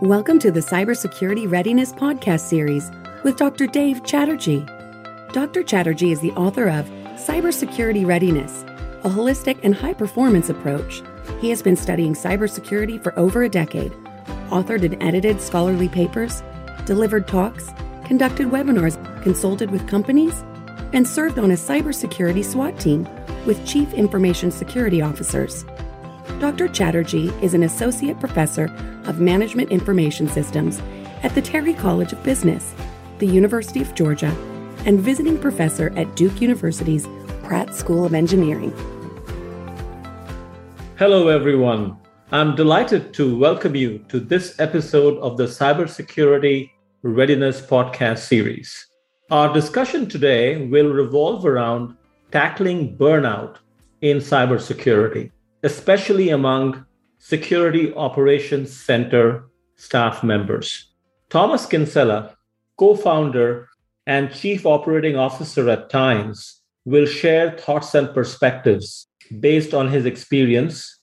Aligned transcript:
Welcome 0.00 0.38
to 0.38 0.50
the 0.50 0.60
Cybersecurity 0.60 1.52
Readiness 1.52 1.92
Podcast 1.92 2.40
series 2.40 2.90
with 3.22 3.36
Dr. 3.36 3.66
Dave 3.66 4.02
Chatterjee. 4.02 4.64
Dr. 5.34 5.62
Chatterjee 5.62 6.10
is 6.10 6.20
the 6.20 6.32
author 6.32 6.70
of 6.70 6.86
Cybersecurity 7.16 8.06
Readiness, 8.06 8.62
a 9.04 9.10
holistic 9.10 9.58
and 9.62 9.74
high 9.74 9.92
performance 9.92 10.48
approach. 10.48 11.02
He 11.42 11.50
has 11.50 11.60
been 11.60 11.76
studying 11.76 12.14
cybersecurity 12.14 13.02
for 13.02 13.12
over 13.18 13.42
a 13.42 13.50
decade, 13.50 13.92
authored 14.48 14.84
and 14.84 15.02
edited 15.02 15.38
scholarly 15.38 15.90
papers, 15.90 16.42
delivered 16.86 17.28
talks, 17.28 17.68
conducted 18.06 18.46
webinars, 18.46 18.96
consulted 19.22 19.70
with 19.70 19.86
companies, 19.86 20.42
and 20.94 21.06
served 21.06 21.38
on 21.38 21.50
a 21.50 21.56
cybersecurity 21.56 22.42
SWAT 22.42 22.80
team 22.80 23.06
with 23.44 23.66
Chief 23.66 23.92
Information 23.92 24.50
Security 24.50 25.02
Officers. 25.02 25.66
Dr. 26.38 26.68
Chatterjee 26.68 27.28
is 27.42 27.52
an 27.52 27.64
associate 27.64 28.18
professor 28.18 28.74
of 29.10 29.20
management 29.20 29.70
information 29.70 30.26
systems 30.26 30.80
at 31.22 31.34
the 31.34 31.42
Terry 31.42 31.74
College 31.74 32.14
of 32.14 32.22
Business, 32.22 32.74
the 33.18 33.26
University 33.26 33.82
of 33.82 33.94
Georgia, 33.94 34.34
and 34.86 34.98
visiting 34.98 35.36
professor 35.36 35.92
at 35.98 36.16
Duke 36.16 36.40
University's 36.40 37.06
Pratt 37.42 37.74
School 37.74 38.06
of 38.06 38.14
Engineering. 38.14 38.72
Hello, 40.96 41.28
everyone. 41.28 41.98
I'm 42.32 42.56
delighted 42.56 43.12
to 43.14 43.36
welcome 43.36 43.74
you 43.74 43.98
to 44.08 44.18
this 44.18 44.58
episode 44.58 45.18
of 45.18 45.36
the 45.36 45.44
Cybersecurity 45.44 46.70
Readiness 47.02 47.60
Podcast 47.60 48.20
series. 48.20 48.86
Our 49.30 49.52
discussion 49.52 50.08
today 50.08 50.66
will 50.68 50.88
revolve 50.88 51.44
around 51.44 51.94
tackling 52.30 52.96
burnout 52.96 53.56
in 54.00 54.16
cybersecurity 54.16 55.32
especially 55.62 56.30
among 56.30 56.84
Security 57.22 57.92
Operations 57.94 58.74
Center 58.74 59.44
staff 59.76 60.24
members. 60.24 60.90
Thomas 61.28 61.66
Kinsella, 61.66 62.34
co 62.78 62.96
founder 62.96 63.68
and 64.06 64.32
chief 64.32 64.64
operating 64.64 65.16
officer 65.16 65.68
at 65.68 65.90
Tines, 65.90 66.62
will 66.86 67.04
share 67.04 67.58
thoughts 67.58 67.94
and 67.94 68.12
perspectives 68.14 69.06
based 69.38 69.74
on 69.74 69.88
his 69.88 70.06
experience 70.06 70.98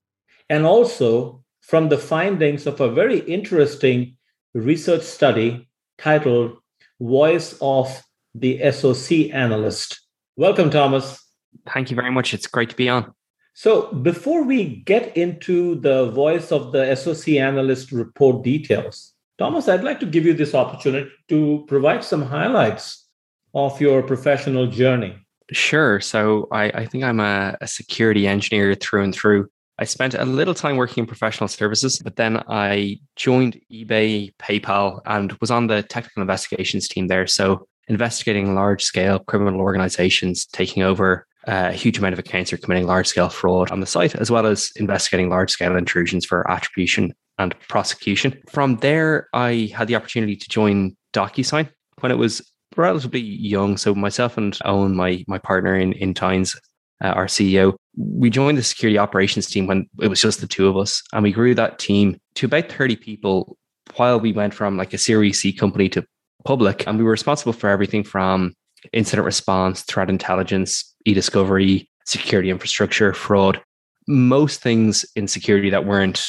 and 0.49 0.65
also 0.65 1.43
from 1.61 1.89
the 1.89 1.99
findings 1.99 2.65
of 2.65 2.81
a 2.81 2.91
very 2.91 3.19
interesting 3.19 4.17
research 4.55 5.03
study 5.03 5.69
titled 5.99 6.57
Voice 6.99 7.55
of 7.61 8.03
the 8.33 8.59
SOC 8.71 9.29
Analyst. 9.31 10.01
Welcome, 10.35 10.71
Thomas. 10.71 11.23
Thank 11.71 11.91
you 11.91 11.95
very 11.95 12.11
much. 12.11 12.33
It's 12.33 12.47
great 12.47 12.71
to 12.71 12.75
be 12.75 12.89
on. 12.89 13.13
So, 13.59 13.91
before 13.91 14.43
we 14.43 14.83
get 14.85 15.17
into 15.17 15.79
the 15.79 16.11
voice 16.11 16.51
of 16.51 16.71
the 16.71 16.93
SOC 16.95 17.29
analyst 17.29 17.91
report 17.91 18.43
details, 18.43 19.15
Thomas, 19.39 19.67
I'd 19.67 19.83
like 19.83 19.99
to 20.01 20.05
give 20.05 20.25
you 20.25 20.35
this 20.35 20.53
opportunity 20.53 21.09
to 21.29 21.65
provide 21.67 22.03
some 22.03 22.21
highlights 22.21 23.07
of 23.55 23.81
your 23.81 24.03
professional 24.03 24.67
journey. 24.67 25.15
Sure. 25.51 25.99
So, 25.99 26.47
I, 26.51 26.65
I 26.65 26.85
think 26.85 27.03
I'm 27.03 27.19
a, 27.19 27.57
a 27.59 27.65
security 27.65 28.27
engineer 28.27 28.75
through 28.75 29.05
and 29.05 29.15
through. 29.15 29.49
I 29.79 29.85
spent 29.85 30.13
a 30.13 30.23
little 30.23 30.53
time 30.53 30.77
working 30.77 31.01
in 31.01 31.07
professional 31.07 31.47
services, 31.47 31.97
but 31.97 32.15
then 32.15 32.43
I 32.47 32.99
joined 33.15 33.59
eBay, 33.73 34.35
PayPal, 34.35 35.01
and 35.07 35.35
was 35.41 35.49
on 35.49 35.65
the 35.65 35.81
technical 35.81 36.21
investigations 36.21 36.87
team 36.87 37.07
there. 37.07 37.25
So, 37.25 37.67
investigating 37.87 38.53
large 38.53 38.83
scale 38.83 39.17
criminal 39.17 39.61
organizations 39.61 40.45
taking 40.45 40.83
over 40.83 41.25
a 41.47 41.71
huge 41.71 41.97
amount 41.97 42.13
of 42.13 42.19
accounts 42.19 42.51
are 42.51 42.57
committing 42.57 42.85
large 42.85 43.07
scale 43.07 43.29
fraud 43.29 43.71
on 43.71 43.79
the 43.79 43.85
site, 43.85 44.15
as 44.15 44.29
well 44.29 44.45
as 44.45 44.71
investigating 44.75 45.29
large 45.29 45.49
scale 45.49 45.75
intrusions 45.75 46.25
for 46.25 46.49
attribution 46.51 47.13
and 47.39 47.57
prosecution. 47.69 48.37
From 48.49 48.77
there, 48.77 49.29
I 49.33 49.71
had 49.73 49.87
the 49.87 49.95
opportunity 49.95 50.35
to 50.35 50.49
join 50.49 50.95
DocuSign 51.13 51.69
when 52.01 52.11
it 52.11 52.17
was 52.17 52.41
relatively 52.75 53.21
young. 53.21 53.77
So 53.77 53.95
myself 53.95 54.37
and 54.37 54.57
Owen, 54.65 54.95
my 54.95 55.23
my 55.27 55.37
partner 55.37 55.75
in 55.75 55.93
in 55.93 56.13
Tines, 56.13 56.55
uh, 57.03 57.07
our 57.07 57.27
CEO, 57.27 57.75
we 57.95 58.29
joined 58.29 58.57
the 58.57 58.63
security 58.63 58.97
operations 58.97 59.47
team 59.47 59.67
when 59.67 59.87
it 60.01 60.09
was 60.09 60.21
just 60.21 60.41
the 60.41 60.47
two 60.47 60.67
of 60.67 60.77
us, 60.77 61.01
and 61.13 61.23
we 61.23 61.31
grew 61.31 61.55
that 61.55 61.79
team 61.79 62.19
to 62.35 62.45
about 62.45 62.69
thirty 62.69 62.95
people. 62.95 63.57
While 63.95 64.19
we 64.19 64.33
went 64.33 64.53
from 64.53 64.75
like 64.75 64.93
a 64.93 64.97
Series 64.97 65.39
C 65.41 65.53
company 65.53 65.87
to 65.89 66.05
public, 66.43 66.85
and 66.85 66.97
we 66.97 67.05
were 67.05 67.11
responsible 67.11 67.53
for 67.53 67.69
everything 67.69 68.03
from 68.03 68.53
incident 68.93 69.25
response, 69.25 69.81
threat 69.83 70.09
intelligence, 70.09 70.93
e-discovery, 71.05 71.89
security 72.05 72.49
infrastructure, 72.49 73.13
fraud. 73.13 73.61
Most 74.07 74.61
things 74.61 75.05
in 75.15 75.27
security 75.27 75.69
that 75.69 75.85
weren't 75.85 76.25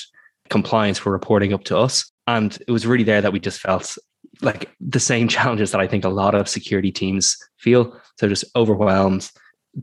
compliance 0.48 1.04
were 1.04 1.12
reporting 1.12 1.53
up 1.53 1.64
to 1.64 1.78
us. 1.78 2.10
And 2.26 2.58
it 2.66 2.72
was 2.72 2.87
really 2.87 3.04
there 3.04 3.20
that 3.20 3.32
we 3.32 3.41
just 3.41 3.60
felt 3.60 3.97
like 4.42 4.70
the 4.81 5.00
same 5.00 5.28
challenges 5.37 5.70
that 5.72 5.81
I 5.81 5.87
think 5.87 6.04
a 6.04 6.10
lot 6.10 6.34
of 6.34 6.48
security 6.48 6.92
teams 6.92 7.37
feel. 7.58 7.98
So 8.19 8.28
just 8.28 8.44
overwhelmed, 8.56 9.31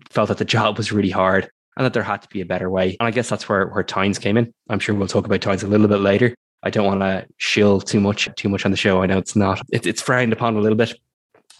felt 0.10 0.30
that 0.30 0.38
the 0.38 0.46
job 0.46 0.78
was 0.78 0.92
really 0.92 1.10
hard 1.10 1.50
and 1.78 1.86
that 1.86 1.94
there 1.94 2.04
had 2.04 2.22
to 2.22 2.30
be 2.30 2.42
a 2.42 2.46
better 2.46 2.70
way. 2.70 2.96
And 3.00 3.08
I 3.08 3.12
guess 3.12 3.30
that's 3.30 3.50
where, 3.50 3.68
where 3.68 3.84
Tines 3.84 4.20
came 4.20 4.38
in. 4.38 4.54
I'm 4.70 4.80
sure 4.80 4.96
we'll 4.96 5.08
talk 5.08 5.26
about 5.26 5.42
Tines 5.42 5.64
a 5.64 5.68
little 5.68 5.88
bit 5.88 6.00
later. 6.00 6.36
I 6.64 6.70
don't 6.70 6.86
want 6.86 7.02
to 7.02 7.28
shill 7.38 7.80
too 7.80 8.00
much, 8.00 8.28
too 8.36 8.50
much 8.50 8.66
on 8.66 8.72
the 8.72 8.78
show. 8.78 9.04
I 9.04 9.06
know 9.06 9.18
it's 9.18 9.36
not, 9.36 9.62
it, 9.72 9.86
it's 9.86 10.02
frowned 10.02 10.34
upon 10.34 10.56
a 10.56 10.62
little 10.62 10.78
bit, 10.78 10.98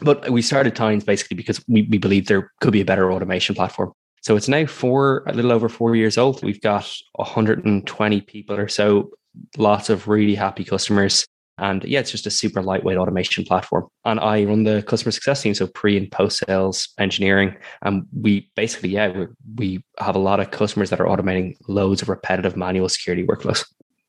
but 0.02 0.30
we 0.30 0.42
started 0.42 0.76
Tines 0.76 1.04
basically 1.04 1.36
because 1.36 1.64
we, 1.68 1.84
we 1.84 1.98
believe 1.98 2.28
there 2.28 2.52
could 2.62 2.74
be 2.74 2.82
a 2.82 2.86
better 2.86 3.12
automation 3.12 3.56
platform. 3.56 3.92
So 4.22 4.36
it's 4.36 4.48
now 4.48 4.66
four, 4.66 5.24
a 5.28 5.34
little 5.34 5.52
over 5.52 5.70
four 5.70 5.96
years 5.96 6.18
old. 6.18 6.44
We've 6.44 6.62
got 6.62 6.92
120 7.14 8.22
people 8.22 8.56
or 8.56 8.68
so, 8.68 9.12
lots 9.58 9.90
of 9.90 10.08
really 10.08 10.36
happy 10.36 10.64
customers. 10.64 11.26
And 11.58 11.84
yeah, 11.86 12.00
it's 12.00 12.12
just 12.12 12.28
a 12.28 12.32
super 12.32 12.62
lightweight 12.62 12.98
automation 12.98 13.46
platform. 13.46 13.88
And 14.04 14.20
I 14.20 14.44
run 14.44 14.64
the 14.64 14.84
customer 14.84 15.12
success 15.12 15.42
team, 15.42 15.54
so 15.54 15.68
pre 15.68 15.96
and 15.96 16.12
post 16.12 16.44
sales 16.46 16.90
engineering. 16.98 17.56
And 17.82 18.06
we 18.20 18.50
basically, 18.56 18.90
yeah, 18.90 19.26
we 19.56 19.84
have 20.00 20.16
a 20.16 20.20
lot 20.20 20.42
of 20.42 20.52
customers 20.52 20.90
that 20.90 21.00
are 21.00 21.06
automating 21.06 21.56
loads 21.68 22.02
of 22.02 22.10
repetitive 22.10 22.58
manual 22.58 22.90
security 22.90 23.26
workflows. 23.26 23.64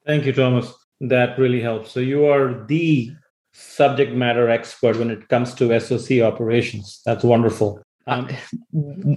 Thank 0.07 0.25
you, 0.27 0.33
Thomas. 0.33 0.73
That 1.01 1.39
really 1.39 1.61
helps. 1.61 1.93
So 1.93 2.01
you 2.01 2.27
are 2.27 2.65
the 2.67 3.13
subject 3.57 4.13
matter 4.13 4.49
expert 4.49 4.97
when 4.97 5.11
it 5.11 5.29
comes 5.29 5.55
to 5.55 5.79
SOC 5.81 6.21
operations. 6.21 7.01
That's 7.05 7.25
wonderful. 7.25 7.83
Um, 8.07 8.29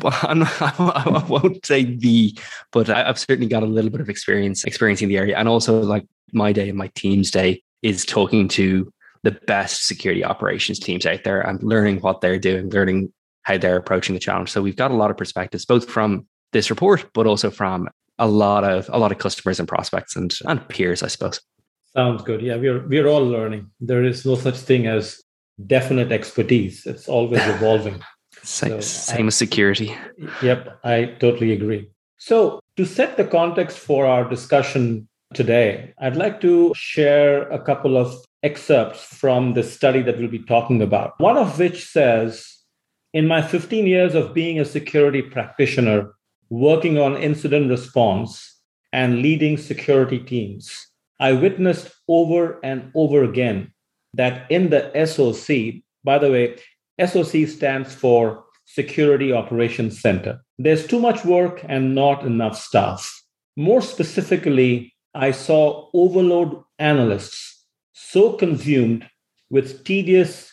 I 0.04 1.26
won't 1.28 1.64
say 1.66 1.84
the, 1.84 2.38
but 2.72 2.90
I've 2.90 3.20
certainly 3.20 3.48
got 3.48 3.62
a 3.62 3.68
little 3.68 3.92
bit 3.92 4.02
of 4.02 4.10
experience 4.10 4.64
experiencing 4.64 5.10
the 5.10 5.18
area, 5.18 5.38
and 5.38 5.48
also 5.48 5.82
like 5.82 6.06
my 6.34 6.52
day 6.52 6.70
and 6.70 6.78
my 6.78 6.88
team's 6.96 7.30
day 7.30 7.62
is 7.82 8.06
talking 8.06 8.48
to 8.50 8.92
the 9.24 9.32
best 9.32 9.86
security 9.86 10.24
operations 10.24 10.80
teams 10.80 11.06
out 11.06 11.24
there 11.24 11.42
and 11.42 11.62
learning 11.62 12.00
what 12.00 12.22
they're 12.22 12.40
doing, 12.40 12.70
learning 12.70 13.12
how 13.44 13.58
they're 13.58 13.78
approaching 13.78 14.16
the 14.16 14.20
challenge. 14.20 14.50
So 14.50 14.62
we've 14.62 14.76
got 14.76 14.92
a 14.92 14.96
lot 14.96 15.12
of 15.12 15.18
perspectives, 15.18 15.66
both 15.66 15.90
from 15.90 16.28
this 16.52 16.70
report, 16.70 17.06
but 17.14 17.28
also 17.28 17.52
from 17.52 17.90
a 18.18 18.28
lot 18.28 18.64
of 18.64 18.90
a 18.92 18.98
lot 18.98 19.12
of 19.12 19.20
customers 19.20 19.60
and 19.60 19.68
prospects 19.68 20.16
and 20.16 20.36
and 20.48 20.68
peers, 20.68 21.04
I 21.04 21.08
suppose. 21.08 21.40
Sounds 21.94 22.22
good. 22.22 22.42
Yeah, 22.42 22.56
we're 22.56 22.88
we're 22.88 23.08
all 23.08 23.26
learning. 23.26 23.70
There 23.80 24.04
is 24.04 24.26
no 24.26 24.36
such 24.36 24.58
thing 24.58 24.88
as 24.88 25.24
definite 25.66 26.12
expertise. 26.12 26.86
It's 26.86 27.10
always 27.10 27.42
evolving. 27.56 28.02
same, 28.44 28.72
so 28.72 28.80
same 28.82 29.26
I, 29.26 29.28
as 29.28 29.36
security. 29.36 29.96
Yep, 30.42 30.80
I 30.84 31.16
totally 31.20 31.52
agree. 31.52 31.90
So 32.18 32.60
to 32.78 32.86
set 32.86 33.18
the 33.18 33.26
context 33.26 33.78
for 33.78 34.06
our 34.06 34.30
discussion 34.30 35.08
today, 35.34 35.94
I'd 36.00 36.16
like 36.16 36.42
to 36.42 36.74
share 36.76 37.50
a 37.50 37.60
couple 37.60 37.98
of 37.98 38.16
excerpts 38.44 39.04
from 39.04 39.54
the 39.54 39.64
study 39.64 40.02
that 40.04 40.18
we'll 40.18 40.30
be 40.30 40.46
talking 40.46 40.82
about. 40.82 41.20
One 41.20 41.38
of 41.38 41.60
which 41.60 41.86
says, 41.86 42.46
in 43.14 43.28
my 43.28 43.42
15 43.42 43.88
years 43.88 44.16
of 44.16 44.34
being 44.34 44.60
a 44.60 44.66
security 44.66 45.22
practitioner, 45.22 46.14
working 46.50 46.98
on 46.98 47.18
incident 47.18 47.70
response 47.70 48.60
and 48.94 49.22
leading 49.22 49.58
security 49.58 50.20
teams, 50.20 50.89
I 51.20 51.34
witnessed 51.34 51.92
over 52.08 52.60
and 52.64 52.92
over 52.96 53.24
again 53.24 53.74
that 54.14 54.50
in 54.50 54.70
the 54.70 54.92
SOC, 55.06 55.82
by 56.04 56.18
the 56.18 56.32
way, 56.32 56.58
SOC 57.06 57.48
stands 57.48 57.94
for 57.94 58.46
Security 58.66 59.34
Operations 59.34 60.02
Center, 60.02 60.42
there's 60.58 60.86
too 60.86 61.00
much 61.00 61.26
work 61.26 61.62
and 61.68 61.96
not 61.96 62.24
enough 62.24 62.58
staff. 62.58 63.24
More 63.58 63.82
specifically, 63.82 64.94
I 65.14 65.32
saw 65.32 65.90
overload 65.94 66.62
analysts 66.78 67.66
so 67.94 68.34
consumed 68.34 69.10
with 69.50 69.84
tedious, 69.84 70.52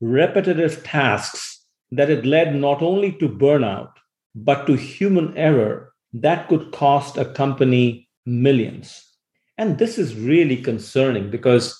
repetitive 0.00 0.82
tasks 0.82 1.66
that 1.90 2.10
it 2.10 2.24
led 2.24 2.54
not 2.54 2.82
only 2.82 3.12
to 3.12 3.28
burnout, 3.28 3.92
but 4.34 4.66
to 4.66 4.74
human 4.74 5.36
error 5.36 5.92
that 6.12 6.48
could 6.48 6.72
cost 6.72 7.16
a 7.16 7.24
company 7.24 8.08
millions. 8.24 9.07
And 9.58 9.76
this 9.76 9.98
is 9.98 10.14
really 10.14 10.56
concerning 10.56 11.30
because 11.30 11.76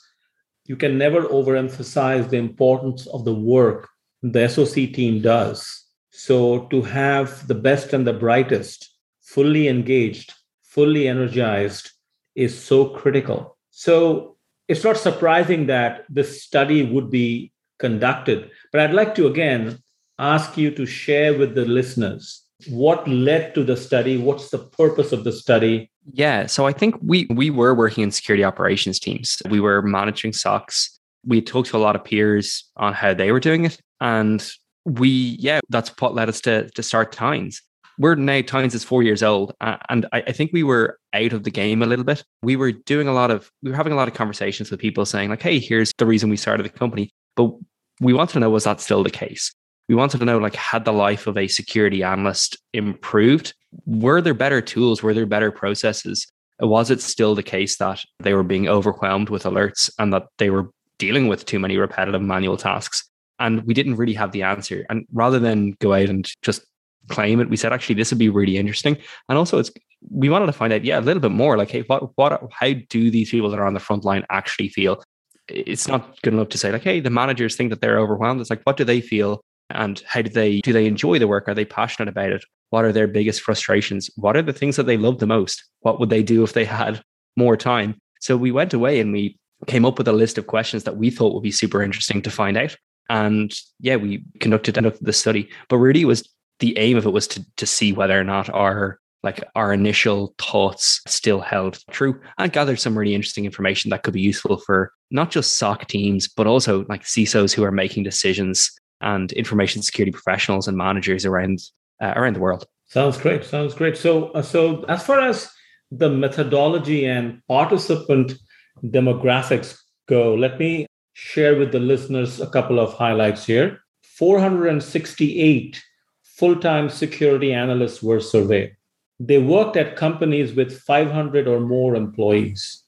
you 0.66 0.76
can 0.76 0.98
never 0.98 1.22
overemphasize 1.22 2.28
the 2.28 2.36
importance 2.36 3.06
of 3.06 3.24
the 3.24 3.34
work 3.34 3.88
the 4.22 4.48
SOC 4.48 4.92
team 4.92 5.22
does. 5.22 5.84
So, 6.10 6.66
to 6.66 6.82
have 6.82 7.46
the 7.46 7.54
best 7.54 7.92
and 7.92 8.04
the 8.04 8.12
brightest 8.12 8.90
fully 9.22 9.68
engaged, 9.68 10.34
fully 10.64 11.06
energized 11.06 11.92
is 12.34 12.60
so 12.60 12.88
critical. 12.88 13.56
So, 13.70 14.36
it's 14.66 14.82
not 14.82 14.96
surprising 14.96 15.66
that 15.66 16.04
this 16.08 16.42
study 16.42 16.82
would 16.82 17.10
be 17.10 17.52
conducted. 17.78 18.50
But 18.72 18.80
I'd 18.80 18.94
like 18.94 19.14
to 19.14 19.28
again 19.28 19.78
ask 20.18 20.56
you 20.58 20.72
to 20.72 20.84
share 20.84 21.38
with 21.38 21.54
the 21.54 21.64
listeners 21.64 22.42
what 22.66 23.06
led 23.06 23.54
to 23.54 23.62
the 23.62 23.76
study, 23.76 24.16
what's 24.16 24.50
the 24.50 24.58
purpose 24.58 25.12
of 25.12 25.24
the 25.24 25.32
study. 25.32 25.90
Yeah, 26.12 26.46
so 26.46 26.66
I 26.66 26.72
think 26.72 26.96
we 27.02 27.26
we 27.30 27.50
were 27.50 27.74
working 27.74 28.04
in 28.04 28.10
security 28.10 28.44
operations 28.44 28.98
teams. 28.98 29.40
We 29.48 29.60
were 29.60 29.82
monitoring 29.82 30.32
SOCs. 30.32 30.90
We 31.24 31.40
talked 31.40 31.68
to 31.70 31.76
a 31.76 31.78
lot 31.78 31.96
of 31.96 32.04
peers 32.04 32.64
on 32.76 32.94
how 32.94 33.14
they 33.14 33.30
were 33.30 33.40
doing 33.40 33.64
it, 33.64 33.78
and 34.00 34.46
we 34.84 35.36
yeah, 35.38 35.60
that's 35.68 35.90
what 36.00 36.14
led 36.14 36.28
us 36.28 36.40
to 36.42 36.68
to 36.70 36.82
start 36.82 37.12
Tines. 37.12 37.62
We're 37.98 38.14
now 38.14 38.40
Tines 38.42 38.74
is 38.74 38.84
four 38.84 39.02
years 39.02 39.22
old, 39.22 39.54
uh, 39.60 39.76
and 39.88 40.06
I, 40.12 40.22
I 40.22 40.32
think 40.32 40.52
we 40.52 40.62
were 40.62 40.98
out 41.14 41.32
of 41.32 41.44
the 41.44 41.50
game 41.50 41.82
a 41.82 41.86
little 41.86 42.04
bit. 42.04 42.24
We 42.42 42.56
were 42.56 42.72
doing 42.72 43.08
a 43.08 43.12
lot 43.12 43.30
of 43.30 43.50
we 43.62 43.70
were 43.70 43.76
having 43.76 43.92
a 43.92 43.96
lot 43.96 44.08
of 44.08 44.14
conversations 44.14 44.70
with 44.70 44.80
people 44.80 45.04
saying 45.04 45.30
like, 45.30 45.42
"Hey, 45.42 45.58
here's 45.58 45.92
the 45.98 46.06
reason 46.06 46.30
we 46.30 46.36
started 46.36 46.64
the 46.64 46.70
company," 46.70 47.10
but 47.36 47.52
we 48.00 48.12
wanted 48.12 48.32
to 48.34 48.40
know 48.40 48.50
was 48.50 48.64
that 48.64 48.80
still 48.80 49.02
the 49.02 49.10
case? 49.10 49.52
We 49.88 49.94
wanted 49.94 50.18
to 50.18 50.24
know 50.24 50.38
like 50.38 50.54
had 50.54 50.84
the 50.84 50.92
life 50.92 51.26
of 51.26 51.36
a 51.36 51.48
security 51.48 52.02
analyst 52.02 52.58
improved? 52.72 53.54
Were 53.86 54.20
there 54.20 54.34
better 54.34 54.60
tools? 54.60 55.02
Were 55.02 55.14
there 55.14 55.26
better 55.26 55.50
processes? 55.50 56.26
Was 56.60 56.90
it 56.90 57.00
still 57.00 57.34
the 57.34 57.42
case 57.42 57.78
that 57.78 58.04
they 58.18 58.34
were 58.34 58.42
being 58.42 58.68
overwhelmed 58.68 59.30
with 59.30 59.44
alerts 59.44 59.90
and 59.98 60.12
that 60.12 60.26
they 60.38 60.50
were 60.50 60.70
dealing 60.98 61.28
with 61.28 61.46
too 61.46 61.58
many 61.58 61.76
repetitive 61.76 62.22
manual 62.22 62.56
tasks? 62.56 63.08
And 63.38 63.62
we 63.62 63.74
didn't 63.74 63.96
really 63.96 64.14
have 64.14 64.32
the 64.32 64.42
answer. 64.42 64.84
And 64.90 65.06
rather 65.12 65.38
than 65.38 65.76
go 65.80 65.94
out 65.94 66.08
and 66.08 66.28
just 66.42 66.66
claim 67.08 67.40
it, 67.40 67.48
we 67.48 67.56
said 67.56 67.72
actually 67.72 67.94
this 67.94 68.10
would 68.10 68.18
be 68.18 68.28
really 68.28 68.58
interesting. 68.58 68.98
And 69.28 69.38
also 69.38 69.58
it's 69.58 69.70
we 70.10 70.28
wanted 70.28 70.46
to 70.46 70.52
find 70.52 70.72
out, 70.72 70.84
yeah, 70.84 70.98
a 70.98 71.00
little 71.00 71.20
bit 71.20 71.30
more 71.30 71.56
like, 71.56 71.70
hey, 71.70 71.82
what 71.82 72.16
what 72.16 72.42
how 72.52 72.72
do 72.88 73.10
these 73.10 73.30
people 73.30 73.50
that 73.50 73.58
are 73.58 73.66
on 73.66 73.74
the 73.74 73.80
front 73.80 74.04
line 74.04 74.26
actually 74.28 74.68
feel? 74.68 75.02
it's 75.48 75.88
not 75.88 76.20
good 76.22 76.34
enough 76.34 76.50
to 76.50 76.58
say 76.58 76.70
like, 76.70 76.82
hey, 76.82 77.00
the 77.00 77.10
managers 77.10 77.56
think 77.56 77.70
that 77.70 77.80
they're 77.80 77.98
overwhelmed. 77.98 78.40
It's 78.40 78.50
like, 78.50 78.62
what 78.64 78.76
do 78.76 78.84
they 78.84 79.00
feel? 79.00 79.42
And 79.70 80.02
how 80.06 80.22
do 80.22 80.30
they 80.30 80.60
do 80.60 80.72
they 80.72 80.86
enjoy 80.86 81.18
the 81.18 81.28
work? 81.28 81.48
Are 81.48 81.54
they 81.54 81.64
passionate 81.64 82.08
about 82.08 82.32
it? 82.32 82.44
What 82.70 82.84
are 82.84 82.92
their 82.92 83.06
biggest 83.06 83.42
frustrations? 83.42 84.10
What 84.16 84.36
are 84.36 84.42
the 84.42 84.52
things 84.52 84.76
that 84.76 84.86
they 84.86 84.96
love 84.96 85.18
the 85.18 85.26
most? 85.26 85.64
What 85.80 86.00
would 86.00 86.10
they 86.10 86.22
do 86.22 86.42
if 86.42 86.52
they 86.52 86.64
had 86.82 87.02
more 87.36 87.56
time? 87.56 87.98
So 88.20 88.36
we 88.36 88.50
went 88.50 88.74
away 88.74 89.00
and 89.00 89.12
we 89.12 89.38
came 89.66 89.84
up 89.84 89.98
with 89.98 90.08
a 90.08 90.12
list 90.12 90.38
of 90.38 90.46
questions 90.46 90.84
that 90.84 90.96
we 90.96 91.10
thought 91.10 91.34
would 91.34 91.42
be 91.42 91.50
super 91.50 91.82
interesting 91.82 92.22
to 92.22 92.30
find 92.30 92.56
out. 92.56 92.76
And 93.10 93.52
yeah, 93.80 93.96
we 93.96 94.24
conducted, 94.40 94.74
the 94.74 95.12
study. 95.12 95.48
But 95.68 95.78
really 95.78 96.04
was 96.04 96.28
the 96.60 96.76
aim 96.78 96.96
of 96.96 97.06
it 97.06 97.12
was 97.12 97.26
to 97.28 97.44
to 97.56 97.66
see 97.66 97.92
whether 97.92 98.18
or 98.18 98.24
not 98.24 98.50
our 98.50 98.98
like 99.22 99.42
our 99.56 99.72
initial 99.72 100.34
thoughts 100.38 101.00
still 101.06 101.40
held 101.40 101.78
true 101.90 102.20
and 102.38 102.52
gathered 102.52 102.78
some 102.78 102.96
really 102.96 103.14
interesting 103.14 103.44
information 103.44 103.90
that 103.90 104.04
could 104.04 104.14
be 104.14 104.20
useful 104.20 104.58
for 104.58 104.92
not 105.10 105.30
just 105.30 105.58
SOC 105.58 105.88
teams, 105.88 106.28
but 106.28 106.46
also 106.46 106.84
like 106.88 107.02
CISOs 107.02 107.52
who 107.52 107.64
are 107.64 107.72
making 107.72 108.04
decisions 108.04 108.70
and 109.00 109.32
information 109.32 109.82
security 109.82 110.12
professionals 110.12 110.68
and 110.68 110.76
managers 110.76 111.24
around 111.24 111.60
uh, 112.00 112.12
around 112.16 112.34
the 112.34 112.40
world. 112.40 112.66
Sounds 112.86 113.18
great. 113.18 113.44
Sounds 113.44 113.74
great. 113.74 113.96
So, 113.96 114.30
uh, 114.30 114.42
so 114.42 114.84
as 114.84 115.04
far 115.04 115.20
as 115.20 115.50
the 115.90 116.08
methodology 116.08 117.04
and 117.04 117.42
participant 117.46 118.34
demographics 118.82 119.78
go, 120.08 120.34
let 120.34 120.58
me 120.58 120.86
share 121.12 121.58
with 121.58 121.72
the 121.72 121.80
listeners 121.80 122.40
a 122.40 122.46
couple 122.46 122.78
of 122.78 122.94
highlights 122.94 123.44
here. 123.44 123.80
468 124.02 125.82
full-time 126.22 126.88
security 126.88 127.52
analysts 127.52 128.02
were 128.02 128.20
surveyed. 128.20 128.74
They 129.20 129.38
worked 129.38 129.76
at 129.76 129.96
companies 129.96 130.54
with 130.54 130.80
500 130.80 131.48
or 131.48 131.60
more 131.60 131.96
employees. 131.96 132.84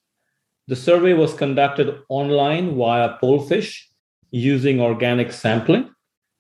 The 0.69 0.77
survey 0.77 1.15
was 1.15 1.35
conducted 1.35 1.99
online 2.09 2.77
via 2.77 3.17
Pollfish 3.21 3.87
using 4.31 4.81
organic 4.81 5.33
sampling, 5.33 5.91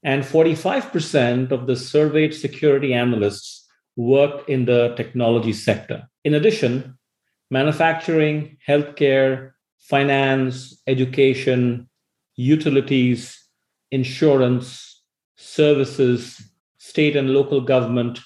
and 0.03 0.23
45% 0.23 1.53
of 1.53 1.67
the 1.67 1.77
surveyed 1.77 2.35
security 2.35 2.95
analysts 2.95 3.67
worked 3.97 4.49
in 4.49 4.65
the 4.65 4.95
technology 4.97 5.53
sector. 5.53 6.09
In 6.25 6.35
addition, 6.35 6.99
manufacturing, 7.51 8.57
healthcare, 8.67 9.53
finance, 9.79 10.81
education, 10.87 11.89
utilities, 12.37 13.39
insurance, 13.91 15.03
services, 15.37 16.41
state 16.79 17.17
and 17.17 17.31
local 17.31 17.61
government, 17.61 18.21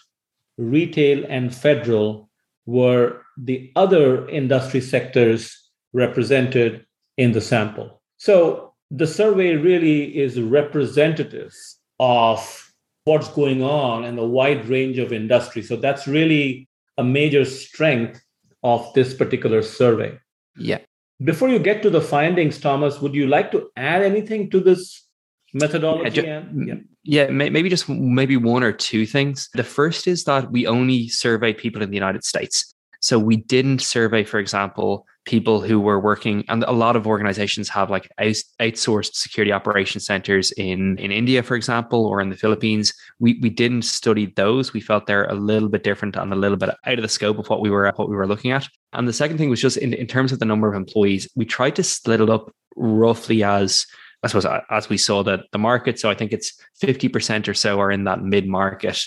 retail 0.59 1.25
and 1.29 1.55
federal 1.55 2.31
were 2.67 3.23
the 3.37 3.73
other 3.75 4.29
industry 4.29 4.81
sectors 4.81 5.70
represented 5.93 6.87
in 7.17 7.32
the 7.32 7.41
sample. 7.41 8.03
So 8.17 8.74
the 8.96 9.06
survey 9.06 9.56
really 9.56 10.17
is 10.17 10.41
representative 10.41 11.52
of 11.99 12.73
what's 13.05 13.29
going 13.29 13.62
on 13.62 14.05
in 14.05 14.19
a 14.19 14.25
wide 14.25 14.67
range 14.67 14.99
of 14.99 15.12
industries. 15.12 15.69
So 15.69 15.76
that's 15.76 16.06
really 16.06 16.69
a 16.96 17.05
major 17.05 17.44
strength 17.44 18.23
of 18.62 18.93
this 18.94 19.12
particular 19.12 19.62
survey. 19.62 20.19
Yeah. 20.56 20.79
Before 21.23 21.49
you 21.49 21.58
get 21.58 21.82
to 21.82 21.91
the 21.91 22.00
findings, 22.00 22.58
Thomas, 22.58 23.00
would 23.00 23.14
you 23.14 23.26
like 23.26 23.50
to 23.52 23.69
add 23.76 24.02
anything 24.02 24.49
to 24.50 24.61
this 24.61 25.06
methodology? 25.52 26.23
Yeah, 26.23 26.43
ju- 26.43 26.64
yeah. 26.67 26.75
yeah, 27.02 27.26
maybe 27.31 27.69
just 27.69 27.88
maybe 27.88 28.37
one 28.37 28.62
or 28.62 28.73
two 28.73 29.06
things. 29.06 29.49
The 29.55 29.64
first 29.64 30.06
is 30.06 30.25
that 30.25 30.50
we 30.50 30.67
only 30.67 31.08
surveyed 31.08 31.58
people 31.58 31.82
in 31.82 31.91
the 31.91 31.96
United 31.96 32.25
States. 32.25 32.73
So 33.00 33.19
we 33.19 33.37
didn't 33.37 33.81
survey, 33.81 34.25
for 34.25 34.38
example, 34.38 35.06
people 35.25 35.61
who 35.61 35.81
were 35.81 36.00
working, 36.00 36.44
and 36.49 36.65
a 36.65 36.73
lot 36.73 36.97
of 36.97 37.06
organizations 37.06 37.69
have 37.69 37.91
like 37.91 38.09
outsourced 38.21 39.15
security 39.15 39.53
operations 39.53 40.06
centers 40.06 40.53
in 40.53 40.99
in 40.99 41.11
India, 41.11 41.43
for 41.43 41.56
example, 41.56 42.06
or 42.06 42.21
in 42.21 42.31
the 42.31 42.37
Philippines. 42.37 42.93
We 43.19 43.38
we 43.41 43.50
didn't 43.50 43.82
study 43.82 44.32
those. 44.37 44.73
We 44.73 44.81
felt 44.81 45.06
they're 45.06 45.25
a 45.25 45.35
little 45.35 45.69
bit 45.69 45.82
different 45.82 46.17
and 46.17 46.32
a 46.32 46.37
little 46.37 46.56
bit 46.56 46.71
out 46.85 46.99
of 46.99 47.03
the 47.03 47.09
scope 47.09 47.38
of 47.38 47.49
what 47.49 47.61
we 47.61 47.71
were 47.71 47.93
what 47.97 48.09
we 48.09 48.17
were 48.17 48.26
looking 48.26 48.53
at. 48.53 48.69
And 48.93 49.09
the 49.09 49.12
second 49.12 49.38
thing 49.38 49.50
was 49.50 49.61
just 49.61 49.76
in, 49.76 49.93
in 49.94 50.06
terms 50.06 50.32
of 50.32 50.38
the 50.38 50.44
number 50.44 50.69
of 50.69 50.75
employees, 50.75 51.29
we 51.35 51.44
tried 51.44 51.77
to 51.77 51.82
split 51.82 52.20
it 52.20 52.31
up 52.31 52.55
roughly 52.77 53.43
as 53.43 53.87
I 54.23 54.29
suppose 54.29 54.47
as 54.70 54.88
we 54.88 54.97
saw 54.97 55.23
that 55.25 55.41
the 55.53 55.59
market. 55.59 55.99
So 55.99 56.11
I 56.11 56.15
think 56.15 56.32
it's 56.32 56.59
50% 56.82 57.47
or 57.47 57.55
so 57.55 57.79
are 57.81 57.91
in 57.91 58.05
that 58.05 58.23
mid 58.23 58.49
market, 58.49 58.99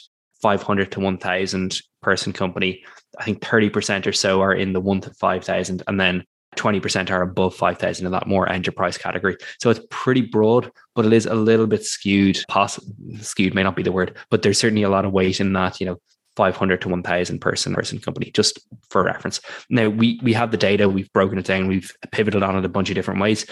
500 0.42 0.92
to 0.92 1.00
1000 1.00 1.82
person 2.08 2.32
company. 2.32 2.84
I 3.20 3.26
think 3.26 3.42
30% 3.42 4.08
or 4.08 4.14
so 4.14 4.42
are 4.42 4.54
in 4.54 4.72
the 4.72 4.80
one 4.80 5.02
to 5.02 5.14
5000 5.14 5.84
and 5.88 6.00
then 6.00 6.24
20% 6.56 7.12
are 7.12 7.22
above 7.22 7.54
5000 7.54 8.06
in 8.06 8.12
that 8.14 8.28
more 8.28 8.50
enterprise 8.50 8.98
category. 8.98 9.36
So 9.60 9.70
it's 9.70 9.82
pretty 9.90 10.22
broad, 10.22 10.72
but 10.96 11.06
it 11.06 11.12
is 11.12 11.26
a 11.26 11.36
little 11.36 11.68
bit 11.68 11.84
skewed. 11.84 12.40
Skewed 13.20 13.54
may 13.54 13.64
not 13.64 13.76
be 13.76 13.84
the 13.84 13.92
word, 13.92 14.16
but 14.30 14.42
there's 14.42 14.58
certainly 14.58 14.84
a 14.84 14.90
lot 14.90 15.04
of 15.04 15.12
weight 15.12 15.42
in 15.42 15.52
that, 15.54 15.82
you 15.82 15.86
know, 15.86 15.98
500 16.38 16.82
to 16.82 16.90
1000 16.90 17.40
person 17.40 17.74
person 17.74 17.98
company 17.98 18.30
just 18.30 18.60
for 18.92 19.02
reference 19.02 19.42
now 19.72 19.90
we 19.90 20.20
we 20.22 20.34
have 20.34 20.52
the 20.52 20.58
data 20.58 20.88
we've 20.88 21.12
broken 21.12 21.40
it 21.40 21.46
down 21.46 21.68
we've 21.68 21.92
pivoted 22.12 22.44
on 22.44 22.56
it 22.56 22.64
a 22.64 22.70
bunch 22.70 22.90
of 22.92 22.96
different 22.96 23.20
ways 23.20 23.44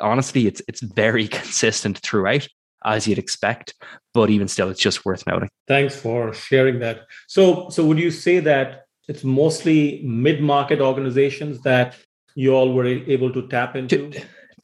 honestly, 0.00 0.46
it's 0.46 0.62
it's 0.68 0.80
very 0.80 1.28
consistent 1.40 1.98
throughout, 1.98 2.46
as 2.84 3.06
you'd 3.06 3.18
expect. 3.18 3.74
But 4.12 4.30
even 4.30 4.48
still, 4.48 4.70
it's 4.70 4.80
just 4.80 5.04
worth 5.04 5.26
noting. 5.26 5.48
Thanks 5.68 5.96
for 5.96 6.32
sharing 6.32 6.78
that. 6.80 7.02
So, 7.26 7.68
so 7.70 7.84
would 7.84 7.98
you 7.98 8.10
say 8.10 8.40
that 8.40 8.84
it's 9.08 9.24
mostly 9.24 10.02
mid-market 10.04 10.80
organizations 10.80 11.60
that 11.62 11.96
you 12.34 12.54
all 12.54 12.72
were 12.72 12.86
able 12.86 13.32
to 13.32 13.46
tap 13.48 13.76
into? 13.76 14.12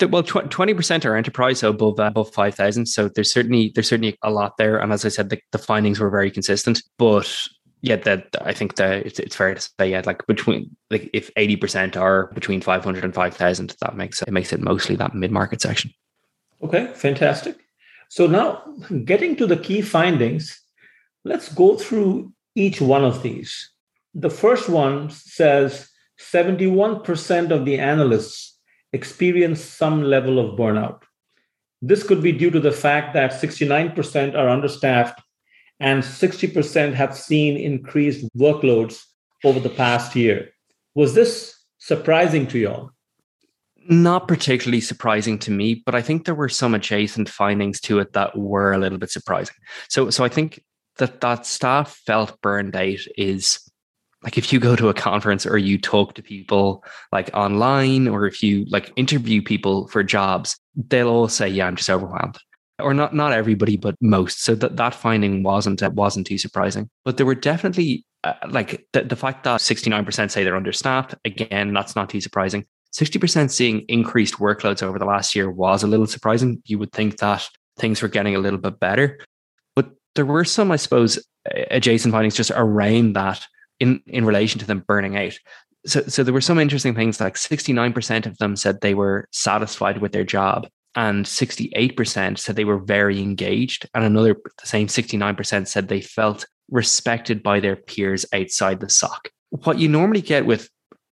well, 0.06 0.22
twenty 0.22 0.74
percent 0.74 1.04
are 1.04 1.16
enterprise, 1.16 1.58
so 1.58 1.70
above 1.70 2.00
uh, 2.00 2.04
above 2.04 2.32
five 2.32 2.54
thousand. 2.54 2.86
So 2.86 3.08
there's 3.08 3.32
certainly 3.32 3.72
there's 3.74 3.88
certainly 3.88 4.16
a 4.22 4.30
lot 4.30 4.56
there, 4.56 4.78
and 4.78 4.92
as 4.92 5.04
I 5.04 5.08
said, 5.08 5.30
the, 5.30 5.38
the 5.52 5.58
findings 5.58 6.00
were 6.00 6.10
very 6.10 6.30
consistent. 6.30 6.82
But 6.98 7.30
yeah, 7.82 7.96
that 7.96 8.28
I 8.40 8.52
think 8.52 8.76
that 8.76 9.06
it's, 9.06 9.18
it's 9.18 9.36
fair 9.36 9.54
to 9.54 9.60
say, 9.60 9.90
yeah, 9.90 10.02
like 10.04 10.26
between 10.26 10.74
like 10.90 11.10
if 11.12 11.30
eighty 11.36 11.56
percent 11.56 11.96
are 11.96 12.30
between 12.34 12.60
five 12.60 12.84
hundred 12.84 13.04
and 13.04 13.14
five 13.14 13.34
thousand, 13.34 13.76
that 13.80 13.96
makes 13.96 14.22
it 14.22 14.30
makes 14.30 14.52
it 14.52 14.60
mostly 14.60 14.96
that 14.96 15.14
mid 15.14 15.30
market 15.30 15.60
section. 15.60 15.90
Okay, 16.62 16.92
fantastic. 16.94 17.58
So 18.10 18.26
now 18.26 18.64
getting 19.04 19.36
to 19.36 19.46
the 19.46 19.56
key 19.56 19.82
findings, 19.82 20.60
let's 21.24 21.48
go 21.48 21.76
through 21.76 22.32
each 22.56 22.80
one 22.80 23.04
of 23.04 23.22
these. 23.22 23.70
The 24.14 24.28
first 24.30 24.68
one 24.68 25.10
says 25.10 25.88
71% 26.18 27.52
of 27.52 27.64
the 27.64 27.78
analysts 27.78 28.58
experience 28.92 29.62
some 29.62 30.02
level 30.02 30.40
of 30.40 30.58
burnout. 30.58 31.02
This 31.80 32.02
could 32.02 32.20
be 32.20 32.32
due 32.32 32.50
to 32.50 32.58
the 32.58 32.72
fact 32.72 33.14
that 33.14 33.30
69% 33.30 34.34
are 34.34 34.48
understaffed 34.48 35.22
and 35.78 36.02
60% 36.02 36.92
have 36.94 37.16
seen 37.16 37.56
increased 37.56 38.26
workloads 38.36 39.04
over 39.44 39.60
the 39.60 39.70
past 39.70 40.16
year. 40.16 40.48
Was 40.96 41.14
this 41.14 41.54
surprising 41.78 42.48
to 42.48 42.58
y'all? 42.58 42.90
Not 43.88 44.28
particularly 44.28 44.80
surprising 44.80 45.38
to 45.40 45.50
me, 45.50 45.82
but 45.86 45.94
I 45.94 46.02
think 46.02 46.24
there 46.24 46.34
were 46.34 46.48
some 46.48 46.74
adjacent 46.74 47.28
findings 47.28 47.80
to 47.82 47.98
it 47.98 48.12
that 48.12 48.36
were 48.36 48.72
a 48.72 48.78
little 48.78 48.98
bit 48.98 49.10
surprising. 49.10 49.56
So, 49.88 50.10
so 50.10 50.24
I 50.24 50.28
think 50.28 50.62
that 50.98 51.20
that 51.22 51.46
staff 51.46 52.00
felt 52.06 52.40
burned 52.42 52.76
out 52.76 52.98
is 53.16 53.58
like 54.22 54.36
if 54.36 54.52
you 54.52 54.60
go 54.60 54.76
to 54.76 54.88
a 54.88 54.94
conference 54.94 55.46
or 55.46 55.58
you 55.58 55.78
talk 55.78 56.14
to 56.14 56.22
people 56.22 56.84
like 57.10 57.30
online 57.34 58.06
or 58.06 58.26
if 58.26 58.42
you 58.42 58.66
like 58.68 58.92
interview 58.96 59.42
people 59.42 59.88
for 59.88 60.02
jobs 60.02 60.58
they'll 60.88 61.08
all 61.08 61.28
say 61.28 61.48
yeah 61.48 61.66
i'm 61.66 61.76
just 61.76 61.90
overwhelmed. 61.90 62.38
Or 62.78 62.94
not 62.94 63.14
not 63.14 63.32
everybody 63.32 63.76
but 63.76 63.94
most. 64.00 64.42
So 64.42 64.54
that 64.54 64.76
that 64.76 64.94
finding 64.94 65.42
wasn't 65.42 65.82
uh, 65.82 65.90
wasn't 65.92 66.26
too 66.26 66.38
surprising. 66.38 66.88
But 67.04 67.18
there 67.18 67.26
were 67.26 67.34
definitely 67.34 68.06
uh, 68.24 68.32
like 68.48 68.86
the, 68.94 69.02
the 69.02 69.16
fact 69.16 69.44
that 69.44 69.60
69% 69.60 70.30
say 70.30 70.44
they're 70.44 70.56
understaffed 70.56 71.14
again 71.24 71.72
that's 71.72 71.96
not 71.96 72.08
too 72.10 72.20
surprising 72.20 72.64
60% 72.92 73.50
seeing 73.50 73.80
increased 73.82 74.34
workloads 74.34 74.82
over 74.82 74.98
the 74.98 75.04
last 75.04 75.34
year 75.34 75.50
was 75.50 75.82
a 75.82 75.86
little 75.86 76.06
surprising 76.06 76.62
you 76.66 76.78
would 76.78 76.92
think 76.92 77.18
that 77.18 77.48
things 77.78 78.02
were 78.02 78.08
getting 78.08 78.34
a 78.34 78.40
little 78.40 78.58
bit 78.58 78.78
better 78.80 79.18
but 79.74 79.90
there 80.14 80.26
were 80.26 80.44
some 80.44 80.70
i 80.70 80.76
suppose 80.76 81.18
adjacent 81.70 82.12
findings 82.12 82.36
just 82.36 82.50
around 82.54 83.14
that 83.14 83.46
in 83.78 84.02
in 84.06 84.24
relation 84.24 84.58
to 84.58 84.66
them 84.66 84.84
burning 84.86 85.16
out 85.16 85.38
so 85.86 86.02
so 86.02 86.22
there 86.22 86.34
were 86.34 86.40
some 86.40 86.58
interesting 86.58 86.94
things 86.94 87.20
like 87.20 87.34
69% 87.34 88.26
of 88.26 88.36
them 88.38 88.56
said 88.56 88.80
they 88.80 88.94
were 88.94 89.26
satisfied 89.32 89.98
with 89.98 90.12
their 90.12 90.24
job 90.24 90.68
and 90.96 91.24
68% 91.24 92.36
said 92.36 92.56
they 92.56 92.64
were 92.64 92.78
very 92.78 93.20
engaged 93.20 93.88
and 93.94 94.04
another 94.04 94.34
the 94.34 94.66
same 94.66 94.88
69% 94.88 95.66
said 95.66 95.88
they 95.88 96.00
felt 96.00 96.44
respected 96.70 97.42
by 97.42 97.60
their 97.60 97.76
peers 97.76 98.24
outside 98.32 98.80
the 98.80 98.88
SOC. 98.88 99.30
What 99.50 99.78
you 99.78 99.88
normally 99.88 100.20
get 100.20 100.46
with 100.46 100.68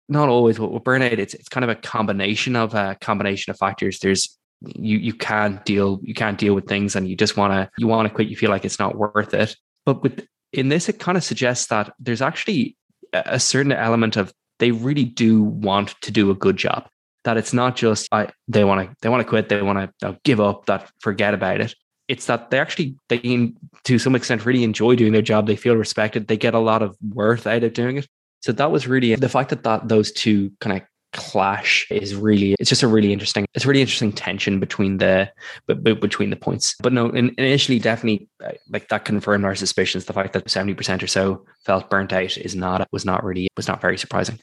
not 0.09 0.29
always 0.29 0.59
with 0.59 0.85
burnout, 0.85 1.19
it's 1.19 1.35
it's 1.35 1.49
kind 1.49 1.65
of 1.65 1.71
a 1.71 1.75
combination 1.75 2.57
of 2.57 2.75
a 2.75 2.97
combination 3.01 3.51
of 3.51 3.59
factors. 3.59 3.99
There's 3.99 4.37
you 4.63 4.99
you 4.99 5.13
can't 5.13 5.65
deal 5.65 6.01
you 6.03 6.15
can't 6.15 6.39
deal 6.39 6.55
with 6.55 6.67
things 6.67 6.97
and 6.97 7.09
you 7.09 7.15
just 7.15 7.37
want 7.37 7.53
to 7.53 7.71
you 7.79 7.87
want 7.87 8.09
to 8.09 8.15
quit. 8.15 8.29
You 8.29 8.37
feel 8.37 8.51
like 8.51 8.65
it's 8.65 8.79
not 8.79 8.97
worth 8.97 9.35
it. 9.35 9.57
But 9.85 10.03
with 10.03 10.27
in 10.53 10.69
this, 10.69 10.89
it 10.89 10.99
kind 10.99 11.17
of 11.17 11.25
suggests 11.25 11.67
that 11.67 11.93
there's 11.99 12.23
actually 12.23 12.77
a 13.13 13.39
certain 13.39 13.73
element 13.73 14.17
of 14.17 14.33
they 14.59 14.71
really 14.71 15.05
do 15.05 15.43
want 15.43 15.95
to 16.03 16.11
do 16.11 16.31
a 16.31 16.35
good 16.35 16.57
job 16.57 16.89
that 17.25 17.37
it's 17.37 17.53
not 17.53 17.77
just 17.77 18.09
I, 18.13 18.31
they 18.47 18.65
want 18.65 18.89
to 18.89 18.97
they 19.03 19.09
want 19.09 19.21
to 19.21 19.29
quit, 19.29 19.49
they 19.49 19.61
want 19.61 19.93
to 20.01 20.09
uh, 20.09 20.15
give 20.25 20.41
up, 20.41 20.67
that 20.67 20.91
forget 21.01 21.35
about 21.35 21.61
it. 21.61 21.75
It's 22.09 22.27
that 22.27 22.51
they 22.51 22.59
actually 22.59 22.97
they 23.09 23.53
to 23.85 23.99
some 23.99 24.15
extent 24.15 24.47
really 24.47 24.65
enjoy 24.65 24.97
doing 24.97 25.13
their 25.13 25.23
job. 25.23 25.47
They 25.47 25.57
feel 25.57 25.77
respected. 25.77 26.27
They 26.27 26.39
get 26.39 26.55
a 26.55 26.59
lot 26.59 26.83
of 26.83 26.97
worth 27.07 27.47
out 27.47 27.65
of 27.65 27.75
doing 27.75 27.99
it. 27.99 28.09
So 28.41 28.53
that 28.53 28.71
was 28.71 28.87
really 28.87 29.15
the 29.15 29.29
fact 29.29 29.51
that, 29.51 29.65
that 29.65 29.89
those 29.89 30.13
two 30.13 30.51
kind 30.61 30.77
of 30.77 30.87
clash 31.15 31.87
is 31.91 32.15
really 32.15 32.55
it's 32.61 32.69
just 32.69 32.83
a 32.83 32.87
really 32.87 33.15
interesting 33.15 33.47
it's 33.55 33.65
a 33.65 33.69
really 33.69 33.81
interesting 33.81 34.13
tension 34.13 34.61
between 34.61 34.99
the 34.99 35.27
but, 35.67 35.83
between 35.83 36.29
the 36.29 36.37
points 36.37 36.77
but 36.83 36.93
no 36.93 37.09
in, 37.09 37.35
initially 37.39 37.79
definitely 37.79 38.29
uh, 38.45 38.53
like 38.69 38.89
that 38.89 39.07
confirmed 39.07 39.43
our 39.43 39.55
suspicions 39.55 40.05
the 40.05 40.13
fact 40.13 40.35
that 40.35 40.45
70% 40.45 41.03
or 41.03 41.07
so 41.07 41.47
felt 41.65 41.89
burnt 41.89 42.13
out 42.13 42.37
is 42.37 42.55
not 42.55 42.87
was 42.93 43.07
not 43.07 43.25
really 43.25 43.49
was 43.57 43.67
not 43.67 43.81
very 43.81 43.97
surprising 43.97 44.39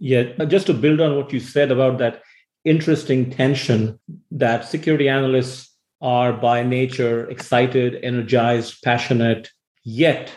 yeah, 0.00 0.32
just 0.46 0.66
to 0.66 0.74
build 0.74 1.00
on 1.00 1.14
what 1.14 1.30
you 1.30 1.38
said 1.38 1.70
about 1.70 1.98
that 1.98 2.22
interesting 2.64 3.30
tension 3.30 4.00
that 4.30 4.64
security 4.64 5.10
analysts 5.10 5.76
are 6.00 6.32
by 6.32 6.62
nature 6.62 7.28
excited, 7.28 8.00
energized, 8.02 8.82
passionate, 8.82 9.50
yet 9.84 10.32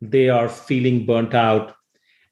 they 0.00 0.28
are 0.28 0.48
feeling 0.48 1.04
burnt 1.04 1.34
out. 1.34 1.74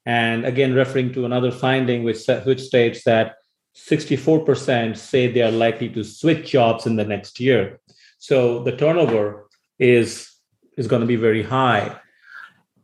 And 0.07 0.45
again, 0.45 0.73
referring 0.73 1.11
to 1.15 1.25
another 1.25 1.51
finding 1.51 2.05
which, 2.05 2.25
which 2.45 2.61
states 2.61 3.03
that 3.03 3.35
64% 3.75 4.95
say 4.95 5.29
they 5.29 5.41
are 5.41 5.51
likely 5.51 5.89
to 5.89 6.03
switch 6.05 6.49
jobs 6.51 6.85
in 6.85 6.95
the 6.95 7.03
next 7.03 7.41
year. 7.41 7.81
So 8.17 8.63
the 8.63 8.71
turnover 8.71 9.49
is, 9.79 10.31
is 10.77 10.87
going 10.87 11.01
to 11.01 11.05
be 11.05 11.17
very 11.17 11.43
high. 11.43 11.99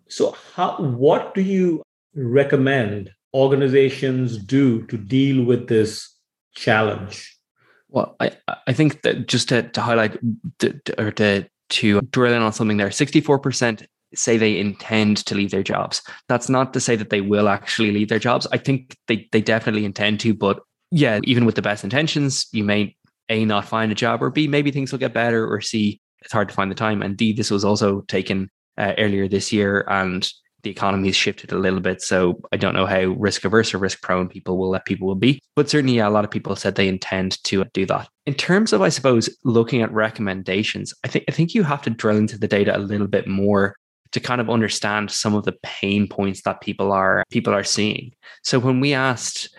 So, 0.10 0.36
how, 0.54 0.76
what 0.76 1.34
do 1.34 1.42
you 1.42 1.82
recommend 2.14 3.10
organizations 3.34 4.38
do 4.38 4.86
to 4.88 4.98
deal 4.98 5.46
with 5.46 5.70
this 5.70 6.14
challenge? 6.56 7.40
Well, 7.88 8.18
I, 8.20 8.32
I 8.68 8.74
think 8.74 9.04
that 9.04 9.30
just 9.30 9.48
to, 9.50 9.64
to 9.64 9.82
highlight 9.82 10.20
to, 10.60 10.80
or 10.98 11.12
to, 11.12 11.48
to 11.70 12.02
drill 12.02 12.34
in 12.34 12.42
on 12.42 12.52
something 12.52 12.78
there, 12.78 12.90
64% 12.90 13.88
say 14.16 14.38
they 14.38 14.60
intend 14.60 15.18
to 15.26 15.36
leave 15.36 15.52
their 15.52 15.64
jobs. 15.64 16.02
That's 16.28 16.50
not 16.50 16.74
to 16.74 16.80
say 16.80 16.96
that 16.96 17.10
they 17.10 17.22
will 17.22 17.50
actually 17.50 17.92
leave 17.92 18.10
their 18.10 18.20
jobs. 18.20 18.48
I 18.52 18.58
think 18.58 18.96
they, 19.08 19.28
they 19.32 19.42
definitely 19.42 19.86
intend 19.86 20.20
to, 20.22 20.34
but 20.34 20.62
yeah, 20.92 21.20
even 21.24 21.46
with 21.46 21.56
the 21.56 21.62
best 21.62 21.84
intentions, 21.84 22.48
you 22.52 22.64
may 22.64 22.96
A, 23.30 23.46
not 23.46 23.66
find 23.66 23.92
a 23.92 23.96
job, 23.96 24.22
or 24.22 24.30
B, 24.30 24.48
maybe 24.48 24.72
things 24.72 24.92
will 24.92 25.00
get 25.00 25.14
better, 25.14 25.52
or 25.52 25.60
C, 25.62 26.00
it's 26.22 26.34
hard 26.34 26.50
to 26.50 26.56
find 26.56 26.70
the 26.70 26.76
time. 26.76 27.02
And 27.02 27.18
D, 27.18 27.34
this 27.34 27.52
was 27.52 27.66
also 27.66 28.02
taken 28.02 28.50
uh, 28.78 28.94
earlier 28.98 29.28
this 29.28 29.52
year. 29.52 29.86
And 29.90 30.32
the 30.64 30.70
economy 30.70 31.10
has 31.10 31.16
shifted 31.16 31.52
a 31.52 31.58
little 31.58 31.82
bit. 31.82 32.02
So 32.02 32.40
I 32.52 32.58
don't 32.58 32.74
know 32.74 32.86
how 32.86 33.02
risk 33.18 33.44
averse 33.44 33.74
or 33.74 33.78
risk 33.78 34.02
prone 34.02 34.30
people 34.30 34.58
will 34.58 34.70
let 34.70 34.86
people 34.86 35.08
will 35.08 35.16
be. 35.16 35.42
But 35.56 35.70
certainly, 35.70 35.98
yeah, 35.98 36.08
a 36.08 36.10
lot 36.10 36.24
of 36.24 36.32
people 36.32 36.56
said 36.56 36.76
they 36.76 36.88
intend 36.88 37.44
to 37.44 37.66
do 37.74 37.86
that. 37.88 38.08
In 38.26 38.34
terms 38.34 38.72
of, 38.72 38.82
I 38.82 38.90
suppose, 38.90 39.30
looking 39.44 39.82
at 39.82 39.92
recommendations, 39.92 40.94
I 41.04 41.10
think 41.10 41.26
I 41.28 41.32
think 41.32 41.54
you 41.54 41.64
have 41.64 41.82
to 41.82 41.90
drill 41.90 42.18
into 42.18 42.38
the 42.38 42.48
data 42.48 42.76
a 42.76 42.80
little 42.80 43.08
bit 43.08 43.28
more 43.28 43.76
to 44.14 44.20
kind 44.20 44.40
of 44.40 44.50
understand 44.50 45.12
some 45.12 45.36
of 45.36 45.44
the 45.44 45.56
pain 45.64 46.08
points 46.08 46.44
that 46.44 46.62
people 46.62 46.92
are 46.92 47.24
people 47.30 47.54
are 47.54 47.64
seeing. 47.64 48.14
So 48.44 48.60
when 48.60 48.80
we 48.80 48.94
asked 48.94 49.50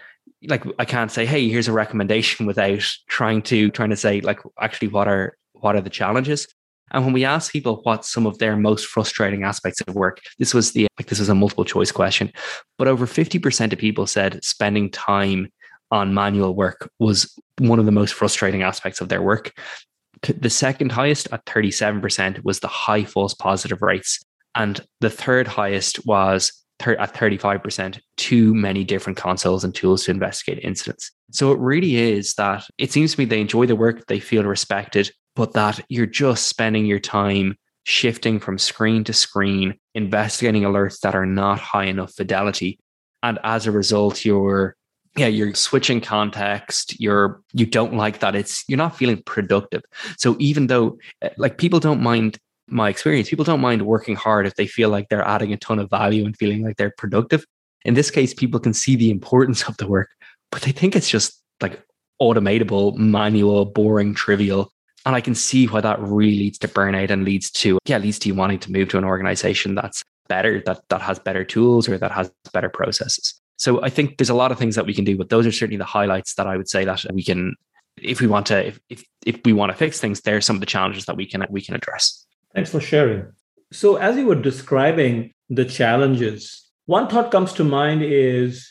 like 0.46 0.64
I 0.78 0.84
can't 0.84 1.10
say, 1.10 1.26
hey, 1.26 1.48
here's 1.48 1.68
a 1.68 1.72
recommendation 1.72 2.46
without 2.50 2.82
trying 3.08 3.42
to 3.42 3.70
trying 3.70 3.90
to 3.90 3.96
say 3.96 4.20
like 4.20 4.40
actually 4.60 4.88
what 4.88 5.08
are 5.08 5.36
what 5.52 5.76
are 5.76 5.80
the 5.80 5.90
challenges. 5.90 6.46
And 6.90 7.04
when 7.04 7.14
we 7.14 7.24
asked 7.24 7.52
people 7.52 7.80
what 7.82 8.04
some 8.04 8.26
of 8.26 8.38
their 8.38 8.56
most 8.56 8.86
frustrating 8.86 9.42
aspects 9.42 9.80
of 9.80 9.94
work, 9.94 10.20
this 10.38 10.54
was 10.54 10.72
the 10.72 10.86
like 10.98 11.08
this 11.08 11.18
was 11.18 11.28
a 11.28 11.34
multiple 11.34 11.64
choice 11.64 11.90
question, 11.90 12.32
but 12.78 12.88
over 12.88 13.06
50% 13.06 13.72
of 13.72 13.78
people 13.78 14.06
said 14.06 14.44
spending 14.44 14.90
time 14.90 15.50
on 15.90 16.14
manual 16.14 16.54
work 16.54 16.90
was 16.98 17.36
one 17.58 17.78
of 17.78 17.86
the 17.86 17.92
most 17.92 18.14
frustrating 18.14 18.62
aspects 18.62 19.00
of 19.00 19.08
their 19.08 19.22
work. 19.22 19.52
The 20.22 20.50
second 20.50 20.92
highest 20.92 21.28
at 21.32 21.44
37% 21.46 22.44
was 22.44 22.60
the 22.60 22.68
high 22.68 23.04
false 23.04 23.34
positive 23.34 23.82
rates. 23.82 24.20
And 24.54 24.80
the 25.00 25.10
third 25.10 25.48
highest 25.48 26.06
was 26.06 26.52
at 26.80 27.14
35%, 27.14 28.00
too 28.16 28.54
many 28.54 28.84
different 28.84 29.16
consoles 29.16 29.64
and 29.64 29.74
tools 29.74 30.04
to 30.04 30.10
investigate 30.10 30.62
incidents. 30.62 31.10
So 31.30 31.52
it 31.52 31.58
really 31.58 31.96
is 31.96 32.34
that 32.34 32.66
it 32.78 32.92
seems 32.92 33.14
to 33.14 33.20
me 33.20 33.24
they 33.24 33.40
enjoy 33.40 33.66
the 33.66 33.76
work, 33.76 34.06
they 34.06 34.20
feel 34.20 34.44
respected, 34.44 35.10
but 35.34 35.52
that 35.54 35.80
you're 35.88 36.06
just 36.06 36.46
spending 36.46 36.86
your 36.86 37.00
time 37.00 37.56
shifting 37.84 38.40
from 38.40 38.58
screen 38.58 39.04
to 39.04 39.12
screen, 39.12 39.74
investigating 39.94 40.62
alerts 40.62 41.00
that 41.00 41.14
are 41.14 41.26
not 41.26 41.60
high 41.60 41.84
enough 41.84 42.12
fidelity. 42.14 42.78
And 43.22 43.38
as 43.44 43.66
a 43.66 43.72
result, 43.72 44.24
you're 44.24 44.76
yeah, 45.16 45.28
you're 45.28 45.54
switching 45.54 46.00
context. 46.00 47.00
You're 47.00 47.40
you 47.52 47.66
don't 47.66 47.94
like 47.94 48.18
that. 48.18 48.34
It's 48.34 48.64
you're 48.68 48.78
not 48.78 48.96
feeling 48.96 49.22
productive. 49.24 49.82
So 50.18 50.36
even 50.40 50.66
though 50.66 50.98
eh, 51.22 51.30
like 51.36 51.56
people 51.56 51.78
don't 51.78 52.02
mind 52.02 52.38
my 52.68 52.88
experience, 52.88 53.28
people 53.28 53.44
don't 53.44 53.60
mind 53.60 53.82
working 53.82 54.16
hard 54.16 54.46
if 54.46 54.54
they 54.54 54.66
feel 54.66 54.88
like 54.88 55.08
they're 55.08 55.26
adding 55.26 55.52
a 55.52 55.56
ton 55.56 55.78
of 55.78 55.90
value 55.90 56.24
and 56.24 56.36
feeling 56.36 56.62
like 56.62 56.76
they're 56.76 56.94
productive. 56.96 57.44
In 57.84 57.94
this 57.94 58.10
case, 58.10 58.32
people 58.32 58.60
can 58.60 58.72
see 58.72 58.96
the 58.96 59.10
importance 59.10 59.68
of 59.68 59.76
the 59.76 59.86
work, 59.86 60.08
but 60.50 60.62
they 60.62 60.72
think 60.72 60.96
it's 60.96 61.08
just 61.08 61.42
like 61.60 61.82
automatable, 62.20 62.96
manual, 62.96 63.66
boring, 63.66 64.14
trivial 64.14 64.70
and 65.06 65.14
I 65.14 65.20
can 65.20 65.34
see 65.34 65.66
why 65.66 65.80
that 65.80 66.00
really 66.00 66.38
leads 66.38 66.58
to 66.58 66.68
burnout 66.68 67.10
and 67.10 67.24
leads 67.24 67.50
to, 67.52 67.78
yeah, 67.84 67.98
leads 67.98 68.18
to 68.20 68.28
you 68.28 68.34
wanting 68.34 68.58
to 68.60 68.72
move 68.72 68.88
to 68.90 68.98
an 68.98 69.04
organization 69.04 69.74
that's 69.74 70.02
better, 70.28 70.62
that 70.64 70.80
that 70.88 71.02
has 71.02 71.18
better 71.18 71.44
tools 71.44 71.88
or 71.88 71.98
that 71.98 72.10
has 72.10 72.30
better 72.52 72.70
processes. 72.70 73.38
So 73.56 73.82
I 73.82 73.90
think 73.90 74.16
there's 74.16 74.30
a 74.30 74.34
lot 74.34 74.50
of 74.50 74.58
things 74.58 74.76
that 74.76 74.86
we 74.86 74.94
can 74.94 75.04
do, 75.04 75.16
but 75.16 75.28
those 75.28 75.46
are 75.46 75.52
certainly 75.52 75.76
the 75.76 75.84
highlights 75.84 76.34
that 76.34 76.46
I 76.46 76.56
would 76.56 76.68
say 76.68 76.84
that 76.86 77.04
we 77.12 77.22
can, 77.22 77.54
if 77.98 78.20
we 78.20 78.26
want 78.26 78.46
to, 78.46 78.66
if 78.66 78.80
if, 78.88 79.04
if 79.26 79.40
we 79.44 79.52
want 79.52 79.72
to 79.72 79.78
fix 79.78 80.00
things, 80.00 80.22
there 80.22 80.36
are 80.36 80.40
some 80.40 80.56
of 80.56 80.60
the 80.60 80.66
challenges 80.66 81.04
that 81.04 81.16
we 81.16 81.26
can 81.26 81.44
we 81.50 81.60
can 81.60 81.74
address. 81.74 82.26
Thanks 82.54 82.70
for 82.70 82.80
sharing. 82.80 83.32
So 83.72 83.96
as 83.96 84.16
you 84.16 84.26
were 84.26 84.34
describing 84.34 85.32
the 85.48 85.64
challenges, 85.64 86.70
one 86.86 87.08
thought 87.08 87.30
comes 87.30 87.52
to 87.54 87.64
mind 87.64 88.02
is 88.02 88.70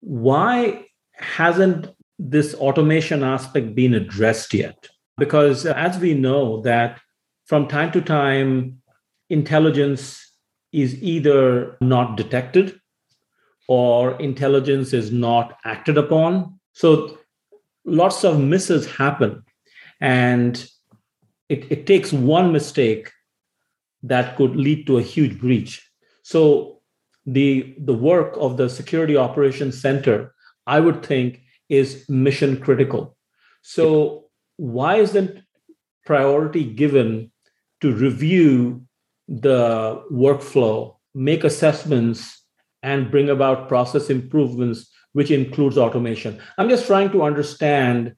why 0.00 0.86
hasn't 1.12 1.88
this 2.18 2.54
automation 2.54 3.22
aspect 3.22 3.74
been 3.74 3.94
addressed 3.94 4.54
yet? 4.54 4.88
because 5.20 5.66
as 5.66 5.98
we 5.98 6.14
know 6.14 6.62
that 6.62 6.98
from 7.44 7.68
time 7.68 7.92
to 7.92 8.00
time 8.00 8.80
intelligence 9.28 10.02
is 10.72 11.00
either 11.02 11.76
not 11.80 12.16
detected 12.16 12.80
or 13.68 14.18
intelligence 14.20 14.92
is 14.92 15.12
not 15.12 15.56
acted 15.64 15.98
upon 15.98 16.58
so 16.72 17.18
lots 17.84 18.24
of 18.24 18.40
misses 18.40 18.90
happen 18.90 19.42
and 20.00 20.66
it, 21.50 21.70
it 21.70 21.86
takes 21.86 22.12
one 22.12 22.52
mistake 22.52 23.10
that 24.02 24.36
could 24.36 24.56
lead 24.56 24.86
to 24.86 24.98
a 24.98 25.02
huge 25.02 25.38
breach 25.38 25.74
so 26.22 26.80
the 27.26 27.74
the 27.78 27.98
work 28.10 28.34
of 28.38 28.56
the 28.56 28.68
security 28.68 29.16
operations 29.16 29.80
center 29.80 30.34
i 30.66 30.80
would 30.80 31.04
think 31.04 31.42
is 31.68 32.04
mission 32.08 32.58
critical 32.60 33.16
so 33.62 34.24
why 34.56 34.96
isn't 34.96 35.42
priority 36.06 36.64
given 36.64 37.30
to 37.80 37.94
review 37.94 38.82
the 39.28 40.02
workflow, 40.12 40.96
make 41.14 41.44
assessments, 41.44 42.44
and 42.82 43.10
bring 43.10 43.30
about 43.30 43.68
process 43.68 44.10
improvements, 44.10 44.90
which 45.12 45.30
includes 45.30 45.78
automation. 45.78 46.40
I'm 46.58 46.68
just 46.68 46.86
trying 46.86 47.10
to 47.12 47.22
understand 47.22 48.14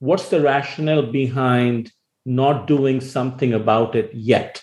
what's 0.00 0.28
the 0.28 0.40
rationale 0.40 1.10
behind 1.10 1.92
not 2.26 2.66
doing 2.66 3.00
something 3.00 3.54
about 3.54 3.94
it 3.94 4.10
yet. 4.12 4.62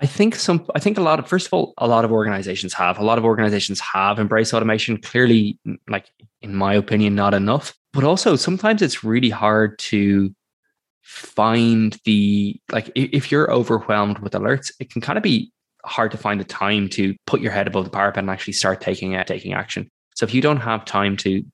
I 0.00 0.06
think 0.06 0.34
some 0.34 0.66
I 0.74 0.80
think 0.80 0.98
a 0.98 1.00
lot 1.00 1.20
of 1.20 1.28
first 1.28 1.46
of 1.46 1.54
all, 1.54 1.74
a 1.78 1.86
lot 1.86 2.04
of 2.04 2.10
organizations 2.10 2.74
have. 2.74 2.98
A 2.98 3.04
lot 3.04 3.18
of 3.18 3.24
organizations 3.24 3.78
have 3.80 4.18
embraced 4.18 4.52
automation. 4.52 4.98
Clearly, 4.98 5.58
like 5.88 6.10
in 6.40 6.56
my 6.56 6.74
opinion, 6.74 7.14
not 7.14 7.34
enough. 7.34 7.72
But 7.92 8.02
also 8.02 8.34
sometimes 8.34 8.82
it's 8.82 9.04
really 9.04 9.30
hard 9.30 9.78
to 9.78 10.34
find 11.02 11.98
the 12.04 12.60
like 12.72 12.90
if 12.96 13.30
you're 13.30 13.50
overwhelmed 13.52 14.18
with 14.18 14.32
alerts, 14.32 14.72
it 14.80 14.90
can 14.90 15.00
kind 15.00 15.16
of 15.16 15.22
be 15.22 15.52
hard 15.84 16.10
to 16.10 16.18
find 16.18 16.40
the 16.40 16.44
time 16.44 16.88
to 16.88 17.14
put 17.26 17.40
your 17.40 17.52
head 17.52 17.68
above 17.68 17.84
the 17.84 17.90
parapet 17.90 18.22
and 18.22 18.30
actually 18.30 18.54
start 18.54 18.80
taking 18.80 19.16
taking 19.24 19.52
action. 19.52 19.88
So 20.16 20.24
if 20.24 20.34
you 20.34 20.42
don't 20.42 20.60
have 20.60 20.84
time 20.84 21.16
to 21.18 21.44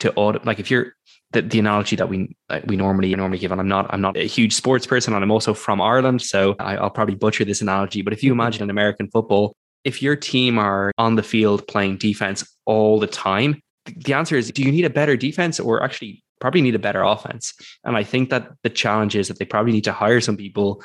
to 0.00 0.12
audit, 0.14 0.44
like 0.44 0.60
if 0.60 0.70
you're 0.70 0.92
the, 1.34 1.42
the 1.42 1.58
analogy 1.58 1.96
that 1.96 2.08
we 2.08 2.34
uh, 2.48 2.60
we 2.64 2.76
normally 2.76 3.14
normally 3.14 3.38
give, 3.38 3.52
and 3.52 3.60
I'm 3.60 3.68
not 3.68 3.92
I'm 3.92 4.00
not 4.00 4.16
a 4.16 4.26
huge 4.26 4.54
sports 4.54 4.86
person, 4.86 5.12
and 5.12 5.22
I'm 5.22 5.30
also 5.30 5.52
from 5.52 5.80
Ireland, 5.80 6.22
so 6.22 6.56
I, 6.58 6.76
I'll 6.76 6.90
probably 6.90 7.16
butcher 7.16 7.44
this 7.44 7.60
analogy. 7.60 8.00
But 8.00 8.12
if 8.12 8.22
you 8.22 8.32
mm-hmm. 8.32 8.40
imagine 8.40 8.62
an 8.62 8.70
American 8.70 9.08
football, 9.10 9.54
if 9.84 10.00
your 10.00 10.16
team 10.16 10.58
are 10.58 10.92
on 10.96 11.16
the 11.16 11.22
field 11.22 11.66
playing 11.68 11.98
defense 11.98 12.44
all 12.64 12.98
the 12.98 13.06
time, 13.06 13.60
the 13.96 14.14
answer 14.14 14.36
is: 14.36 14.50
Do 14.50 14.62
you 14.62 14.72
need 14.72 14.84
a 14.84 14.90
better 14.90 15.16
defense, 15.16 15.60
or 15.60 15.82
actually 15.82 16.22
probably 16.40 16.62
need 16.62 16.74
a 16.74 16.78
better 16.80 17.02
offense? 17.02 17.52
And 17.84 17.96
I 17.96 18.04
think 18.04 18.30
that 18.30 18.48
the 18.62 18.70
challenge 18.70 19.16
is 19.16 19.28
that 19.28 19.38
they 19.38 19.44
probably 19.44 19.72
need 19.72 19.84
to 19.84 19.92
hire 19.92 20.20
some 20.20 20.36
people 20.36 20.82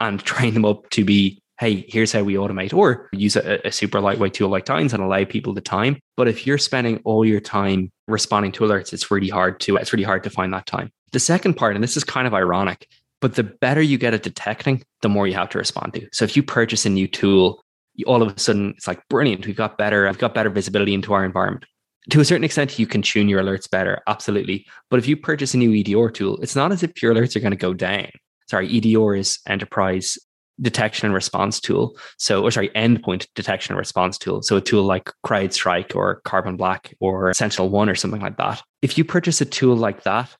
and 0.00 0.20
train 0.24 0.52
them 0.52 0.64
up 0.64 0.90
to 0.90 1.04
be 1.04 1.41
hey, 1.58 1.84
here's 1.88 2.12
how 2.12 2.22
we 2.22 2.34
automate, 2.34 2.74
or 2.74 3.08
use 3.12 3.36
a, 3.36 3.66
a, 3.66 3.72
super 3.72 4.00
lightweight 4.00 4.34
tool 4.34 4.48
like 4.48 4.64
Tines 4.64 4.92
and 4.92 5.02
allow 5.02 5.24
people 5.24 5.52
the 5.52 5.60
time. 5.60 5.98
But 6.16 6.28
if 6.28 6.46
you're 6.46 6.58
spending 6.58 7.00
all 7.04 7.24
your 7.24 7.40
time 7.40 7.92
responding 8.08 8.52
to 8.52 8.64
alerts, 8.64 8.92
it's 8.92 9.10
really 9.10 9.28
hard 9.28 9.60
to 9.60 9.76
it's 9.76 9.92
really 9.92 10.04
hard 10.04 10.24
to 10.24 10.30
find 10.30 10.52
that 10.52 10.66
time. 10.66 10.90
The 11.12 11.20
second 11.20 11.54
part, 11.54 11.74
and 11.74 11.84
this 11.84 11.96
is 11.96 12.04
kind 12.04 12.26
of 12.26 12.34
ironic, 12.34 12.88
but 13.20 13.34
the 13.34 13.44
better 13.44 13.82
you 13.82 13.98
get 13.98 14.14
at 14.14 14.22
detecting, 14.22 14.82
the 15.02 15.08
more 15.08 15.26
you 15.26 15.34
have 15.34 15.50
to 15.50 15.58
respond 15.58 15.94
to. 15.94 16.08
So 16.12 16.24
if 16.24 16.36
you 16.36 16.42
purchase 16.42 16.86
a 16.86 16.90
new 16.90 17.06
tool, 17.06 17.62
all 18.06 18.22
of 18.22 18.34
a 18.34 18.40
sudden 18.40 18.74
it's 18.76 18.88
like 18.88 19.06
brilliant. 19.08 19.46
We've 19.46 19.56
got 19.56 19.78
better, 19.78 20.06
we've 20.06 20.18
got 20.18 20.34
better 20.34 20.50
visibility 20.50 20.94
into 20.94 21.12
our 21.12 21.24
environment. 21.24 21.66
To 22.10 22.20
a 22.20 22.24
certain 22.24 22.42
extent, 22.42 22.80
you 22.80 22.86
can 22.86 23.02
tune 23.02 23.28
your 23.28 23.40
alerts 23.40 23.70
better, 23.70 24.00
absolutely. 24.08 24.66
But 24.90 24.98
if 24.98 25.06
you 25.06 25.16
purchase 25.16 25.54
a 25.54 25.58
new 25.58 25.72
EDR 25.72 26.10
tool, 26.10 26.38
it's 26.42 26.56
not 26.56 26.72
as 26.72 26.82
if 26.82 27.00
your 27.00 27.14
alerts 27.14 27.36
are 27.36 27.40
going 27.40 27.52
to 27.52 27.56
go 27.56 27.74
down. 27.74 28.08
Sorry, 28.48 28.66
EDR 28.76 29.14
is 29.14 29.38
enterprise 29.46 30.18
detection 30.60 31.06
and 31.06 31.14
response 31.14 31.60
tool. 31.60 31.96
So, 32.18 32.42
or 32.42 32.50
sorry, 32.50 32.68
endpoint 32.70 33.26
detection 33.34 33.72
and 33.72 33.78
response 33.78 34.18
tool. 34.18 34.42
So 34.42 34.56
a 34.56 34.60
tool 34.60 34.84
like 34.84 35.10
CrowdStrike 35.24 35.96
or 35.96 36.20
Carbon 36.24 36.56
Black 36.56 36.94
or 37.00 37.32
Sentinel 37.34 37.70
One 37.70 37.88
or 37.88 37.94
something 37.94 38.20
like 38.20 38.36
that. 38.36 38.62
If 38.82 38.98
you 38.98 39.04
purchase 39.04 39.40
a 39.40 39.46
tool 39.46 39.76
like 39.76 40.02
that, 40.04 40.34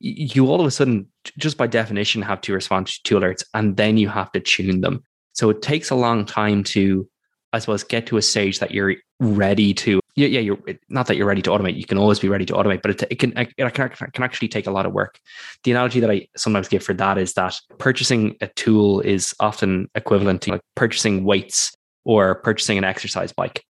you 0.00 0.46
all 0.46 0.60
of 0.60 0.66
a 0.66 0.70
sudden, 0.70 1.08
just 1.38 1.56
by 1.56 1.66
definition, 1.66 2.22
have 2.22 2.40
to 2.42 2.52
respond 2.52 2.86
to 3.04 3.18
alerts 3.18 3.44
and 3.54 3.76
then 3.76 3.96
you 3.98 4.08
have 4.08 4.30
to 4.32 4.40
tune 4.40 4.80
them. 4.80 5.02
So 5.32 5.50
it 5.50 5.62
takes 5.62 5.90
a 5.90 5.96
long 5.96 6.24
time 6.24 6.64
to, 6.64 7.08
I 7.52 7.58
suppose, 7.58 7.82
get 7.82 8.06
to 8.08 8.16
a 8.16 8.22
stage 8.22 8.58
that 8.58 8.72
you're 8.72 8.96
ready 9.20 9.74
to 9.74 10.00
yeah, 10.18 10.26
yeah, 10.26 10.40
you're 10.40 10.58
not 10.88 11.06
that 11.06 11.16
you're 11.16 11.28
ready 11.28 11.42
to 11.42 11.50
automate. 11.50 11.76
You 11.76 11.86
can 11.86 11.96
always 11.96 12.18
be 12.18 12.28
ready 12.28 12.44
to 12.46 12.52
automate, 12.54 12.82
but 12.82 12.90
it, 12.90 13.02
it 13.08 13.18
can 13.20 13.32
it 13.36 13.54
can, 13.56 13.88
can 13.88 14.24
actually 14.24 14.48
take 14.48 14.66
a 14.66 14.72
lot 14.72 14.84
of 14.84 14.92
work. 14.92 15.20
The 15.62 15.70
analogy 15.70 16.00
that 16.00 16.10
I 16.10 16.26
sometimes 16.36 16.66
give 16.66 16.82
for 16.82 16.92
that 16.94 17.18
is 17.18 17.34
that 17.34 17.60
purchasing 17.78 18.36
a 18.40 18.48
tool 18.48 19.00
is 19.00 19.32
often 19.38 19.88
equivalent 19.94 20.42
to 20.42 20.52
like 20.52 20.60
purchasing 20.74 21.24
weights 21.24 21.72
or 22.04 22.36
purchasing 22.36 22.78
an 22.78 22.84
exercise 22.84 23.32
bike. 23.32 23.64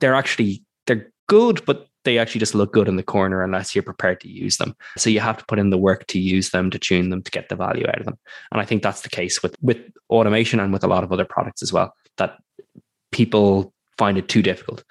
They're 0.00 0.16
actually 0.16 0.64
they're 0.88 1.12
good, 1.28 1.64
but 1.66 1.86
they 2.04 2.18
actually 2.18 2.40
just 2.40 2.56
look 2.56 2.72
good 2.72 2.88
in 2.88 2.96
the 2.96 3.04
corner 3.04 3.44
unless 3.44 3.72
you're 3.72 3.84
prepared 3.84 4.20
to 4.22 4.28
use 4.28 4.56
them. 4.56 4.74
So 4.98 5.08
you 5.08 5.20
have 5.20 5.38
to 5.38 5.44
put 5.46 5.60
in 5.60 5.70
the 5.70 5.78
work 5.78 6.08
to 6.08 6.18
use 6.18 6.50
them, 6.50 6.68
to 6.70 6.80
tune 6.80 7.10
them, 7.10 7.22
to 7.22 7.30
get 7.30 7.48
the 7.48 7.54
value 7.54 7.86
out 7.86 8.00
of 8.00 8.06
them. 8.06 8.18
And 8.50 8.60
I 8.60 8.64
think 8.64 8.82
that's 8.82 9.02
the 9.02 9.08
case 9.08 9.40
with 9.40 9.54
with 9.62 9.78
automation 10.10 10.58
and 10.58 10.72
with 10.72 10.82
a 10.82 10.88
lot 10.88 11.04
of 11.04 11.12
other 11.12 11.24
products 11.24 11.62
as 11.62 11.72
well. 11.72 11.94
That 12.18 12.38
people 13.12 13.72
find 13.96 14.18
it 14.18 14.28
too 14.28 14.42
difficult 14.42 14.82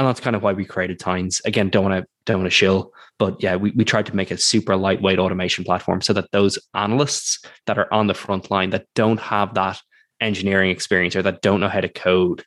and 0.00 0.08
that's 0.08 0.20
kind 0.20 0.34
of 0.34 0.42
why 0.42 0.54
we 0.54 0.64
created 0.64 0.98
Tines. 0.98 1.42
Again, 1.44 1.68
don't 1.68 1.84
want 1.84 2.02
to 2.02 2.08
don't 2.24 2.38
want 2.40 2.46
to 2.46 2.56
shill, 2.56 2.90
but 3.18 3.42
yeah, 3.42 3.56
we, 3.56 3.70
we 3.72 3.84
tried 3.84 4.06
to 4.06 4.16
make 4.16 4.30
a 4.30 4.38
super 4.38 4.74
lightweight 4.74 5.18
automation 5.18 5.62
platform 5.62 6.00
so 6.00 6.14
that 6.14 6.30
those 6.32 6.58
analysts 6.74 7.38
that 7.66 7.78
are 7.78 7.92
on 7.92 8.06
the 8.06 8.14
front 8.14 8.50
line 8.50 8.70
that 8.70 8.86
don't 8.94 9.20
have 9.20 9.52
that 9.54 9.78
engineering 10.22 10.70
experience 10.70 11.14
or 11.14 11.20
that 11.20 11.42
don't 11.42 11.60
know 11.60 11.68
how 11.68 11.82
to 11.82 11.88
code, 11.88 12.42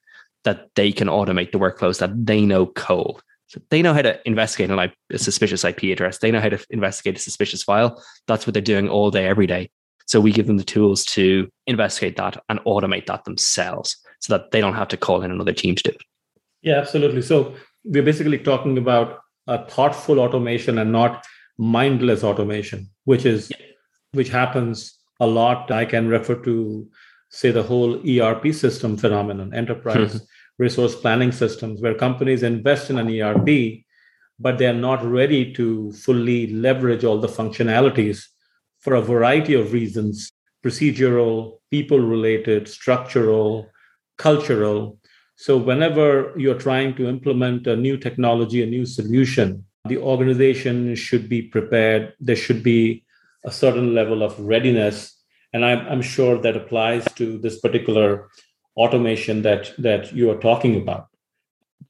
that 0.45 0.69
they 0.73 0.91
can 0.91 1.07
automate 1.07 1.51
the 1.51 1.59
workflows 1.59 1.99
that 1.99 2.25
they 2.25 2.43
know 2.43 2.65
cold. 2.65 3.21
So 3.47 3.62
they 3.69 3.83
know 3.83 3.93
how 3.93 4.01
to 4.01 4.19
investigate 4.25 4.71
a, 4.71 4.91
a 5.12 5.17
suspicious 5.19 5.63
IP 5.63 5.83
address. 5.83 6.17
They 6.17 6.31
know 6.31 6.41
how 6.41 6.49
to 6.49 6.65
investigate 6.71 7.17
a 7.17 7.21
suspicious 7.21 7.62
file. 7.62 8.03
That's 8.25 8.47
what 8.47 8.55
they're 8.55 8.63
doing 8.63 8.89
all 8.89 9.12
day, 9.12 9.27
every 9.27 9.45
day. 9.45 9.69
So 10.07 10.19
we 10.19 10.31
give 10.31 10.47
them 10.47 10.57
the 10.57 10.63
tools 10.63 11.05
to 11.05 11.49
investigate 11.67 12.17
that 12.17 12.41
and 12.49 12.59
automate 12.62 13.05
that 13.05 13.25
themselves 13.25 13.95
so 14.23 14.38
that 14.38 14.51
they 14.51 14.62
don't 14.62 14.73
have 14.73 14.88
to 14.88 14.95
call 14.95 15.21
in 15.21 15.31
another 15.31 15.51
team 15.51 15.75
to 15.75 15.83
do 15.83 15.89
it. 15.89 16.01
Yeah, 16.62 16.75
absolutely. 16.75 17.21
So 17.21 17.55
we're 17.83 18.03
basically 18.03 18.39
talking 18.39 18.77
about 18.77 19.19
a 19.47 19.65
thoughtful 19.69 20.21
automation 20.21 20.77
and 20.77 20.93
not 20.93 21.25
mindless 21.57 22.23
automation, 22.23 22.89
which 23.03 23.25
is 23.25 23.51
yeah. 23.51 23.65
which 24.13 24.29
happens 24.29 24.97
a 25.19 25.27
lot. 25.27 25.71
I 25.71 25.83
can 25.83 26.07
refer 26.07 26.36
to 26.36 26.88
say 27.29 27.51
the 27.51 27.63
whole 27.63 27.99
ERP 28.09 28.53
system 28.53 28.95
phenomenon, 28.95 29.53
enterprise 29.53 30.15
mm-hmm. 30.15 30.25
resource 30.57 30.95
planning 30.95 31.33
systems, 31.33 31.81
where 31.81 31.93
companies 31.93 32.43
invest 32.43 32.89
in 32.89 32.97
an 32.97 33.09
ERP, 33.09 33.83
but 34.39 34.57
they're 34.57 34.73
not 34.89 35.03
ready 35.03 35.53
to 35.55 35.91
fully 35.91 36.47
leverage 36.47 37.03
all 37.03 37.19
the 37.19 37.27
functionalities 37.27 38.23
for 38.79 38.93
a 38.95 39.01
variety 39.01 39.53
of 39.53 39.73
reasons 39.73 40.31
procedural, 40.65 41.59
people 41.71 41.99
related, 41.99 42.69
structural, 42.69 43.69
cultural. 44.17 44.99
So, 45.36 45.58
whenever 45.58 46.34
you're 46.38 46.60
trying 46.60 46.95
to 46.95 47.08
implement 47.08 47.67
a 47.67 47.76
new 47.76 47.97
technology, 47.97 48.62
a 48.63 48.67
new 48.67 48.86
solution, 48.86 49.65
the 49.86 49.97
organization 49.97 50.95
should 50.95 51.28
be 51.28 51.41
prepared. 51.41 52.13
There 52.19 52.36
should 52.36 52.63
be 52.63 53.04
a 53.43 53.52
certain 53.52 53.93
level 53.93 54.23
of 54.23 54.39
readiness. 54.39 55.17
And 55.52 55.65
I'm, 55.65 55.86
I'm 55.88 56.02
sure 56.02 56.41
that 56.41 56.56
applies 56.56 57.06
to 57.15 57.38
this 57.38 57.60
particular 57.60 58.30
automation 58.78 59.41
that, 59.43 59.71
that 59.78 60.13
you 60.13 60.32
are 60.32 60.38
talking 60.38 60.82
about. 60.82 61.08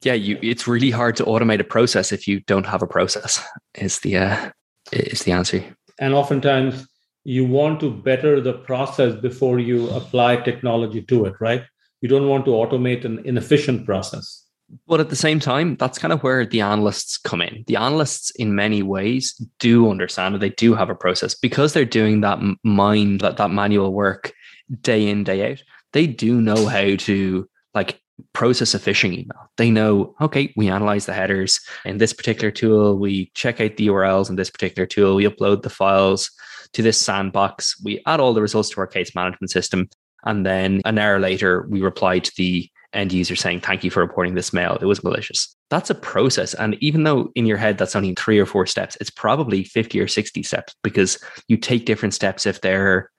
Yeah, 0.01 0.13
you, 0.13 0.37
it's 0.41 0.67
really 0.67 0.91
hard 0.91 1.15
to 1.17 1.23
automate 1.23 1.59
a 1.59 1.63
process 1.63 2.11
if 2.11 2.27
you 2.27 2.41
don't 2.41 2.65
have 2.65 2.81
a 2.81 2.87
process. 2.87 3.41
Is 3.75 3.99
the 3.99 4.17
uh, 4.17 4.49
is 4.91 5.23
the 5.23 5.31
answer? 5.31 5.63
And 5.99 6.13
oftentimes, 6.13 6.85
you 7.23 7.45
want 7.45 7.79
to 7.79 7.89
better 7.89 8.41
the 8.41 8.53
process 8.53 9.15
before 9.15 9.59
you 9.59 9.89
apply 9.91 10.37
technology 10.37 11.01
to 11.03 11.25
it, 11.25 11.35
right? 11.39 11.63
You 12.03 12.09
don't 12.09 12.27
want 12.27 12.43
to 12.43 12.51
automate 12.51 13.05
an 13.05 13.21
inefficient 13.23 13.85
process. 13.85 14.45
But 14.87 14.99
at 14.99 15.09
the 15.09 15.15
same 15.15 15.39
time, 15.39 15.77
that's 15.77 15.97
kind 15.97 16.11
of 16.11 16.21
where 16.21 16.45
the 16.45 16.59
analysts 16.59 17.17
come 17.17 17.41
in. 17.41 17.63
The 17.67 17.77
analysts, 17.77 18.29
in 18.31 18.55
many 18.55 18.83
ways, 18.83 19.33
do 19.59 19.89
understand 19.89 20.35
that 20.35 20.39
they 20.39 20.49
do 20.49 20.73
have 20.75 20.89
a 20.89 20.95
process 20.95 21.33
because 21.33 21.71
they're 21.71 21.85
doing 21.85 22.19
that 22.19 22.39
mind, 22.63 23.21
that, 23.21 23.37
that 23.37 23.51
manual 23.51 23.93
work 23.93 24.33
day 24.81 25.07
in, 25.07 25.23
day 25.23 25.53
out. 25.53 25.63
They 25.93 26.05
do 26.05 26.41
know 26.41 26.65
how 26.65 26.95
to 26.97 27.49
like 27.73 28.01
process 28.33 28.73
a 28.73 28.79
phishing 28.79 29.13
email. 29.13 29.49
They 29.55 29.71
know, 29.71 30.13
okay, 30.19 30.53
we 30.57 30.67
analyze 30.67 31.05
the 31.05 31.13
headers 31.13 31.61
in 31.85 31.99
this 31.99 32.11
particular 32.11 32.51
tool, 32.51 32.97
we 32.97 33.31
check 33.33 33.61
out 33.61 33.77
the 33.77 33.87
URLs 33.87 34.29
in 34.29 34.35
this 34.35 34.49
particular 34.49 34.85
tool, 34.85 35.15
we 35.15 35.25
upload 35.25 35.61
the 35.61 35.69
files 35.69 36.29
to 36.73 36.81
this 36.81 36.99
sandbox, 36.99 37.81
we 37.81 38.01
add 38.05 38.19
all 38.19 38.33
the 38.33 38.41
results 38.41 38.69
to 38.71 38.81
our 38.81 38.87
case 38.87 39.15
management 39.15 39.51
system, 39.51 39.87
and 40.25 40.45
then 40.45 40.81
an 40.85 40.97
hour 40.97 41.19
later, 41.19 41.65
we 41.69 41.81
reply 41.81 42.19
to 42.19 42.31
the 42.37 42.69
end 42.93 43.11
user 43.11 43.35
saying, 43.35 43.61
Thank 43.61 43.83
you 43.83 43.91
for 43.91 44.01
reporting 44.01 44.35
this 44.35 44.53
mail. 44.53 44.77
It 44.81 44.85
was 44.85 45.03
malicious. 45.03 45.55
That's 45.69 45.89
a 45.89 45.95
process. 45.95 46.53
And 46.53 46.77
even 46.81 47.03
though 47.03 47.31
in 47.35 47.45
your 47.45 47.57
head 47.57 47.77
that's 47.77 47.95
only 47.95 48.13
three 48.15 48.39
or 48.39 48.45
four 48.45 48.65
steps, 48.65 48.97
it's 49.01 49.09
probably 49.09 49.63
50 49.63 49.99
or 49.99 50.07
60 50.07 50.43
steps 50.43 50.75
because 50.83 51.17
you 51.47 51.57
take 51.57 51.85
different 51.85 52.13
steps 52.13 52.45
if 52.45 52.61
they're 52.61 53.09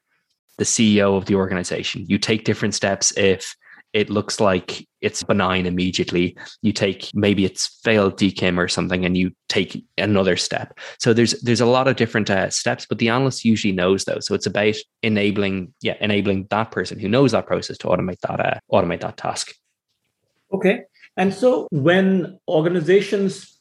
the 0.59 0.65
CEO 0.65 1.17
of 1.17 1.27
the 1.27 1.35
organization. 1.35 2.05
You 2.09 2.19
take 2.19 2.45
different 2.45 2.75
steps 2.75 3.13
if 3.17 3.55
it 3.95 4.11
looks 4.11 4.41
like 4.41 4.87
it's 5.01 5.23
benign 5.23 5.67
immediately. 5.67 6.37
You 6.63 6.73
take 6.73 7.11
maybe 7.15 7.45
it's 7.45 7.81
failed 7.85 8.19
DKIM 8.19 8.59
or 8.59 8.69
something, 8.69 9.05
and 9.05 9.17
you 9.17 9.31
take 9.49 9.85
another 9.97 10.37
step. 10.37 10.79
So 10.99 11.15
there's 11.15 11.41
there's 11.43 11.61
a 11.61 11.67
lot 11.67 11.87
of 11.87 11.97
different 11.97 12.29
uh, 12.29 12.51
steps, 12.51 12.87
but 12.87 12.99
the 12.99 13.09
analyst 13.09 13.45
usually 13.45 13.73
knows 13.73 14.05
those. 14.05 14.27
So 14.27 14.35
it's 14.35 14.47
about 14.47 14.75
enabling, 15.03 15.73
yeah, 15.81 15.95
enabling 16.01 16.49
that 16.51 16.73
person 16.73 16.99
who 16.99 17.09
knows 17.09 17.33
that 17.33 17.47
process 17.47 17.79
to 17.79 17.87
automate 17.87 18.21
that 18.21 18.41
uh, 18.41 18.59
automate 18.71 19.01
that 19.01 19.17
task. 19.17 19.55
Okay, 20.53 20.83
and 21.17 21.33
so 21.33 21.69
when 21.71 22.39
organizations, 22.49 23.59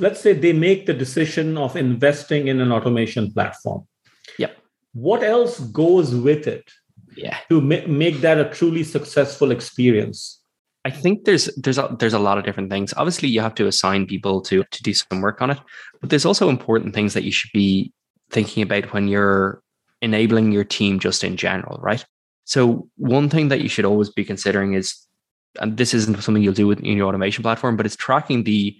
let's 0.00 0.20
say 0.20 0.32
they 0.32 0.54
make 0.54 0.86
the 0.86 0.94
decision 0.94 1.58
of 1.58 1.76
investing 1.76 2.48
in 2.48 2.60
an 2.60 2.72
automation 2.72 3.30
platform, 3.30 3.86
yep. 4.38 4.56
What 4.92 5.22
else 5.22 5.60
goes 5.60 6.12
with 6.14 6.48
it? 6.48 6.68
Yeah 7.16 7.38
to 7.48 7.60
ma- 7.60 7.86
make 7.86 8.20
that 8.20 8.38
a 8.38 8.48
truly 8.50 8.84
successful 8.84 9.50
experience 9.50 10.40
I 10.84 10.90
think 10.90 11.24
there's 11.24 11.46
there's 11.56 11.78
a, 11.78 11.94
there's 11.98 12.14
a 12.14 12.18
lot 12.18 12.38
of 12.38 12.44
different 12.44 12.70
things. 12.70 12.94
Obviously, 12.96 13.28
you 13.28 13.42
have 13.42 13.54
to 13.56 13.66
assign 13.66 14.06
people 14.06 14.40
to 14.42 14.64
to 14.64 14.82
do 14.82 14.94
some 14.94 15.20
work 15.20 15.42
on 15.42 15.50
it, 15.50 15.58
but 16.00 16.08
there's 16.08 16.24
also 16.24 16.48
important 16.48 16.94
things 16.94 17.12
that 17.12 17.24
you 17.24 17.32
should 17.32 17.50
be 17.52 17.92
thinking 18.30 18.62
about 18.62 18.92
when 18.94 19.06
you're 19.06 19.62
enabling 20.00 20.52
your 20.52 20.64
team 20.64 20.98
just 20.98 21.22
in 21.22 21.36
general, 21.36 21.78
right? 21.82 22.04
So 22.44 22.88
one 22.96 23.28
thing 23.28 23.48
that 23.48 23.60
you 23.60 23.68
should 23.68 23.84
always 23.84 24.08
be 24.08 24.24
considering 24.24 24.72
is, 24.72 24.96
and 25.60 25.76
this 25.76 25.92
isn't 25.92 26.22
something 26.22 26.42
you'll 26.42 26.54
do 26.54 26.66
with 26.66 26.80
in 26.80 26.96
your 26.96 27.08
automation 27.08 27.42
platform, 27.42 27.76
but 27.76 27.84
it's 27.84 27.96
tracking 27.96 28.44
the 28.44 28.74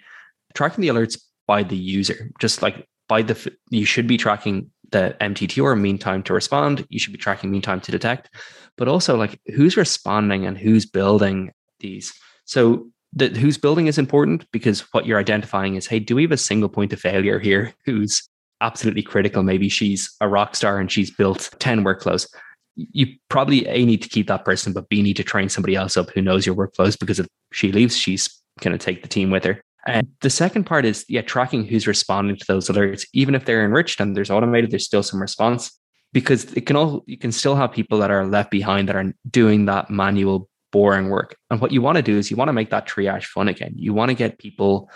tracking 0.55 0.81
the 0.81 0.89
alerts 0.89 1.21
by 1.47 1.63
the 1.63 1.77
user. 1.77 2.31
Just 2.41 2.63
like 2.63 2.89
by 3.09 3.21
the 3.21 3.53
you 3.69 3.85
should 3.85 4.07
be 4.07 4.17
tracking 4.17 4.71
the 4.91 5.17
MTT 5.21 5.63
or 5.63 5.77
mean 5.77 5.99
time 5.99 6.23
to 6.25 6.35
respond. 6.35 6.87
You 6.89 6.99
should 6.99 7.13
be 7.13 7.19
tracking 7.19 7.51
mean 7.51 7.63
time 7.63 7.81
to 7.83 7.93
detect, 7.93 8.35
but 8.77 8.89
also 8.89 9.17
like 9.17 9.41
who's 9.55 9.77
responding 9.77 10.47
and 10.47 10.57
who's 10.57 10.87
building 10.87 11.53
these. 11.81 12.13
So 12.45 12.89
the 13.13 13.29
who's 13.29 13.59
building 13.59 13.87
is 13.87 13.99
important 13.99 14.47
because 14.53 14.81
what 14.93 15.07
you're 15.07 15.19
identifying 15.19 15.75
is, 15.75 15.87
hey, 15.87 15.99
do 15.99 16.15
we 16.15 16.23
have 16.23 16.33
a 16.33 16.37
single 16.37 16.69
point 16.69 16.93
of 16.93 17.01
failure 17.01 17.39
here 17.39 17.75
who's 17.85 18.29
absolutely 18.61 19.03
critical? 19.03 19.43
Maybe 19.43 19.69
she's 19.69 20.15
a 20.21 20.29
rock 20.29 20.55
star 20.55 20.79
and 20.79 20.91
she's 20.91 21.11
built 21.11 21.51
10 21.59 21.85
workflows. 21.85 22.29
You 22.77 23.09
probably 23.29 23.67
A 23.67 23.85
need 23.85 24.03
to 24.03 24.09
keep 24.09 24.29
that 24.29 24.45
person, 24.45 24.73
but 24.73 24.89
B 24.89 25.03
need 25.03 25.17
to 25.17 25.25
train 25.25 25.49
somebody 25.49 25.75
else 25.75 25.97
up 25.97 26.11
who 26.11 26.23
knows 26.23 26.47
your 26.47 26.55
workflows 26.55 26.99
because 26.99 27.19
if 27.19 27.27
she 27.53 27.73
leaves, 27.73 27.97
she's 27.97 28.29
going 28.61 28.77
to 28.77 28.85
take 28.85 29.03
the 29.03 29.09
team 29.09 29.31
with 29.31 29.45
her. 29.45 29.63
And 29.91 30.09
the 30.21 30.31
second 30.31 30.65
part 30.65 30.85
is 30.85 31.05
yeah, 31.09 31.23
tracking 31.23 31.65
who's 31.65 31.87
responding 31.87 32.37
to 32.37 32.45
those 32.47 32.69
alerts, 32.69 33.07
even 33.13 33.35
if 33.35 33.45
they're 33.45 33.65
enriched 33.65 34.01
and 34.01 34.17
there's 34.17 34.31
automated, 34.31 34.71
there's 34.71 34.85
still 34.85 35.03
some 35.03 35.21
response 35.21 35.77
because 36.13 36.53
it 36.55 36.63
can 36.67 36.77
all 36.77 37.03
you 37.07 37.19
can 37.19 37.33
still 37.33 37.57
have 37.57 37.73
people 37.73 37.99
that 37.99 38.11
are 38.11 38.27
left 38.27 38.51
behind 38.51 38.89
that 38.89 38.97
are 38.97 39.13
doing 39.31 39.67
that 39.67 39.91
manual 39.91 40.49
boring 40.73 41.09
work. 41.09 41.37
And 41.51 41.61
what 41.61 41.73
you 41.73 41.83
want 41.83 41.97
to 41.97 42.03
do 42.03 42.17
is 42.17 42.31
you 42.31 42.37
want 42.37 42.49
to 42.49 42.53
make 42.53 42.71
that 42.71 42.87
triage 42.87 43.25
fun 43.25 43.49
again. 43.49 43.73
You 43.75 43.93
want 43.93 44.11
to 44.11 44.15
get 44.15 44.39
people 44.39 44.91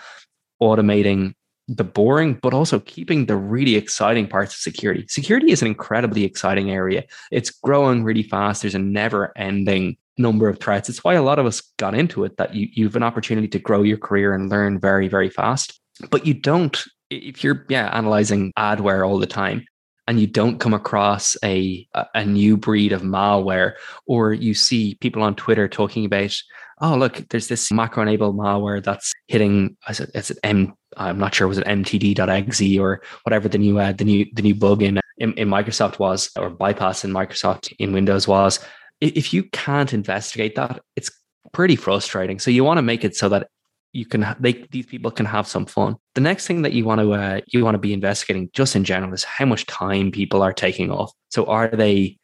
automating 0.61 1.33
the 1.67 1.83
boring, 1.83 2.35
but 2.41 2.53
also 2.53 2.79
keeping 2.79 3.25
the 3.25 3.35
really 3.35 3.75
exciting 3.75 4.27
parts 4.27 4.53
of 4.53 4.59
security. 4.59 5.05
Security 5.07 5.51
is 5.51 5.61
an 5.61 5.67
incredibly 5.67 6.23
exciting 6.23 6.69
area. 6.71 7.03
It's 7.31 7.49
growing 7.49 8.03
really 8.03 8.23
fast. 8.23 8.61
There's 8.61 8.75
a 8.75 8.79
never 8.79 9.33
ending 9.35 9.97
number 10.17 10.47
of 10.47 10.59
threats. 10.59 10.89
It's 10.89 11.03
why 11.03 11.13
a 11.13 11.23
lot 11.23 11.39
of 11.39 11.45
us 11.45 11.61
got 11.77 11.95
into 11.95 12.23
it, 12.23 12.37
that 12.37 12.53
you, 12.55 12.67
you 12.71 12.85
have 12.85 12.95
an 12.95 13.03
opportunity 13.03 13.47
to 13.49 13.59
grow 13.59 13.81
your 13.81 13.97
career 13.97 14.33
and 14.33 14.49
learn 14.49 14.79
very, 14.79 15.07
very 15.07 15.29
fast. 15.29 15.79
But 16.09 16.25
you 16.25 16.33
don't, 16.33 16.81
if 17.09 17.43
you're 17.43 17.65
yeah, 17.69 17.89
analyzing 17.93 18.51
adware 18.57 19.07
all 19.07 19.19
the 19.19 19.27
time, 19.27 19.65
and 20.07 20.19
you 20.19 20.27
don't 20.27 20.59
come 20.59 20.73
across 20.73 21.35
a 21.43 21.87
a 22.13 22.25
new 22.25 22.57
breed 22.57 22.91
of 22.91 23.01
malware 23.01 23.73
or 24.07 24.33
you 24.33 24.53
see 24.53 24.95
people 24.95 25.23
on 25.23 25.35
twitter 25.35 25.67
talking 25.67 26.05
about 26.05 26.35
oh 26.81 26.95
look 26.95 27.27
there's 27.29 27.47
this 27.47 27.71
macro 27.71 28.03
enabled 28.03 28.37
malware 28.37 28.83
that's 28.83 29.11
hitting 29.27 29.75
is 29.89 29.99
it, 29.99 30.11
is 30.13 30.31
it 30.31 30.37
m 30.43 30.73
i'm 30.97 31.17
not 31.17 31.33
sure 31.33 31.47
was 31.47 31.57
it 31.57 31.65
mtd.exe 31.65 32.77
or 32.79 33.01
whatever 33.23 33.47
the 33.47 33.57
new 33.57 33.79
uh, 33.79 33.91
the 33.93 34.05
new 34.05 34.25
the 34.33 34.41
new 34.41 34.55
bug 34.55 34.81
in, 34.81 34.99
in 35.17 35.33
in 35.33 35.47
microsoft 35.47 35.99
was 35.99 36.29
or 36.37 36.49
bypass 36.49 37.03
in 37.03 37.11
microsoft 37.11 37.73
in 37.79 37.93
windows 37.93 38.27
was 38.27 38.59
if 39.01 39.33
you 39.33 39.43
can't 39.51 39.93
investigate 39.93 40.55
that 40.55 40.81
it's 40.95 41.11
pretty 41.53 41.75
frustrating 41.75 42.39
so 42.39 42.49
you 42.49 42.63
want 42.63 42.77
to 42.77 42.81
make 42.81 43.03
it 43.03 43.15
so 43.15 43.29
that 43.29 43.47
you 43.95 44.05
can 44.05 44.35
they 44.39 44.53
these 44.71 44.85
people 44.85 45.09
can 45.09 45.25
have 45.25 45.47
some 45.47 45.65
fun. 45.65 45.95
The 46.15 46.21
next 46.21 46.45
thing 46.45 46.63
that 46.63 46.73
you 46.73 46.83
want 46.83 46.99
to 46.99 47.13
uh, 47.13 47.41
you 47.47 47.63
want 47.63 47.75
to 47.75 47.79
be 47.79 47.93
investigating 47.93 48.49
just 48.53 48.75
in 48.75 48.83
general 48.83 49.13
is 49.13 49.23
how 49.23 49.45
much 49.45 49.65
time 49.67 50.11
people 50.11 50.41
are 50.41 50.53
taking 50.53 50.91
off. 50.91 51.13
So 51.29 51.45
are 51.45 51.69
they 51.69 52.17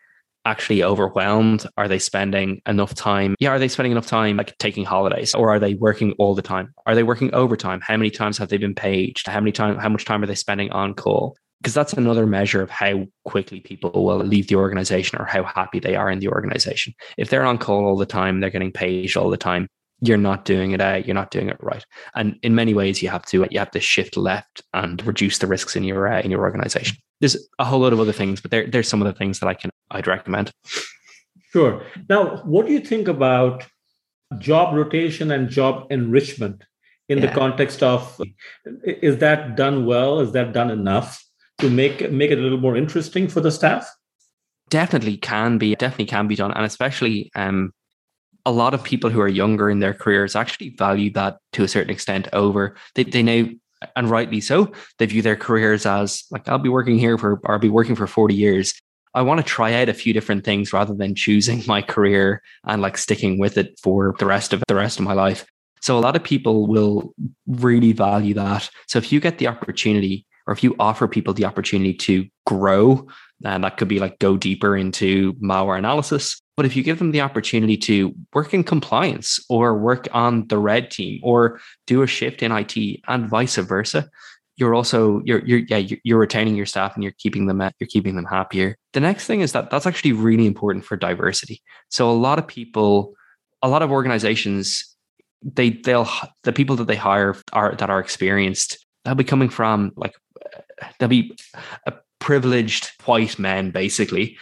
actually 0.44 0.84
overwhelmed? 0.84 1.66
Are 1.78 1.88
they 1.88 2.00
spending 2.00 2.62
enough 2.68 2.94
time? 2.94 3.36
Yeah, 3.40 3.52
are 3.52 3.60
they 3.60 3.70
spending 3.70 3.94
enough 3.94 4.08
time 4.08 4.36
like 4.36 4.58
taking 4.58 4.84
holidays 4.84 5.34
or 5.34 5.50
are 5.50 5.60
they 5.60 5.76
working 5.76 6.12
all 6.14 6.36
the 6.36 6.42
time? 6.42 6.74
Are 6.86 6.96
they 6.96 7.04
working 7.04 7.34
overtime? 7.34 7.80
How 7.82 7.96
many 7.96 8.10
times 8.10 8.38
have 8.38 8.50
they 8.50 8.58
been 8.58 8.76
paged? 8.76 9.28
How 9.28 9.40
many 9.40 9.54
time 9.54 9.78
how 9.78 9.90
much 9.90 10.04
time 10.04 10.22
are 10.24 10.28
they 10.28 10.36
spending 10.36 10.72
on 10.72 10.94
call? 10.94 11.38
Because 11.62 11.76
that's 11.76 11.94
another 11.94 12.26
measure 12.26 12.62
of 12.62 12.72
how 12.72 13.06
quickly 13.26 13.60
people 13.60 13.92
will 13.92 14.18
leave 14.18 14.48
the 14.48 14.56
organization 14.56 15.22
or 15.22 15.26
how 15.26 15.44
happy 15.44 15.80
they 15.80 15.96
are 15.96 16.10
in 16.10 16.20
the 16.20 16.28
organization. 16.28 16.94
If 17.18 17.30
they're 17.30 17.46
on 17.46 17.60
call 17.60 17.86
all 17.86 17.98
the 17.98 18.06
time, 18.06 18.40
they're 18.40 18.50
getting 18.50 18.72
paged 18.72 19.16
all 19.16 19.30
the 19.30 19.38
time, 19.38 19.68
you're 20.02 20.18
not 20.18 20.46
doing 20.46 20.72
it 20.72 20.82
out, 20.82 21.06
you're 21.06 21.14
not 21.16 21.30
doing 21.30 21.50
it 21.50 21.58
right. 21.62 21.86
And 22.16 22.38
in 22.42 22.56
many 22.56 22.74
ways, 22.74 23.02
you 23.02 23.10
have 23.10 23.26
to 23.28 23.48
you 23.52 23.60
have 23.60 23.72
to 23.72 23.80
shift 23.80 24.18
left 24.18 24.64
and 24.74 25.06
reduce 25.06 25.38
the 25.38 25.48
risks 25.48 25.76
in 25.76 25.84
your 25.84 26.08
uh, 26.12 26.22
in 26.22 26.32
your 26.32 26.42
organization. 26.42 26.98
There's 27.20 27.38
a 27.60 27.66
whole 27.66 27.82
lot 27.82 27.94
of 27.94 28.00
other 28.00 28.12
things, 28.12 28.42
but 28.42 28.50
there, 28.50 28.66
there's 28.66 28.88
some 28.88 29.02
of 29.02 29.06
the 29.06 29.18
things 29.18 29.40
that 29.40 29.48
I 29.48 29.54
can 29.54 29.70
I'd 29.92 30.08
recommend. 30.08 30.52
Sure. 31.52 31.84
Now, 32.10 32.38
what 32.38 32.66
do 32.66 32.74
you 32.74 32.80
think 32.80 33.08
about 33.08 33.66
job 34.40 34.74
rotation 34.74 35.32
and 35.32 35.50
job 35.50 35.86
enrichment 35.92 36.64
in 37.10 37.20
yeah. 37.20 37.28
the 37.28 37.36
context 37.38 37.84
of 37.84 38.20
is 38.84 39.18
that 39.18 39.56
done 39.56 39.86
well? 39.86 40.20
Is 40.22 40.32
that 40.32 40.54
done 40.54 40.72
enough 40.72 41.24
to 41.62 41.70
make 41.70 42.12
make 42.12 42.32
it 42.32 42.40
a 42.40 42.42
little 42.42 42.60
more 42.60 42.76
interesting 42.76 43.28
for 43.28 43.42
the 43.42 43.52
staff? 43.52 43.90
Definitely 44.70 45.18
can 45.18 45.58
be, 45.58 45.76
definitely 45.76 46.06
can 46.06 46.28
be 46.28 46.36
done, 46.36 46.52
and 46.52 46.66
especially 46.66 47.32
um, 47.36 47.74
a 48.46 48.52
lot 48.52 48.74
of 48.74 48.84
people 48.84 49.10
who 49.10 49.22
are 49.22 49.28
younger 49.28 49.70
in 49.70 49.80
their 49.80 49.94
careers 49.94 50.36
actually 50.36 50.70
value 50.70 51.12
that 51.14 51.38
to 51.54 51.64
a 51.64 51.68
certain 51.68 51.92
extent 51.92 52.28
over 52.34 52.76
they, 52.96 53.04
they 53.04 53.22
know 53.22 53.48
and 53.96 54.10
rightly 54.10 54.42
so 54.42 54.72
they 54.98 55.06
view 55.06 55.22
their 55.22 55.36
careers 55.36 55.86
as 55.86 56.24
like 56.32 56.48
i'll 56.48 56.58
be 56.58 56.70
working 56.70 56.98
here 56.98 57.18
for 57.18 57.40
or 57.44 57.54
i'll 57.54 57.60
be 57.60 57.70
working 57.70 57.96
for 57.96 58.08
40 58.08 58.34
years. 58.34 58.74
I 59.14 59.22
want 59.24 59.40
to 59.40 59.46
try 59.46 59.74
out 59.74 59.90
a 59.90 59.94
few 59.94 60.14
different 60.14 60.46
things 60.46 60.72
rather 60.72 60.94
than 60.94 61.16
choosing 61.16 61.64
my 61.68 61.82
career 61.82 62.42
and 62.64 62.82
like 62.82 62.98
sticking 62.98 63.40
with 63.40 63.58
it 63.58 63.78
for 63.82 64.16
the 64.20 64.26
rest 64.26 64.54
of 64.54 64.64
the 64.68 64.76
rest 64.76 65.00
of 65.00 65.06
my 65.06 65.14
life. 65.14 65.46
So 65.82 65.98
a 65.98 66.00
lot 66.00 66.16
of 66.16 66.24
people 66.24 66.68
will 66.68 67.14
really 67.48 67.92
value 67.92 68.34
that. 68.36 68.70
So 68.88 69.00
if 69.00 69.12
you 69.12 69.20
get 69.20 69.40
the 69.40 69.48
opportunity 69.48 70.26
or 70.48 70.54
if 70.54 70.64
you 70.64 70.76
offer 70.80 71.08
people 71.08 71.34
the 71.34 71.46
opportunity 71.46 71.94
to 71.94 72.28
grow 72.46 73.08
and 73.44 73.64
that 73.64 73.78
could 73.78 73.88
be 73.88 74.00
like 74.00 74.20
go 74.20 74.38
deeper 74.38 74.76
into 74.76 75.34
malware 75.34 75.78
analysis 75.78 76.42
but 76.62 76.68
if 76.68 76.76
you 76.76 76.84
give 76.84 77.00
them 77.00 77.10
the 77.10 77.22
opportunity 77.22 77.76
to 77.78 78.14
work 78.34 78.54
in 78.54 78.64
compliance 78.64 79.44
or 79.50 79.78
work 79.78 80.08
on 80.12 80.48
the 80.48 80.60
red 80.60 80.92
team 80.92 81.20
or 81.24 81.60
do 81.88 82.04
a 82.04 82.08
shift 82.08 82.44
in 82.44 82.52
IT 82.52 83.02
and 83.08 83.28
vice 83.28 83.56
versa, 83.56 84.10
you're 84.58 84.76
also 84.76 85.24
you're 85.26 85.44
you're 85.46 85.62
yeah 85.70 85.96
you're 86.04 86.20
retaining 86.20 86.56
your 86.56 86.68
staff 86.68 86.94
and 86.94 87.04
you're 87.04 87.16
keeping 87.18 87.48
them 87.48 87.62
you're 87.80 87.88
keeping 87.88 88.16
them 88.16 88.26
happier. 88.26 88.78
The 88.94 89.00
next 89.00 89.26
thing 89.26 89.42
is 89.42 89.54
that 89.54 89.72
that's 89.72 89.88
actually 89.88 90.12
really 90.12 90.46
important 90.46 90.86
for 90.86 90.98
diversity. 90.98 91.64
So 91.90 92.12
a 92.12 92.14
lot 92.14 92.38
of 92.38 92.48
people, 92.48 93.16
a 93.64 93.68
lot 93.68 93.82
of 93.82 93.90
organizations, 93.90 94.96
they 95.42 95.72
they'll 95.72 96.10
the 96.44 96.54
people 96.54 96.76
that 96.76 96.88
they 96.88 96.96
hire 96.96 97.36
are 97.54 97.74
that 97.76 97.90
are 97.90 98.00
experienced. 98.00 98.86
They'll 99.04 99.16
be 99.16 99.24
coming 99.24 99.50
from 99.50 99.92
like 99.96 100.14
they'll 101.00 101.10
be 101.10 101.38
a 101.86 101.94
privileged 102.20 102.92
white 103.06 103.40
men 103.40 103.72
basically, 103.72 104.38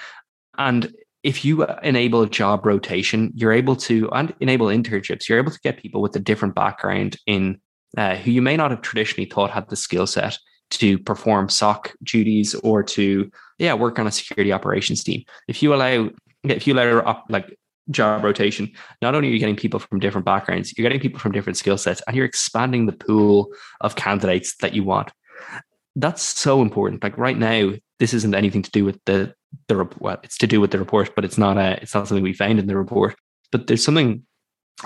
and 0.57 0.93
if 1.23 1.43
you 1.43 1.65
enable 1.83 2.25
job 2.25 2.65
rotation, 2.65 3.31
you're 3.35 3.51
able 3.51 3.75
to 3.75 4.09
and 4.11 4.33
enable 4.39 4.67
internships. 4.67 5.27
You're 5.27 5.39
able 5.39 5.51
to 5.51 5.59
get 5.59 5.77
people 5.77 6.01
with 6.01 6.15
a 6.15 6.19
different 6.19 6.55
background 6.55 7.17
in 7.25 7.59
uh, 7.97 8.15
who 8.15 8.31
you 8.31 8.41
may 8.41 8.55
not 8.55 8.71
have 8.71 8.81
traditionally 8.81 9.29
thought 9.29 9.51
had 9.51 9.69
the 9.69 9.75
skill 9.75 10.07
set 10.07 10.37
to 10.71 10.99
perform 10.99 11.49
SOC 11.49 11.93
duties 12.03 12.53
or 12.55 12.83
to 12.83 13.29
yeah 13.57 13.73
work 13.73 13.99
on 13.99 14.07
a 14.07 14.11
security 14.11 14.53
operations 14.53 15.03
team. 15.03 15.23
If 15.47 15.61
you 15.61 15.73
allow 15.73 16.09
if 16.43 16.67
you 16.67 16.73
allow 16.73 17.23
like 17.29 17.57
job 17.91 18.23
rotation, 18.23 18.71
not 19.01 19.15
only 19.15 19.29
are 19.29 19.31
you 19.31 19.39
getting 19.39 19.55
people 19.55 19.79
from 19.79 19.99
different 19.99 20.25
backgrounds, 20.25 20.77
you're 20.77 20.83
getting 20.83 20.99
people 20.99 21.19
from 21.19 21.31
different 21.31 21.57
skill 21.57 21.77
sets, 21.77 22.01
and 22.07 22.15
you're 22.15 22.25
expanding 22.25 22.85
the 22.85 22.93
pool 22.93 23.51
of 23.81 23.95
candidates 23.95 24.55
that 24.57 24.73
you 24.73 24.83
want. 24.83 25.11
That's 25.95 26.21
so 26.21 26.61
important. 26.61 27.03
Like 27.03 27.17
right 27.17 27.37
now, 27.37 27.73
this 27.99 28.13
isn't 28.13 28.35
anything 28.35 28.61
to 28.61 28.71
do 28.71 28.85
with 28.85 28.99
the 29.05 29.33
the 29.67 29.87
well, 29.99 30.19
it's 30.23 30.37
to 30.37 30.47
do 30.47 30.61
with 30.61 30.71
the 30.71 30.79
report, 30.79 31.13
but 31.15 31.25
it's 31.25 31.37
not 31.37 31.57
a 31.57 31.79
it's 31.81 31.93
not 31.93 32.07
something 32.07 32.23
we 32.23 32.33
found 32.33 32.59
in 32.59 32.67
the 32.67 32.77
report. 32.77 33.15
But 33.51 33.67
there's 33.67 33.83
something 33.83 34.23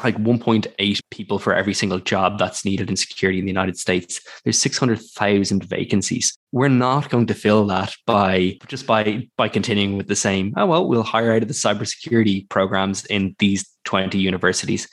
like 0.04 0.18
1.8 0.18 1.00
people 1.12 1.40
for 1.40 1.54
every 1.54 1.74
single 1.74 2.00
job 2.00 2.40
that's 2.40 2.66
needed 2.66 2.90
in 2.90 2.96
security 2.96 3.40
in 3.40 3.46
the 3.46 3.52
United 3.52 3.78
States. 3.78 4.22
There's 4.44 4.60
600,000 4.60 5.64
vacancies. 5.66 6.36
We're 6.52 6.70
not 6.70 7.10
going 7.10 7.28
to 7.28 7.34
fill 7.34 7.68
that 7.68 7.94
by 8.06 8.58
just 8.68 8.88
by 8.88 9.28
by 9.38 9.50
continuing 9.50 9.98
with 9.98 10.08
the 10.08 10.16
same. 10.16 10.54
Oh 10.58 10.66
well, 10.66 10.88
we'll 10.88 11.04
hire 11.04 11.34
out 11.34 11.42
of 11.42 11.48
the 11.48 11.54
cybersecurity 11.54 12.50
programs 12.50 13.06
in 13.06 13.36
these 13.40 13.66
20 13.86 14.18
universities. 14.18 14.88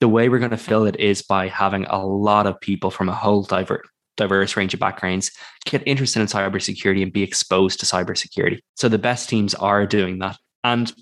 The 0.00 0.08
way 0.08 0.28
we're 0.28 0.38
going 0.38 0.50
to 0.50 0.56
fill 0.56 0.86
it 0.86 0.98
is 0.98 1.22
by 1.22 1.48
having 1.48 1.84
a 1.86 2.04
lot 2.04 2.46
of 2.46 2.60
people 2.60 2.90
from 2.90 3.08
a 3.08 3.14
whole 3.14 3.42
diverse 3.42 3.86
diverse 4.16 4.56
range 4.58 4.74
of 4.74 4.80
backgrounds 4.80 5.30
get 5.64 5.82
interested 5.86 6.20
in 6.20 6.26
cybersecurity 6.26 7.02
and 7.02 7.14
be 7.14 7.22
exposed 7.22 7.80
to 7.80 7.86
cybersecurity. 7.86 8.58
So 8.76 8.90
the 8.90 8.98
best 8.98 9.28
teams 9.28 9.54
are 9.54 9.86
doing 9.86 10.18
that, 10.18 10.36
and 10.64 10.92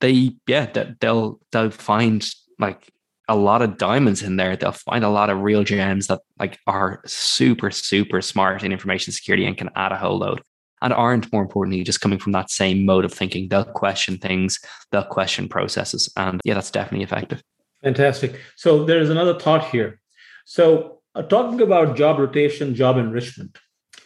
they 0.00 0.32
yeah 0.46 0.66
they'll 1.00 1.40
they'll 1.52 1.70
find 1.70 2.24
like 2.58 2.88
a 3.30 3.36
lot 3.36 3.62
of 3.62 3.78
diamonds 3.78 4.22
in 4.22 4.36
there. 4.36 4.56
They'll 4.56 4.72
find 4.72 5.04
a 5.04 5.08
lot 5.08 5.30
of 5.30 5.40
real 5.40 5.62
gems 5.62 6.08
that 6.08 6.20
like 6.38 6.58
are 6.66 7.00
super 7.06 7.70
super 7.70 8.20
smart 8.20 8.62
in 8.62 8.72
information 8.72 9.12
security 9.12 9.46
and 9.46 9.56
can 9.56 9.70
add 9.76 9.92
a 9.92 9.96
whole 9.96 10.18
load. 10.18 10.42
And 10.82 10.92
aren't 10.92 11.30
more 11.32 11.42
importantly 11.42 11.84
just 11.84 12.00
coming 12.00 12.18
from 12.18 12.32
that 12.32 12.50
same 12.50 12.84
mode 12.86 13.04
of 13.04 13.12
thinking. 13.12 13.48
They'll 13.48 13.64
question 13.64 14.16
things, 14.18 14.58
they'll 14.90 15.04
question 15.04 15.48
processes, 15.48 16.12
and 16.16 16.40
yeah, 16.44 16.54
that's 16.54 16.70
definitely 16.70 17.04
effective. 17.04 17.42
Fantastic. 17.82 18.40
So 18.56 18.84
there 18.84 18.98
is 18.98 19.10
another 19.10 19.38
thought 19.38 19.64
here. 19.66 20.00
So 20.44 21.00
uh, 21.14 21.22
talking 21.22 21.60
about 21.60 21.96
job 21.96 22.18
rotation, 22.18 22.74
job 22.74 22.96
enrichment. 22.96 23.58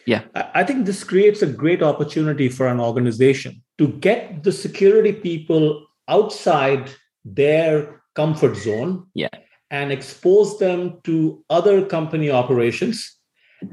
Yeah. 0.05 0.23
I 0.35 0.63
think 0.63 0.85
this 0.85 1.03
creates 1.03 1.41
a 1.41 1.47
great 1.47 1.81
opportunity 1.81 2.47
for 2.47 2.67
an 2.67 2.79
organization 2.79 3.63
to 3.79 3.87
get 3.87 4.43
the 4.43 4.51
security 4.51 5.11
people 5.11 5.87
outside 6.07 6.91
their 7.23 8.03
comfort 8.15 8.55
zone. 8.55 9.07
Yeah. 9.13 9.29
And 9.71 9.91
expose 9.91 10.57
them 10.59 10.99
to 11.03 11.43
other 11.49 11.85
company 11.85 12.29
operations 12.29 13.17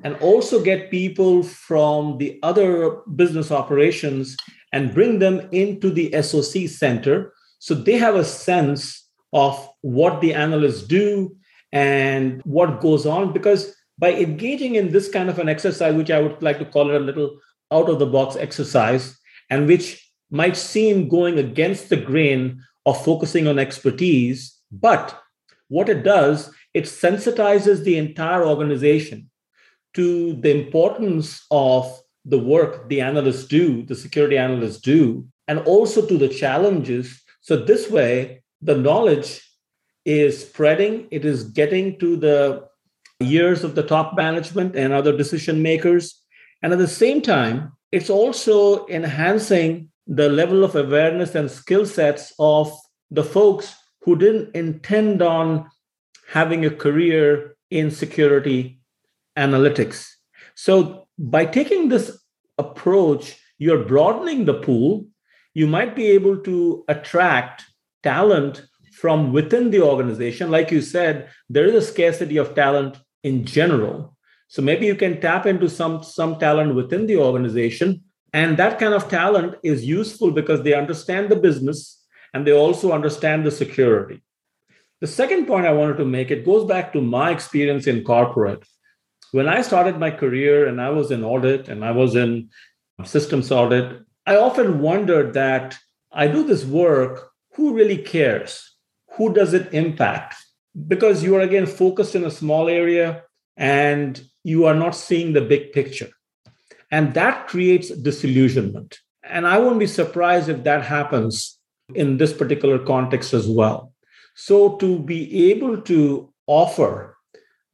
and 0.05 0.17
also 0.17 0.63
get 0.63 0.91
people 0.91 1.43
from 1.43 2.19
the 2.19 2.39
other 2.43 3.03
business 3.15 3.51
operations 3.51 4.37
and 4.73 4.95
bring 4.95 5.19
them 5.19 5.49
into 5.53 5.91
the 5.91 6.11
SOC 6.23 6.69
center 6.69 7.33
so 7.59 7.75
they 7.75 7.97
have 7.97 8.17
a 8.17 8.25
sense 8.25 9.09
of 9.33 9.69
what 9.83 10.21
the 10.21 10.35
analysts 10.35 10.83
do 10.83 11.37
and 11.71 12.43
what 12.43 12.81
goes 12.81 13.07
on. 13.07 13.33
Because 13.33 13.73
by 13.99 14.15
engaging 14.15 14.75
in 14.75 14.91
this 14.91 15.09
kind 15.09 15.31
of 15.31 15.39
an 15.39 15.49
exercise, 15.49 15.95
which 15.95 16.11
I 16.11 16.21
would 16.21 16.43
like 16.43 16.59
to 16.59 16.65
call 16.65 16.91
it 16.91 16.97
a 16.97 17.05
little 17.05 17.39
out 17.71 17.89
of 17.89 18.01
the 18.01 18.07
box 18.07 18.35
exercise, 18.35 19.17
and 19.49 19.69
which 19.69 20.13
might 20.31 20.57
seem 20.57 21.09
going 21.09 21.39
against 21.39 21.89
the 21.89 21.97
grain 21.97 22.61
of 22.87 23.05
focusing 23.05 23.47
on 23.47 23.59
expertise, 23.59 24.59
but 24.71 25.21
what 25.69 25.89
it 25.89 26.03
does, 26.03 26.53
it 26.75 26.85
sensitizes 26.85 27.85
the 27.85 27.97
entire 27.97 28.45
organization 28.45 29.31
to 29.95 30.35
the 30.35 30.51
importance 30.51 31.45
of 31.51 32.01
the 32.25 32.39
work 32.39 32.89
the 32.89 33.01
analysts 33.01 33.45
do, 33.45 33.83
the 33.85 33.95
security 33.95 34.39
analysts 34.39 34.81
do, 34.81 35.27
and 35.49 35.59
also 35.61 36.07
to 36.07 36.17
the 36.17 36.29
challenges. 36.29 37.23
So, 37.41 37.57
this 37.57 37.91
way, 37.91 38.43
the 38.61 38.77
knowledge 38.77 39.43
is 40.05 40.47
spreading, 40.49 41.09
it 41.11 41.25
is 41.25 41.45
getting 41.45 41.99
to 41.99 42.17
the 42.17 42.69
ears 43.21 43.65
of 43.65 43.75
the 43.75 43.83
top 43.83 44.17
management 44.17 44.77
and 44.77 44.93
other 44.93 45.17
decision 45.17 45.63
makers. 45.63 46.21
And 46.63 46.73
at 46.73 46.79
the 46.79 46.89
same 46.89 47.23
time, 47.23 47.73
it's 47.93 48.11
also 48.11 48.87
enhancing 48.89 49.91
the 50.07 50.29
level 50.29 50.65
of 50.65 50.75
awareness 50.77 51.35
and 51.35 51.51
skill 51.51 51.87
sets 51.87 52.33
of 52.39 52.73
the 53.11 53.25
folks 53.25 53.75
who 54.03 54.17
didn't 54.17 54.55
intend 54.55 55.23
on 55.23 55.69
having 56.29 56.65
a 56.65 56.71
career 56.71 57.57
in 57.71 57.91
security 57.91 58.81
analytics. 59.37 60.07
So, 60.55 61.09
by 61.19 61.47
taking 61.47 61.89
this 61.89 62.19
approach, 62.59 63.39
you're 63.59 63.85
broadening 63.85 64.45
the 64.45 64.55
pool. 64.55 65.07
You 65.55 65.67
might 65.67 65.95
be 65.95 66.07
able 66.09 66.39
to 66.39 66.85
attract 66.89 67.65
talent 68.03 68.67
from 68.93 69.33
within 69.33 69.71
the 69.71 69.83
organization. 69.83 70.51
Like 70.51 70.71
you 70.71 70.81
said, 70.81 71.31
there 71.49 71.67
is 71.67 71.75
a 71.75 71.87
scarcity 71.93 72.39
of 72.39 72.55
talent 72.55 72.99
in 73.23 73.45
general. 73.45 74.17
So 74.49 74.63
maybe 74.63 74.87
you 74.87 74.95
can 74.95 75.21
tap 75.21 75.47
into 75.47 75.69
some, 75.69 76.03
some 76.03 76.39
talent 76.39 76.75
within 76.75 77.07
the 77.07 77.17
organization. 77.17 78.03
And 78.33 78.57
that 78.57 78.79
kind 78.79 78.95
of 78.95 79.09
talent 79.09 79.57
is 79.63 79.85
useful 79.85 80.31
because 80.31 80.63
they 80.63 80.75
understand 80.75 81.29
the 81.29 81.37
business 81.37 82.03
and 82.33 82.47
they 82.47 82.53
also 82.53 82.93
understand 82.93 83.45
the 83.45 83.51
security. 83.51 84.23
The 85.01 85.07
second 85.07 85.47
point 85.47 85.67
I 85.67 85.73
wanted 85.73 85.99
to 85.99 86.05
make, 86.05 86.31
it 86.31 86.47
goes 86.47 86.65
back 86.65 86.93
to 86.93 87.01
my 87.01 87.31
experience 87.31 87.87
in 87.87 88.05
corporate 88.05 88.65
when 89.33 89.49
I 89.49 89.63
started 89.63 89.99
my 89.99 90.11
career 90.11 90.69
and 90.69 90.81
I 90.81 90.91
was 90.91 91.11
in 91.11 91.25
audit 91.25 91.69
and 91.69 91.85
I 91.85 91.91
was 91.91 92.15
in 92.15 92.51
systems 93.05 93.51
audit, 93.51 94.03
I 94.27 94.37
often 94.37 94.81
wondered 94.81 95.33
that 95.35 95.77
I 96.13 96.29
do 96.29 96.45
this 96.45 96.65
work, 96.65 97.31
who 97.55 97.75
really 97.75 97.99
cares? 97.99 98.77
Who 99.17 99.33
does 99.33 99.55
it 99.55 99.73
impact? 99.73 100.37
Because 100.87 101.25
you 101.25 101.35
are 101.37 101.41
again 101.41 101.67
focused 101.67 102.15
in 102.15 102.25
a 102.25 102.31
small 102.31 102.69
area 102.69 103.25
and 103.57 104.23
you 104.45 104.67
are 104.67 104.75
not 104.75 104.95
seeing 104.95 105.33
the 105.33 105.41
big 105.41 105.73
picture. 105.73 106.11
And 106.93 107.15
that 107.15 107.49
creates 107.49 107.89
disillusionment. 107.89 109.01
And 109.25 109.47
I 109.47 109.59
won't 109.59 109.81
be 109.81 109.87
surprised 109.87 110.51
if 110.51 110.63
that 110.65 110.85
happens 110.85 111.59
in 111.95 112.19
this 112.19 112.35
particular 112.35 112.79
context 112.79 113.33
as 113.33 113.49
well. 113.49 113.93
So, 114.35 114.77
to 114.77 114.99
be 114.99 115.51
able 115.51 115.81
to 115.83 116.33
offer 116.47 117.17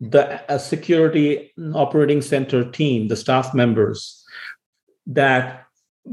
the 0.01 0.59
security 0.59 1.53
operating 1.75 2.23
center 2.23 2.71
team, 2.71 3.09
the 3.09 3.17
staff 3.17 3.53
members, 3.55 4.25
that 5.07 5.65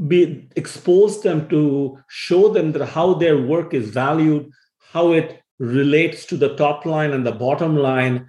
be 0.08 0.48
expose 0.56 1.22
them 1.22 1.48
to 1.48 1.98
show 2.08 2.48
them 2.48 2.72
that 2.72 2.86
how 2.86 3.14
their 3.14 3.40
work 3.40 3.72
is 3.72 3.90
valued, 3.90 4.50
how 4.92 5.12
it 5.12 5.40
relates 5.58 6.26
to 6.26 6.36
the 6.36 6.54
top 6.56 6.84
line 6.84 7.12
and 7.12 7.26
the 7.26 7.32
bottom 7.32 7.76
line. 7.76 8.28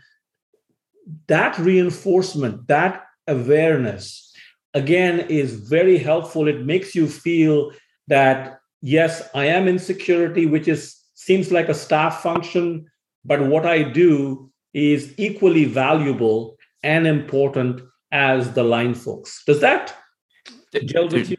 That 1.27 1.57
reinforcement, 1.57 2.67
that 2.67 3.03
awareness, 3.27 4.26
again, 4.73 5.21
is 5.21 5.53
very 5.56 5.97
helpful. 5.97 6.47
It 6.47 6.65
makes 6.65 6.95
you 6.95 7.08
feel 7.08 7.71
that 8.08 8.60
yes, 8.82 9.30
I 9.34 9.45
am 9.45 9.67
in 9.67 9.80
security, 9.80 10.45
which 10.45 10.67
is 10.67 10.95
seems 11.13 11.51
like 11.51 11.69
a 11.69 11.73
staff 11.73 12.21
function, 12.21 12.86
but 13.25 13.47
what 13.47 13.65
I 13.65 13.84
do 13.84 14.51
is 14.73 15.13
equally 15.17 15.65
valuable 15.65 16.58
and 16.84 17.08
important 17.08 17.82
as 18.12 18.53
the 18.53 18.63
line 18.63 18.93
folks. 18.93 19.43
Does 19.45 19.60
that 19.62 19.95
gel 20.86 21.10
with 21.10 21.30
you? 21.30 21.38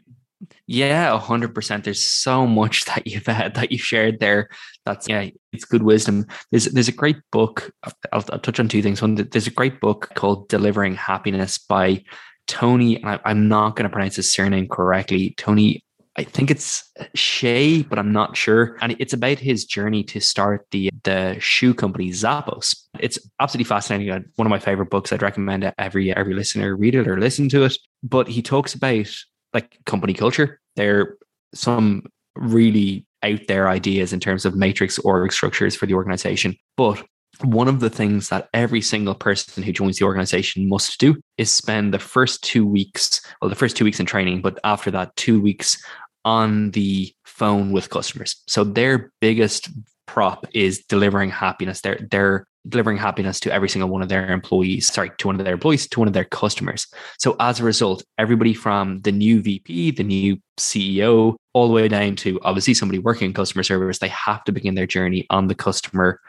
Yeah, 0.67 1.17
hundred 1.19 1.55
percent. 1.55 1.83
There's 1.83 2.01
so 2.01 2.45
much 2.45 2.85
that 2.89 3.07
you've 3.07 3.25
had 3.25 3.55
that 3.55 3.71
you 3.71 3.77
shared 3.77 4.19
there. 4.19 4.49
That's 4.85 5.07
yeah, 5.09 5.29
it's 5.51 5.65
good 5.65 5.83
wisdom. 5.83 6.27
There's 6.51 6.65
there's 6.65 6.87
a 6.87 6.93
great 6.93 7.17
book. 7.31 7.71
I'll, 7.83 8.25
I'll 8.31 8.39
touch 8.39 8.59
on 8.59 8.67
two 8.67 8.81
things. 8.81 9.01
One, 9.01 9.15
there's 9.15 9.47
a 9.47 9.51
great 9.51 9.79
book 9.79 10.11
called 10.15 10.47
"Delivering 10.49 10.95
Happiness" 10.95 11.57
by 11.57 12.03
Tony. 12.49 13.03
I, 13.05 13.19
I'm 13.23 13.47
not 13.47 13.75
going 13.75 13.83
to 13.83 13.93
pronounce 13.93 14.17
his 14.17 14.33
surname 14.33 14.67
correctly. 14.67 15.35
Tony 15.37 15.81
I 16.19 16.25
think 16.25 16.51
it's 16.51 16.83
Hsieh, 17.15 17.87
but 17.87 17.97
I'm 17.97 18.11
not 18.11 18.35
sure. 18.35 18.77
And 18.81 18.93
it's 18.99 19.13
about 19.13 19.39
his 19.39 19.63
journey 19.63 20.03
to 20.03 20.19
start 20.19 20.67
the 20.71 20.89
the 21.03 21.37
shoe 21.39 21.73
company 21.73 22.09
Zappos. 22.09 22.75
It's 22.99 23.17
absolutely 23.39 23.69
fascinating. 23.69 24.25
One 24.35 24.45
of 24.45 24.49
my 24.49 24.59
favorite 24.59 24.89
books. 24.89 25.13
I'd 25.13 25.21
recommend 25.21 25.71
every 25.77 26.13
every 26.13 26.33
listener 26.33 26.75
read 26.75 26.95
it 26.95 27.07
or 27.07 27.17
listen 27.17 27.47
to 27.49 27.63
it. 27.63 27.77
But 28.03 28.27
he 28.27 28.41
talks 28.41 28.73
about 28.73 29.07
like 29.53 29.77
company 29.85 30.13
culture. 30.13 30.59
There 30.75 30.99
are 30.99 31.17
some 31.53 32.03
really 32.35 33.05
out 33.23 33.47
there 33.47 33.69
ideas 33.69 34.11
in 34.11 34.19
terms 34.19 34.43
of 34.43 34.55
matrix 34.55 34.99
org 34.99 35.31
structures 35.31 35.73
for 35.73 35.85
the 35.85 35.93
organization. 35.93 36.53
But 36.75 37.01
one 37.43 37.67
of 37.67 37.79
the 37.79 37.89
things 37.89 38.29
that 38.29 38.49
every 38.53 38.81
single 38.81 39.15
person 39.15 39.63
who 39.63 39.71
joins 39.71 39.97
the 39.97 40.05
organization 40.05 40.67
must 40.67 40.99
do 40.99 41.15
is 41.37 41.51
spend 41.51 41.93
the 41.93 41.99
first 41.99 42.43
two 42.43 42.65
weeks, 42.65 43.21
well, 43.41 43.49
the 43.49 43.55
first 43.55 43.77
two 43.77 43.85
weeks 43.85 43.99
in 43.99 44.05
training, 44.05 44.41
but 44.41 44.59
after 44.63 44.91
that, 44.91 45.15
two 45.15 45.41
weeks 45.41 45.81
on 46.25 46.71
the 46.71 47.13
phone 47.25 47.71
with 47.71 47.89
customers. 47.89 48.35
So 48.47 48.63
their 48.63 49.11
biggest 49.21 49.69
prop 50.05 50.45
is 50.53 50.83
delivering 50.89 51.29
happiness. 51.29 51.81
They're 51.81 51.99
they're 52.09 52.45
delivering 52.67 52.97
happiness 52.97 53.39
to 53.39 53.53
every 53.53 53.69
single 53.69 53.89
one 53.89 54.01
of 54.01 54.09
their 54.09 54.29
employees, 54.29 54.91
sorry, 54.91 55.11
to 55.17 55.27
one 55.27 55.39
of 55.39 55.45
their 55.45 55.53
employees, 55.53 55.87
to 55.87 55.99
one 55.99 56.07
of 56.07 56.13
their 56.13 56.25
customers. 56.25 56.87
So 57.17 57.35
as 57.39 57.59
a 57.59 57.63
result, 57.63 58.03
everybody 58.17 58.53
from 58.53 58.99
the 58.99 59.11
new 59.11 59.41
VP, 59.41 59.91
the 59.91 60.03
new 60.03 60.37
CEO, 60.57 61.35
all 61.53 61.67
the 61.67 61.73
way 61.73 61.87
down 61.87 62.15
to 62.17 62.39
obviously 62.43 62.73
somebody 62.73 62.99
working 62.99 63.27
in 63.27 63.33
customer 63.33 63.63
service, 63.63 63.99
they 63.99 64.09
have 64.09 64.43
to 64.43 64.51
begin 64.51 64.75
their 64.75 64.85
journey 64.85 65.25
on 65.29 65.47
the 65.47 65.55
customer 65.55 66.19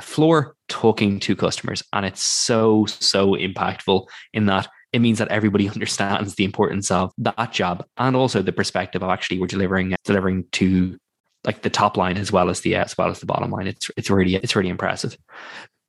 floor 0.00 0.54
talking 0.68 1.20
to 1.20 1.36
customers. 1.36 1.82
And 1.92 2.06
it's 2.06 2.22
so, 2.22 2.86
so 2.86 3.32
impactful 3.32 4.06
in 4.32 4.46
that 4.46 4.68
it 4.92 5.00
means 5.00 5.18
that 5.18 5.28
everybody 5.28 5.68
understands 5.70 6.34
the 6.34 6.44
importance 6.44 6.90
of 6.90 7.12
that 7.18 7.52
job 7.52 7.84
and 7.96 8.16
also 8.16 8.42
the 8.42 8.52
perspective 8.52 9.02
of 9.02 9.10
actually 9.10 9.38
we're 9.38 9.46
delivering 9.46 9.94
delivering 10.04 10.44
to 10.52 10.96
like 11.44 11.62
the 11.62 11.70
top 11.70 11.96
line 11.96 12.16
as 12.16 12.32
well 12.32 12.50
as 12.50 12.60
the 12.60 12.74
as 12.74 12.96
well 12.98 13.10
as 13.10 13.20
the 13.20 13.26
bottom 13.26 13.50
line. 13.50 13.66
It's 13.66 13.90
it's 13.96 14.10
really 14.10 14.36
it's 14.36 14.56
really 14.56 14.68
impressive. 14.68 15.16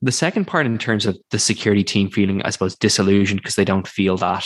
The 0.01 0.11
second 0.11 0.45
part 0.45 0.65
in 0.65 0.77
terms 0.77 1.05
of 1.05 1.17
the 1.31 1.39
security 1.39 1.83
team 1.83 2.09
feeling, 2.09 2.41
I 2.43 2.51
suppose, 2.51 2.75
disillusioned 2.75 3.41
because 3.41 3.55
they 3.55 3.65
don't 3.65 3.87
feel 3.87 4.15
that 4.17 4.45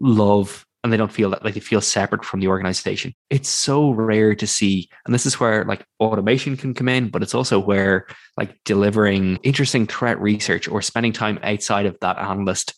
love 0.00 0.66
and 0.82 0.92
they 0.92 0.96
don't 0.96 1.12
feel 1.12 1.30
that 1.30 1.44
like 1.44 1.54
they 1.54 1.60
feel 1.60 1.80
separate 1.80 2.24
from 2.24 2.40
the 2.40 2.48
organization. 2.48 3.14
It's 3.28 3.48
so 3.48 3.90
rare 3.90 4.34
to 4.34 4.46
see. 4.46 4.88
And 5.04 5.14
this 5.14 5.26
is 5.26 5.38
where 5.38 5.64
like 5.64 5.84
automation 6.00 6.56
can 6.56 6.72
come 6.74 6.88
in, 6.88 7.10
but 7.10 7.22
it's 7.22 7.34
also 7.34 7.58
where 7.58 8.06
like 8.36 8.58
delivering 8.64 9.36
interesting 9.42 9.86
threat 9.86 10.20
research 10.20 10.68
or 10.68 10.80
spending 10.80 11.12
time 11.12 11.38
outside 11.42 11.86
of 11.86 11.98
that 12.00 12.18
analyst 12.18 12.74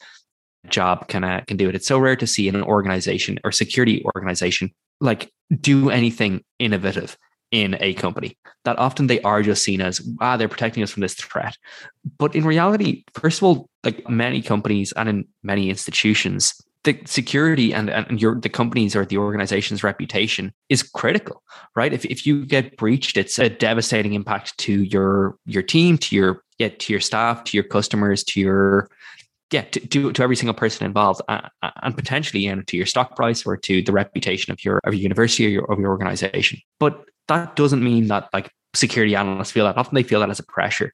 job 0.68 1.08
can 1.08 1.24
uh, 1.24 1.42
can 1.46 1.56
do 1.56 1.68
it. 1.68 1.74
It's 1.74 1.86
so 1.86 1.98
rare 1.98 2.16
to 2.16 2.26
see 2.26 2.48
an 2.48 2.62
organization 2.62 3.38
or 3.44 3.52
security 3.52 4.04
organization 4.16 4.70
like 5.00 5.30
do 5.60 5.90
anything 5.90 6.42
innovative 6.58 7.16
in 7.50 7.76
a 7.80 7.94
company. 7.94 8.38
That 8.64 8.78
often 8.78 9.06
they 9.08 9.20
are 9.22 9.42
just 9.42 9.62
seen 9.62 9.80
as 9.80 10.00
ah 10.20 10.36
they're 10.36 10.48
protecting 10.48 10.82
us 10.82 10.90
from 10.90 11.02
this 11.02 11.14
threat. 11.14 11.56
But 12.18 12.34
in 12.34 12.44
reality, 12.44 13.04
first 13.14 13.38
of 13.38 13.44
all, 13.44 13.68
like 13.84 14.08
many 14.08 14.42
companies 14.42 14.92
and 14.92 15.08
in 15.08 15.24
many 15.42 15.68
institutions, 15.68 16.54
the 16.84 16.98
security 17.04 17.72
and, 17.72 17.88
and 17.88 18.20
your 18.20 18.34
the 18.40 18.48
company's 18.48 18.96
or 18.96 19.04
the 19.04 19.18
organization's 19.18 19.84
reputation 19.84 20.52
is 20.68 20.82
critical, 20.82 21.42
right? 21.76 21.92
If, 21.92 22.04
if 22.06 22.26
you 22.26 22.44
get 22.44 22.76
breached, 22.76 23.16
it's 23.16 23.38
a 23.38 23.48
devastating 23.48 24.14
impact 24.14 24.58
to 24.58 24.82
your 24.82 25.36
your 25.46 25.62
team, 25.62 25.96
to 25.98 26.16
your 26.16 26.42
yeah, 26.58 26.68
to 26.68 26.92
your 26.92 27.00
staff, 27.00 27.44
to 27.44 27.56
your 27.56 27.64
customers, 27.64 28.24
to 28.24 28.40
your 28.40 28.88
yeah, 29.52 29.62
to, 29.62 29.80
to, 29.80 30.12
to 30.12 30.22
every 30.22 30.34
single 30.34 30.54
person 30.54 30.86
involved, 30.86 31.20
uh, 31.28 31.42
uh, 31.62 31.70
and 31.82 31.94
potentially 31.94 32.44
you 32.44 32.56
know, 32.56 32.62
to 32.62 32.76
your 32.76 32.86
stock 32.86 33.14
price 33.14 33.44
or 33.44 33.56
to 33.58 33.82
the 33.82 33.92
reputation 33.92 34.50
of 34.50 34.64
your 34.64 34.80
of 34.84 34.94
your 34.94 35.02
university 35.02 35.46
or 35.46 35.50
your, 35.50 35.72
of 35.72 35.78
your 35.78 35.90
organization. 35.90 36.58
But 36.80 37.04
that 37.28 37.54
doesn't 37.54 37.84
mean 37.84 38.08
that 38.08 38.28
like 38.32 38.50
security 38.74 39.14
analysts 39.14 39.52
feel 39.52 39.66
that. 39.66 39.76
Often 39.76 39.94
they 39.94 40.02
feel 40.02 40.20
that 40.20 40.30
as 40.30 40.40
a 40.40 40.44
pressure. 40.44 40.92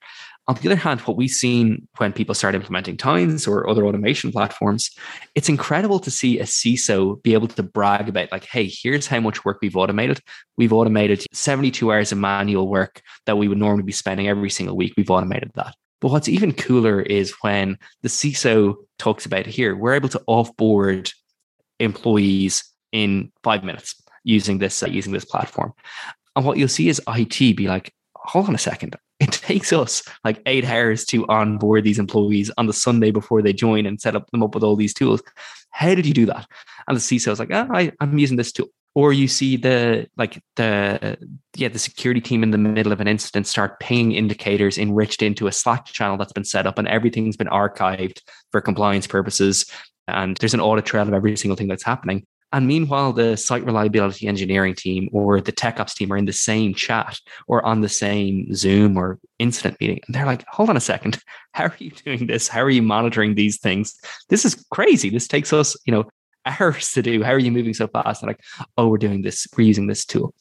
On 0.49 0.55
the 0.55 0.69
other 0.69 0.77
hand, 0.77 1.01
what 1.03 1.19
we've 1.19 1.31
seen 1.31 1.87
when 1.99 2.11
people 2.11 2.35
start 2.35 2.55
implementing 2.55 2.97
Tines 2.97 3.47
or 3.47 3.69
other 3.69 3.85
automation 3.85 4.33
platforms, 4.33 4.91
it's 5.35 5.51
incredible 5.51 6.01
to 6.01 6.11
see 6.11 6.39
a 6.39 6.45
CISO 6.45 7.23
be 7.23 7.35
able 7.35 7.49
to 7.49 7.63
brag 7.63 8.09
about, 8.09 8.33
like, 8.33 8.47
hey, 8.47 8.67
here's 8.67 9.07
how 9.07 9.21
much 9.21 9.45
work 9.45 9.59
we've 9.61 9.77
automated. 9.77 10.21
We've 10.57 10.73
automated 10.73 11.27
72 11.33 11.93
hours 11.93 12.13
of 12.13 12.19
manual 12.19 12.67
work 12.67 13.03
that 13.27 13.37
we 13.37 13.47
would 13.47 13.59
normally 13.59 13.83
be 13.83 13.93
spending 13.93 14.27
every 14.27 14.49
single 14.49 14.75
week. 14.75 14.95
We've 14.97 15.11
automated 15.11 15.51
that. 15.55 15.75
But 16.01 16.13
what's 16.13 16.29
even 16.29 16.55
cooler 16.55 17.03
is 17.03 17.35
when 17.43 17.77
the 18.01 18.09
CISO 18.09 18.77
talks 18.99 19.27
about 19.27 19.45
here, 19.45 19.77
we're 19.77 19.95
able 19.95 20.09
to 20.09 20.23
offboard 20.27 21.13
employees 21.79 22.65
in 22.91 23.31
five 23.43 23.65
minutes 23.65 24.03
using 24.25 24.59
this 24.59 24.83
uh, 24.83 24.87
using 24.87 25.13
this 25.13 25.27
platform. 25.27 25.75
And 26.35 26.45
what 26.47 26.57
you'll 26.57 26.69
see 26.69 26.89
is 26.89 27.03
IT 27.07 27.57
be 27.57 27.69
like, 27.69 27.93
hold 28.15 28.49
on 28.49 28.55
a 28.55 28.59
second. 28.59 28.97
Takes 29.49 29.73
us 29.73 30.03
like 30.25 30.43
eight 30.45 30.67
hours 30.67 31.07
to 31.07 31.27
onboard 31.27 31.83
these 31.83 31.99
employees 31.99 32.51
on 32.59 32.67
the 32.67 32.75
Sunday 32.75 33.11
before 33.11 33.41
they 33.41 33.55
join 33.55 33.87
and 33.87 33.99
set 33.99 34.15
up 34.15 34.31
them 34.31 34.43
up 34.43 34.55
with 34.55 34.63
all 34.63 34.77
these 34.77 34.93
tools. 34.93 35.23
How 35.71 35.95
did 35.95 36.05
you 36.05 36.13
do 36.13 36.27
that? 36.27 36.47
And 36.87 36.95
the 36.95 37.01
CISO 37.01 37.33
is 37.33 37.39
like, 37.39 37.51
oh, 37.51 37.67
I, 37.73 37.91
I'm 37.99 38.19
using 38.19 38.37
this 38.37 38.53
tool. 38.53 38.67
Or 38.95 39.15
you 39.15 39.27
see 39.27 39.57
the 39.57 40.07
like 40.19 40.43
the 40.57 41.17
yeah 41.57 41.69
the 41.69 41.79
security 41.79 42.21
team 42.21 42.43
in 42.43 42.51
the 42.51 42.59
middle 42.59 42.93
of 42.93 43.01
an 43.01 43.09
incident 43.09 43.47
start 43.47 43.81
pinging 43.81 44.13
indicators 44.13 44.77
enriched 44.77 45.23
into 45.23 45.47
a 45.47 45.53
Slack 45.53 45.87
channel 45.87 46.19
that's 46.19 46.35
been 46.35 46.45
set 46.45 46.67
up 46.67 46.79
and 46.79 46.87
everything's 46.87 47.39
been 47.39 47.47
archived 47.47 48.21
for 48.53 48.61
compliance 48.61 49.07
purposes. 49.07 49.65
And 50.09 50.37
there's 50.37 50.53
an 50.53 50.61
audit 50.61 50.85
trail 50.85 51.09
of 51.09 51.15
every 51.15 51.35
single 51.39 51.57
thing 51.57 51.69
that's 51.69 51.85
happening. 51.85 52.27
And 52.53 52.67
meanwhile, 52.67 53.13
the 53.13 53.37
site 53.37 53.65
reliability 53.65 54.27
engineering 54.27 54.75
team 54.75 55.11
or 55.13 55.41
the 55.41 55.53
tech 55.53 55.79
ops 55.81 55.95
team 55.95 56.11
are 56.13 56.17
in 56.17 56.25
the 56.25 56.33
same 56.33 56.73
chat 56.73 57.21
or 57.47 57.65
on 57.65 57.83
the 57.83 57.89
same 57.89 58.55
Zoom 58.55 58.97
or 58.97 59.19
incident 59.39 59.79
meeting. 59.81 60.01
And 60.07 60.15
they're 60.15 60.25
like, 60.25 60.47
hold 60.49 60.71
on 60.71 60.77
a 60.77 60.81
second. 60.81 61.19
How 61.53 61.65
are 61.65 61.77
you 61.79 61.91
doing 61.91 62.27
this? 62.27 62.49
How 62.49 62.63
are 62.63 62.71
you 62.71 62.83
monitoring 62.83 63.35
these 63.35 63.59
things? 63.59 63.99
This 64.29 64.45
is 64.45 64.65
crazy. 64.71 65.11
This 65.11 65.29
takes 65.29 65.53
us, 65.53 65.77
you 65.85 65.93
know, 65.93 66.05
hours 66.47 66.93
to 66.93 67.03
do. 67.03 67.23
How 67.23 67.33
are 67.33 67.39
you 67.39 67.53
moving 67.53 67.75
so 67.75 67.87
fast? 67.89 68.23
And 68.23 68.29
like, 68.29 68.41
oh, 68.79 68.89
we're 68.89 68.99
doing 68.99 69.23
this, 69.23 69.47
we're 69.57 69.65
using 69.65 69.87
this 69.87 70.05
tool. 70.05 70.35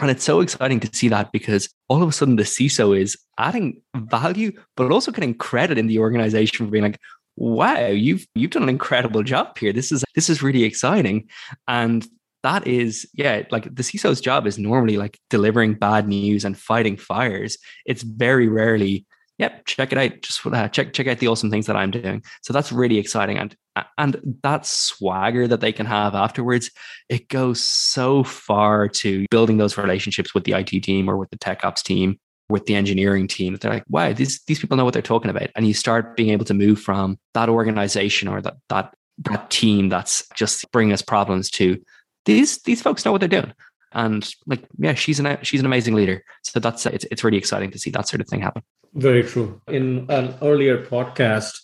And 0.00 0.10
it's 0.10 0.24
so 0.24 0.40
exciting 0.40 0.80
to 0.80 0.94
see 0.94 1.08
that 1.08 1.32
because 1.32 1.70
all 1.88 2.02
of 2.02 2.08
a 2.08 2.12
sudden 2.12 2.36
the 2.36 2.42
CISO 2.42 2.98
is 2.98 3.16
adding 3.38 3.80
value, 3.94 4.52
but 4.76 4.92
also 4.92 5.10
getting 5.10 5.34
credit 5.34 5.78
in 5.78 5.86
the 5.86 5.98
organization 5.98 6.66
for 6.66 6.70
being 6.70 6.84
like, 6.84 7.00
wow, 7.36 7.86
you've 7.86 8.26
you've 8.34 8.50
done 8.50 8.64
an 8.64 8.68
incredible 8.68 9.22
job 9.22 9.56
here. 9.58 9.72
This 9.72 9.92
is 9.92 10.04
this 10.14 10.28
is 10.28 10.42
really 10.42 10.64
exciting. 10.64 11.28
And 11.68 12.06
that 12.42 12.66
is, 12.66 13.08
yeah, 13.14 13.42
like 13.50 13.64
the 13.64 13.82
CISO's 13.82 14.20
job 14.20 14.46
is 14.46 14.58
normally 14.58 14.96
like 14.96 15.18
delivering 15.30 15.74
bad 15.74 16.08
news 16.08 16.44
and 16.44 16.56
fighting 16.56 16.96
fires. 16.96 17.58
It's 17.86 18.02
very 18.02 18.46
rarely, 18.46 19.04
yep, 19.38 19.66
check 19.66 19.90
it 19.92 19.98
out. 19.98 20.22
Just 20.22 20.46
uh, 20.46 20.68
check 20.68 20.92
check 20.92 21.06
out 21.08 21.18
the 21.18 21.28
awesome 21.28 21.50
things 21.50 21.66
that 21.66 21.76
I'm 21.76 21.90
doing. 21.90 22.22
So 22.42 22.52
that's 22.52 22.72
really 22.72 22.98
exciting. 22.98 23.38
And 23.38 23.56
and 23.98 24.38
that 24.42 24.64
swagger 24.64 25.46
that 25.48 25.60
they 25.60 25.72
can 25.72 25.86
have 25.86 26.14
afterwards, 26.14 26.70
it 27.08 27.28
goes 27.28 27.60
so 27.60 28.24
far 28.24 28.88
to 28.88 29.26
building 29.30 29.58
those 29.58 29.76
relationships 29.76 30.34
with 30.34 30.44
the 30.44 30.52
IT 30.52 30.82
team 30.82 31.10
or 31.10 31.16
with 31.16 31.30
the 31.30 31.38
tech 31.38 31.64
ops 31.64 31.82
team 31.82 32.18
with 32.48 32.66
the 32.66 32.74
engineering 32.74 33.26
team 33.26 33.56
they're 33.56 33.72
like 33.72 33.84
wow 33.88 34.12
these 34.12 34.42
these 34.44 34.58
people 34.58 34.76
know 34.76 34.84
what 34.84 34.92
they're 34.92 35.02
talking 35.02 35.30
about. 35.30 35.50
And 35.54 35.66
you 35.66 35.74
start 35.74 36.16
being 36.16 36.30
able 36.30 36.44
to 36.46 36.54
move 36.54 36.80
from 36.80 37.18
that 37.34 37.48
organization 37.48 38.28
or 38.28 38.40
that 38.42 38.56
that 38.68 38.94
that 39.18 39.50
team 39.50 39.88
that's 39.88 40.28
just 40.34 40.70
bringing 40.72 40.92
us 40.92 41.02
problems 41.02 41.50
to 41.50 41.80
these 42.24 42.62
these 42.62 42.82
folks 42.82 43.04
know 43.04 43.12
what 43.12 43.20
they're 43.20 43.28
doing. 43.28 43.52
And 43.92 44.28
like 44.46 44.64
yeah 44.78 44.94
she's 44.94 45.20
an 45.20 45.38
she's 45.42 45.60
an 45.60 45.66
amazing 45.66 45.94
leader. 45.94 46.22
So 46.42 46.60
that's 46.60 46.86
it's, 46.86 47.06
it's 47.10 47.24
really 47.24 47.38
exciting 47.38 47.70
to 47.70 47.78
see 47.78 47.90
that 47.90 48.08
sort 48.08 48.20
of 48.20 48.28
thing 48.28 48.40
happen. 48.40 48.62
Very 48.94 49.22
true. 49.22 49.60
In 49.68 50.06
an 50.10 50.34
earlier 50.42 50.84
podcast 50.84 51.60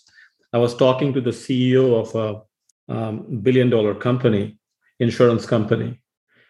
i 0.53 0.57
was 0.57 0.75
talking 0.75 1.11
to 1.13 1.21
the 1.21 1.31
ceo 1.31 1.99
of 2.01 2.15
a 2.15 2.93
um, 2.93 3.39
billion 3.41 3.69
dollar 3.69 3.95
company 3.95 4.57
insurance 4.99 5.45
company 5.45 6.01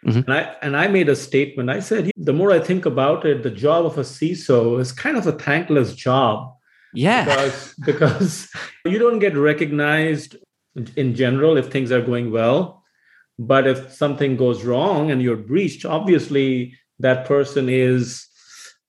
Mm-hmm. 0.05 0.29
And 0.29 0.33
I 0.33 0.55
and 0.61 0.77
I 0.77 0.87
made 0.87 1.09
a 1.09 1.15
statement. 1.15 1.69
I 1.69 1.79
said, 1.79 2.11
the 2.17 2.33
more 2.33 2.51
I 2.51 2.59
think 2.59 2.85
about 2.85 3.25
it, 3.25 3.43
the 3.43 3.49
job 3.49 3.85
of 3.85 3.97
a 3.97 4.01
CISO 4.01 4.79
is 4.79 4.91
kind 4.91 5.17
of 5.17 5.27
a 5.27 5.31
thankless 5.31 5.95
job. 5.95 6.53
Yeah. 6.93 7.25
Because, 7.25 7.73
because 7.85 8.51
you 8.85 8.99
don't 8.99 9.19
get 9.19 9.35
recognized 9.35 10.35
in 10.95 11.15
general 11.15 11.57
if 11.57 11.71
things 11.71 11.91
are 11.91 12.01
going 12.01 12.31
well. 12.31 12.83
But 13.39 13.65
if 13.65 13.91
something 13.91 14.37
goes 14.37 14.63
wrong 14.63 15.09
and 15.09 15.21
you're 15.21 15.35
breached, 15.35 15.85
obviously 15.85 16.77
that 16.99 17.25
person 17.25 17.67
is 17.69 18.27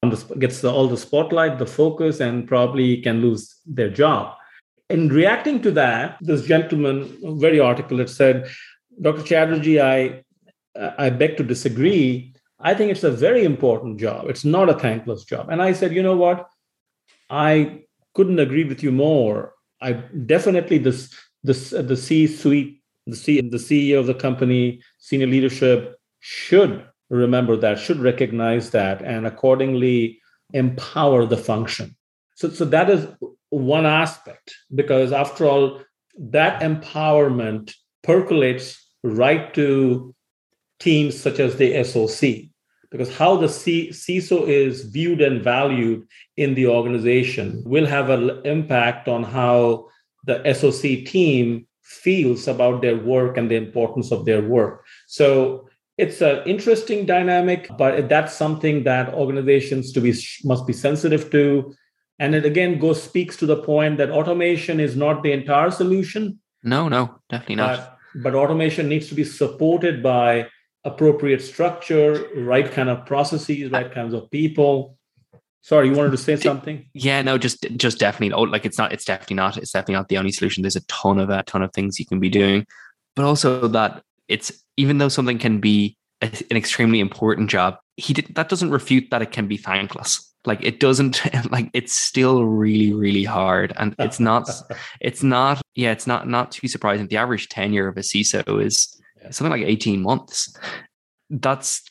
the, 0.03 0.37
gets 0.38 0.61
the, 0.61 0.70
all 0.70 0.88
the 0.88 0.98
spotlight, 0.98 1.59
the 1.59 1.66
focus, 1.66 2.20
and 2.20 2.46
probably 2.46 3.00
can 3.00 3.22
lose 3.22 3.57
their 3.64 3.88
job. 3.88 4.37
In 4.90 5.09
reacting 5.09 5.62
to 5.62 5.70
that, 5.72 6.18
this 6.20 6.44
gentleman, 6.44 7.16
very 7.40 7.59
articulate, 7.59 8.11
said, 8.11 8.50
Dr. 9.00 9.22
Chatterjee, 9.22 9.81
I 9.81 10.24
Uh, 10.79 10.91
I 10.99 11.11
beg 11.11 11.37
to 11.37 11.45
disagree. 11.45 12.35
I 12.61 12.75
think 12.75 12.91
it's 12.91 13.05
a 13.05 13.11
very 13.11 13.45
important 13.45 14.01
job. 14.01 14.29
It's 14.29 14.45
not 14.45 14.69
a 14.69 14.79
thankless 14.79 15.25
job. 15.25 15.49
And 15.51 15.63
I 15.63 15.73
said, 15.73 15.95
you 15.95 16.03
know 16.03 16.17
what? 16.17 16.49
I 17.31 17.85
couldn't 18.15 18.39
agree 18.39 18.65
with 18.65 18.83
you 18.83 18.93
more. 18.93 19.55
I 19.81 19.93
definitely 19.93 20.79
this 20.79 21.15
this 21.43 21.73
uh, 21.73 21.83
the 21.83 21.97
C 21.97 22.27
suite, 22.27 22.83
the 23.07 23.17
C 23.17 23.41
the 23.41 23.59
CEO 23.59 23.99
of 23.99 24.07
the 24.07 24.15
company, 24.15 24.81
senior 24.99 25.27
leadership 25.27 25.97
should 26.21 26.85
remember 27.11 27.57
that, 27.57 27.79
should 27.79 27.99
recognize 27.99 28.71
that, 28.71 29.03
and 29.03 29.27
accordingly 29.27 30.21
empower 30.53 31.27
the 31.27 31.37
function. 31.37 31.95
So, 32.37 32.49
so 32.51 32.65
that 32.67 32.91
is 32.91 33.07
one 33.51 33.87
aspect 33.87 34.55
because 34.75 35.13
after 35.13 35.47
all, 35.47 35.81
that 36.19 36.63
empowerment 36.63 37.75
percolates 38.03 38.81
right 39.03 39.53
to 39.55 40.13
teams 40.85 41.20
such 41.20 41.40
as 41.40 41.57
the 41.57 41.83
SOC, 41.83 42.51
because 42.90 43.16
how 43.16 43.37
the 43.37 43.49
C- 43.49 43.88
CISO 43.88 44.47
is 44.47 44.85
viewed 44.85 45.20
and 45.20 45.42
valued 45.42 46.07
in 46.37 46.55
the 46.55 46.66
organization 46.68 47.62
will 47.64 47.87
have 47.87 48.11
an 48.11 48.40
impact 48.44 49.09
on 49.09 49.25
how 49.25 49.88
the 50.27 50.37
SOC 50.55 51.05
team 51.05 51.66
feels 51.83 52.47
about 52.49 52.83
their 52.83 52.97
work 52.97 53.37
and 53.37 53.51
the 53.51 53.57
importance 53.57 54.12
of 54.12 54.25
their 54.25 54.42
work. 54.42 54.85
So 55.07 55.68
it's 55.97 56.20
an 56.20 56.42
interesting 56.47 57.07
dynamic, 57.07 57.68
but 57.79 58.09
that's 58.09 58.35
something 58.35 58.85
that 58.85 59.14
organizations 59.14 59.92
to 59.92 60.01
be 60.01 60.12
must 60.44 60.66
be 60.66 60.73
sensitive 60.73 61.31
to. 61.31 61.75
And 62.18 62.35
it 62.35 62.44
again 62.44 62.79
goes 62.79 63.03
speaks 63.03 63.37
to 63.38 63.47
the 63.47 63.62
point 63.62 63.99
that 63.99 64.11
automation 64.11 64.81
is 64.81 64.97
not 64.97 65.23
the 65.23 65.33
entire 65.33 65.70
solution. 65.70 66.38
No, 66.62 66.88
no, 66.88 67.20
definitely 67.29 67.57
not. 67.57 67.99
But, 68.14 68.23
but 68.23 68.35
automation 68.35 68.88
needs 68.88 69.09
to 69.09 69.14
be 69.14 69.25
supported 69.25 70.03
by 70.03 70.49
appropriate 70.85 71.42
structure, 71.42 72.29
right 72.37 72.70
kind 72.70 72.88
of 72.88 73.07
processes, 73.07 73.70
right 73.70 73.92
kinds 73.92 74.14
of 74.14 74.31
people. 74.31 74.99
Sorry, 75.62 75.88
you 75.88 75.94
wanted 75.94 76.11
to 76.11 76.18
say 76.18 76.37
something? 76.37 76.85
Yeah, 76.92 77.23
no, 77.23 77.38
just 77.38 77.66
just 77.77 77.99
definitely. 77.99 78.35
Oh, 78.35 78.42
like 78.42 78.66
it's 78.66 78.77
not. 78.77 78.92
It's 78.92 79.05
definitely 79.05 79.37
not. 79.37 79.57
It's 79.57 79.73
definitely 79.73 79.94
not 79.94 80.09
the 80.09 80.18
only 80.18 80.31
solution. 80.31 80.62
There's 80.62 80.77
a 80.77 80.85
ton 80.87 81.18
of 81.18 81.31
a 81.31 81.42
ton 81.44 81.62
of 81.62 81.73
things 81.73 81.99
you 81.99 82.05
can 82.05 82.20
be 82.20 82.29
doing, 82.29 82.66
but 83.16 83.25
also 83.25 83.66
that 83.68 84.03
it's 84.29 84.53
even 84.77 84.99
though 84.99 85.09
something 85.09 85.38
can 85.38 85.61
be 85.61 85.97
a, 86.20 86.27
an 86.51 86.57
extremely 86.57 87.01
important 87.01 87.49
job, 87.49 87.79
he 87.97 88.12
did 88.12 88.35
that 88.35 88.51
doesn't 88.51 88.70
refute 88.70 89.09
that 89.11 89.23
it 89.23 89.33
can 89.33 89.49
be 89.49 89.57
thankless. 89.57 90.31
Like 90.44 90.62
it 90.62 90.81
doesn't. 90.81 91.23
Like 91.51 91.70
it's 91.73 91.94
still 91.94 92.44
really 92.44 92.92
really 92.92 93.25
hard, 93.25 93.73
and 93.77 93.94
it's 93.98 94.21
not. 94.21 94.50
it's 95.00 95.23
not. 95.23 95.63
Yeah, 95.75 95.92
it's 95.92 96.06
not 96.06 96.29
not 96.29 96.52
too 96.52 96.69
surprising. 96.69 97.06
The 97.06 97.17
average 97.17 97.48
tenure 97.48 97.88
of 97.88 97.96
a 97.96 98.00
CISO 98.00 98.63
is 98.63 99.00
something 99.31 99.50
like 99.52 99.68
18 99.68 100.02
months. 100.02 100.56
That's 101.31 101.83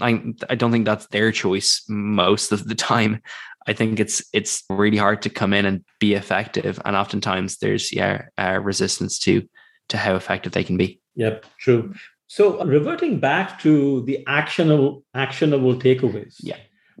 I, 0.00 0.22
I 0.48 0.54
don't 0.54 0.70
think 0.70 0.84
that's 0.84 1.06
their 1.08 1.32
choice 1.32 1.82
most 1.88 2.52
of 2.52 2.68
the 2.68 2.74
time. 2.74 3.20
I 3.66 3.72
think 3.72 4.00
it's 4.00 4.22
it's 4.32 4.64
really 4.70 4.96
hard 4.96 5.22
to 5.22 5.30
come 5.30 5.52
in 5.52 5.66
and 5.66 5.84
be 5.98 6.14
effective, 6.14 6.80
and 6.84 6.96
oftentimes 6.96 7.58
there's 7.58 7.92
yeah 7.92 8.22
uh, 8.38 8.58
resistance 8.62 9.18
to 9.20 9.46
to 9.90 9.98
how 9.98 10.14
effective 10.16 10.52
they 10.52 10.64
can 10.64 10.76
be. 10.76 11.00
Yep, 11.16 11.44
true. 11.58 11.94
So 12.26 12.64
reverting 12.64 13.18
back 13.18 13.60
to 13.60 14.02
the 14.02 14.24
actionable 14.26 15.04
actionable 15.14 15.74
takeaways 15.74 16.36
yeah. 16.40 16.56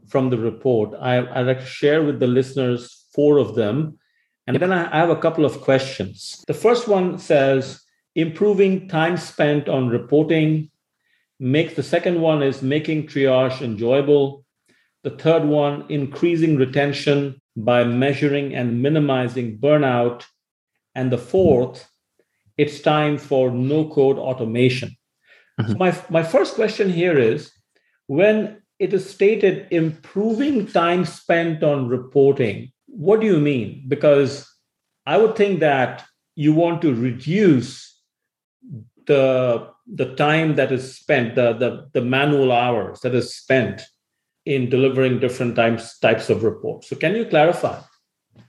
from 0.08 0.28
the 0.30 0.38
report, 0.38 0.94
I, 1.00 1.18
I'd 1.18 1.46
like 1.46 1.60
to 1.60 1.66
share 1.66 2.02
with 2.02 2.18
the 2.18 2.26
listeners 2.26 3.06
four 3.14 3.38
of 3.38 3.54
them, 3.54 3.98
and 4.46 4.54
yep. 4.54 4.60
then 4.60 4.72
I 4.72 4.96
have 4.96 5.10
a 5.10 5.16
couple 5.16 5.44
of 5.44 5.60
questions. 5.60 6.44
The 6.46 6.54
first 6.54 6.88
one 6.88 7.18
says 7.18 7.80
improving 8.14 8.88
time 8.88 9.16
spent 9.16 9.68
on 9.68 9.88
reporting. 9.88 10.70
makes 11.40 11.74
the 11.74 11.82
second 11.82 12.20
one 12.20 12.42
is 12.42 12.60
making 12.60 13.06
triage 13.06 13.62
enjoyable. 13.62 14.44
The 15.02 15.10
third 15.10 15.44
one, 15.44 15.86
increasing 15.88 16.56
retention 16.56 17.40
by 17.56 17.84
measuring 17.84 18.54
and 18.54 18.82
minimizing 18.82 19.58
burnout. 19.58 20.24
And 20.94 21.10
the 21.10 21.18
fourth, 21.18 21.88
it's 22.58 22.80
time 22.80 23.16
for 23.16 23.50
no 23.50 23.88
code 23.88 24.18
automation. 24.18 24.96
Mm-hmm. 25.58 25.72
So 25.72 25.78
my, 25.78 25.98
my 26.10 26.22
first 26.22 26.54
question 26.54 26.90
here 26.90 27.18
is 27.18 27.50
when 28.06 28.60
it 28.78 28.92
is 28.92 29.08
stated 29.08 29.66
improving 29.70 30.66
time 30.66 31.06
spent 31.06 31.62
on 31.62 31.88
reporting, 31.88 32.70
what 32.86 33.20
do 33.20 33.26
you 33.26 33.38
mean? 33.38 33.84
Because 33.88 34.46
I 35.06 35.16
would 35.16 35.36
think 35.36 35.60
that 35.60 36.04
you 36.34 36.52
want 36.52 36.82
to 36.82 36.94
reduce 36.94 37.89
the 39.10 39.68
the 39.92 40.14
time 40.14 40.54
that 40.54 40.70
is 40.70 40.96
spent, 40.96 41.34
the 41.34 41.52
the, 41.52 41.70
the 41.92 42.00
manual 42.00 42.52
hours 42.52 43.00
that 43.00 43.14
is 43.14 43.34
spent 43.34 43.82
in 44.46 44.70
delivering 44.70 45.18
different 45.18 45.56
types 45.56 45.98
types 45.98 46.30
of 46.30 46.44
reports. 46.44 46.88
So 46.88 46.96
can 46.96 47.16
you 47.16 47.26
clarify? 47.26 47.80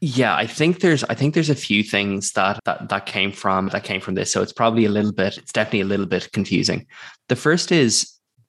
Yeah, 0.01 0.35
I 0.35 0.45
think 0.45 0.79
there's 0.79 1.03
I 1.05 1.15
think 1.15 1.33
there's 1.33 1.49
a 1.49 1.65
few 1.69 1.81
things 1.83 2.33
that 2.33 2.59
that 2.65 2.89
that 2.89 3.05
came 3.07 3.31
from 3.31 3.69
that 3.69 3.83
came 3.83 4.01
from 4.01 4.15
this. 4.15 4.31
So 4.31 4.41
it's 4.43 4.53
probably 4.53 4.85
a 4.85 4.95
little 4.97 5.11
bit 5.11 5.37
it's 5.37 5.51
definitely 5.51 5.81
a 5.81 5.91
little 5.93 6.05
bit 6.05 6.31
confusing. 6.31 6.85
The 7.27 7.35
first 7.35 7.71
is 7.71 7.91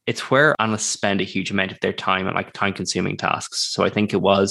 it's 0.06 0.30
where 0.30 0.54
analysts 0.60 0.92
spend 0.98 1.20
a 1.20 1.32
huge 1.34 1.50
amount 1.50 1.72
of 1.72 1.80
their 1.80 1.92
time 1.92 2.26
on 2.26 2.34
like 2.34 2.52
time 2.52 2.74
consuming 2.74 3.16
tasks. 3.16 3.72
So 3.72 3.84
I 3.84 3.90
think 3.90 4.12
it 4.12 4.20
was 4.20 4.50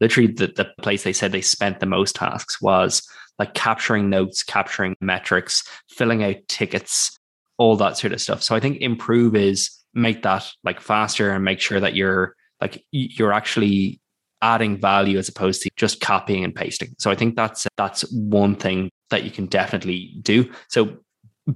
literally 0.00 0.32
the, 0.32 0.46
the 0.46 0.68
place 0.80 1.02
they 1.02 1.12
said 1.12 1.32
they 1.32 1.42
spent 1.42 1.80
the 1.80 1.94
most 1.98 2.16
tasks 2.16 2.60
was 2.62 3.02
like 3.42 3.54
capturing 3.54 4.08
notes, 4.08 4.44
capturing 4.44 4.94
metrics, 5.00 5.64
filling 5.88 6.22
out 6.22 6.36
tickets, 6.46 7.18
all 7.58 7.74
that 7.74 7.98
sort 7.98 8.12
of 8.12 8.20
stuff. 8.20 8.40
So 8.40 8.54
I 8.54 8.60
think 8.60 8.78
improve 8.80 9.34
is 9.34 9.68
make 9.94 10.22
that 10.22 10.48
like 10.62 10.80
faster 10.80 11.32
and 11.32 11.44
make 11.44 11.58
sure 11.58 11.80
that 11.80 11.96
you're 11.96 12.36
like 12.60 12.84
you're 12.92 13.32
actually 13.32 14.00
adding 14.42 14.76
value 14.76 15.18
as 15.18 15.28
opposed 15.28 15.62
to 15.62 15.70
just 15.76 16.00
copying 16.00 16.44
and 16.44 16.54
pasting. 16.54 16.94
So 17.00 17.10
I 17.10 17.16
think 17.16 17.34
that's 17.34 17.66
that's 17.76 18.02
one 18.12 18.54
thing 18.54 18.90
that 19.10 19.24
you 19.24 19.32
can 19.32 19.46
definitely 19.46 20.14
do. 20.22 20.48
So 20.68 20.98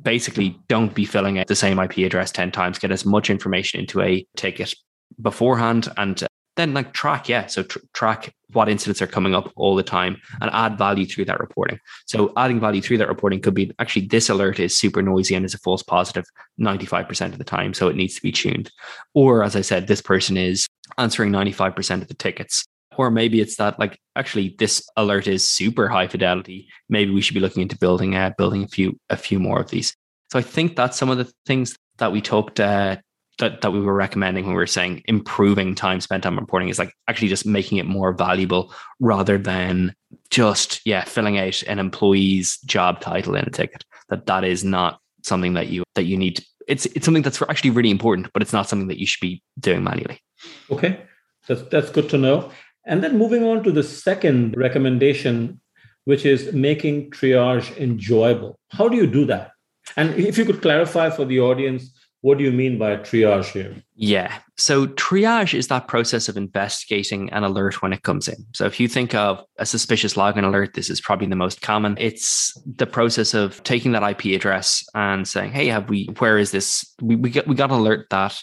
basically 0.03 0.59
don't 0.66 0.93
be 0.93 1.05
filling 1.05 1.39
out 1.39 1.47
the 1.47 1.55
same 1.55 1.78
IP 1.78 1.99
address 1.99 2.32
10 2.32 2.51
times, 2.51 2.80
get 2.80 2.91
as 2.91 3.07
much 3.07 3.30
information 3.30 3.78
into 3.78 4.01
a 4.01 4.26
ticket 4.37 4.74
beforehand 5.22 5.89
and 5.97 6.26
then 6.57 6.74
like 6.74 6.92
track 6.92 7.28
yeah. 7.28 7.46
So 7.46 7.62
tr- 7.62 7.78
track 7.92 8.34
what 8.52 8.68
incidents 8.68 9.02
are 9.02 9.07
coming 9.07 9.34
up 9.34 9.52
all 9.57 9.74
the 9.74 9.82
time 9.82 10.16
and 10.40 10.50
add 10.52 10.78
value 10.78 11.07
through 11.07 11.26
that 11.26 11.40
reporting. 11.40 11.78
So 12.07 12.32
adding 12.36 12.61
value 12.61 12.80
through 12.80 12.98
that 12.98 13.09
reporting 13.09 13.40
could 13.40 13.54
be 13.54 13.72
actually 13.78 14.07
this 14.07 14.28
alert 14.28 14.59
is 14.59 14.76
super 14.76 15.02
noisy 15.02 15.34
and 15.34 15.44
is 15.44 15.54
a 15.54 15.59
false 15.59 15.82
positive 15.82 16.24
95% 16.61 17.32
of 17.32 17.38
the 17.38 17.44
time 17.44 17.74
so 17.74 17.88
it 17.88 17.96
needs 17.96 18.14
to 18.16 18.22
be 18.22 18.32
tuned. 18.32 18.70
Or 19.14 19.44
as 19.44 19.54
i 19.54 19.61
said 19.61 19.86
this 19.86 20.00
person 20.00 20.36
is 20.36 20.66
answering 20.98 21.30
95% 21.30 22.02
of 22.02 22.09
the 22.09 22.14
tickets. 22.14 22.64
Or 22.96 23.11
maybe 23.11 23.40
it's 23.40 23.57
that 23.57 23.78
like 23.78 23.98
actually 24.14 24.57
this 24.59 24.82
alert 24.96 25.26
is 25.26 25.46
super 25.46 25.88
high 25.88 26.09
fidelity. 26.09 26.68
Maybe 26.88 27.12
we 27.12 27.20
should 27.20 27.34
be 27.34 27.40
looking 27.40 27.62
into 27.62 27.78
building 27.78 28.14
uh, 28.14 28.32
building 28.38 28.64
a 28.64 28.68
few 28.68 28.98
a 29.11 29.16
few 29.16 29.38
more 29.38 29.61
of 29.61 29.70
these. 29.70 29.94
So 30.32 30.38
i 30.38 30.42
think 30.42 30.76
that's 30.76 30.96
some 30.96 31.11
of 31.11 31.18
the 31.18 31.30
things 31.44 31.76
that 31.98 32.12
we 32.12 32.20
talked 32.20 32.61
uh, 32.61 32.96
that, 33.39 33.61
that 33.61 33.72
we 33.72 33.80
were 33.80 33.95
recommending 33.95 34.45
when 34.45 34.55
we 34.55 34.61
were 34.61 34.66
saying 34.66 35.03
improving 35.07 35.74
time 35.74 36.01
spent 36.01 36.24
on 36.24 36.37
reporting 36.37 36.68
is 36.68 36.78
like 36.78 36.93
actually 37.09 37.28
just 37.28 37.45
making 37.47 37.78
it 37.78 37.87
more 37.87 38.12
valuable 38.12 38.72
rather 39.01 39.37
than 39.37 39.95
just 40.30 40.80
yeah 40.87 41.05
filling 41.05 41.39
out 41.39 41.62
an 41.64 41.78
employee's 41.78 42.59
job 42.61 43.01
title 43.01 43.34
in 43.34 43.45
a 43.45 43.51
ticket. 43.51 43.84
That 44.09 44.26
that 44.26 44.45
is 44.45 44.64
not 44.64 45.01
something 45.22 45.55
that 45.55 45.68
you 45.68 45.84
that 45.95 46.05
you 46.05 46.16
need 46.16 46.45
it's 46.66 46.87
it's 46.87 47.05
something 47.05 47.22
that's 47.22 47.43
actually 47.43 47.70
really 47.70 47.91
important 47.91 48.32
but 48.32 48.43
it's 48.43 48.53
not 48.53 48.68
something 48.68 48.89
that 48.89 48.99
you 48.99 49.07
should 49.07 49.20
be 49.20 49.43
doing 49.59 49.84
manually. 49.84 50.20
Okay. 50.70 51.03
That's 51.47 51.62
that's 51.62 51.91
good 51.91 52.09
to 52.11 52.18
know. 52.18 52.51
And 52.87 53.03
then 53.03 53.18
moving 53.18 53.45
on 53.45 53.62
to 53.64 53.72
the 53.72 53.82
second 53.82 54.57
recommendation 54.57 55.61
which 56.05 56.24
is 56.24 56.53
making 56.53 57.11
triage 57.11 57.76
enjoyable. 57.76 58.59
How 58.70 58.89
do 58.89 58.97
you 58.97 59.09
do 59.09 59.24
that? 59.26 59.51
And 59.97 60.14
if 60.14 60.39
you 60.39 60.45
could 60.45 60.62
clarify 60.62 61.11
for 61.11 61.24
the 61.24 61.41
audience 61.41 61.91
what 62.27 62.39
do 62.39 62.43
you 62.43 62.51
mean 62.51 62.77
by 62.77 62.97
triage 62.97 63.53
here? 63.53 63.72
Yeah. 63.95 64.37
So, 64.57 64.89
triage 64.89 65.57
is 65.57 65.68
that 65.68 65.87
process 65.87 66.29
of 66.29 66.37
investigating 66.37 67.31
an 67.31 67.45
alert 67.45 67.83
when 67.83 67.93
it 67.93 68.03
comes 68.03 68.27
in. 68.27 68.45
So, 68.53 68.66
if 68.66 68.81
you 68.81 68.89
think 68.89 69.14
of 69.14 69.45
a 69.61 69.64
suspicious 69.64 70.14
login 70.14 70.43
alert, 70.43 70.74
this 70.74 70.91
is 70.91 71.01
probably 71.01 71.29
the 71.29 71.37
most 71.37 71.62
common. 71.62 71.97
It's 72.01 72.53
the 72.66 72.87
process 72.89 73.33
of 73.33 73.62
taking 73.62 73.93
that 73.93 74.03
IP 74.03 74.35
address 74.35 74.85
and 74.93 75.29
saying, 75.29 75.53
hey, 75.53 75.68
have 75.68 75.89
we, 75.89 76.07
where 76.18 76.37
is 76.37 76.51
this? 76.51 76.93
We, 77.01 77.14
we, 77.14 77.31
got, 77.31 77.47
we 77.47 77.55
got 77.55 77.70
an 77.70 77.79
alert 77.79 78.09
that 78.11 78.37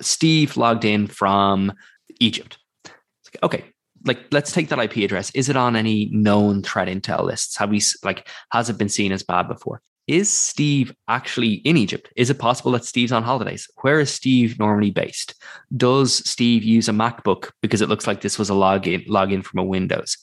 Steve 0.00 0.56
logged 0.56 0.84
in 0.84 1.06
from 1.06 1.72
Egypt. 2.18 2.58
Like, 2.84 3.44
okay, 3.44 3.64
like 4.04 4.18
let's 4.32 4.50
take 4.50 4.70
that 4.70 4.80
IP 4.80 5.04
address. 5.04 5.30
Is 5.36 5.48
it 5.48 5.56
on 5.56 5.76
any 5.76 6.06
known 6.06 6.64
threat 6.64 6.88
intel 6.88 7.22
lists? 7.22 7.56
Have 7.58 7.70
we 7.70 7.80
like 8.02 8.28
has 8.50 8.68
it 8.70 8.76
been 8.76 8.88
seen 8.88 9.12
as 9.12 9.22
bad 9.22 9.46
before? 9.46 9.82
Is 10.10 10.28
Steve 10.28 10.92
actually 11.06 11.52
in 11.52 11.76
Egypt? 11.76 12.12
Is 12.16 12.30
it 12.30 12.38
possible 12.40 12.72
that 12.72 12.84
Steve's 12.84 13.12
on 13.12 13.22
holidays? 13.22 13.68
Where 13.82 14.00
is 14.00 14.12
Steve 14.12 14.58
normally 14.58 14.90
based? 14.90 15.36
Does 15.76 16.28
Steve 16.28 16.64
use 16.64 16.88
a 16.88 16.92
MacBook 16.92 17.52
because 17.62 17.80
it 17.80 17.88
looks 17.88 18.08
like 18.08 18.20
this 18.20 18.36
was 18.36 18.50
a 18.50 18.54
login 18.54 19.06
login 19.06 19.44
from 19.44 19.60
a 19.60 19.64
Windows? 19.64 20.18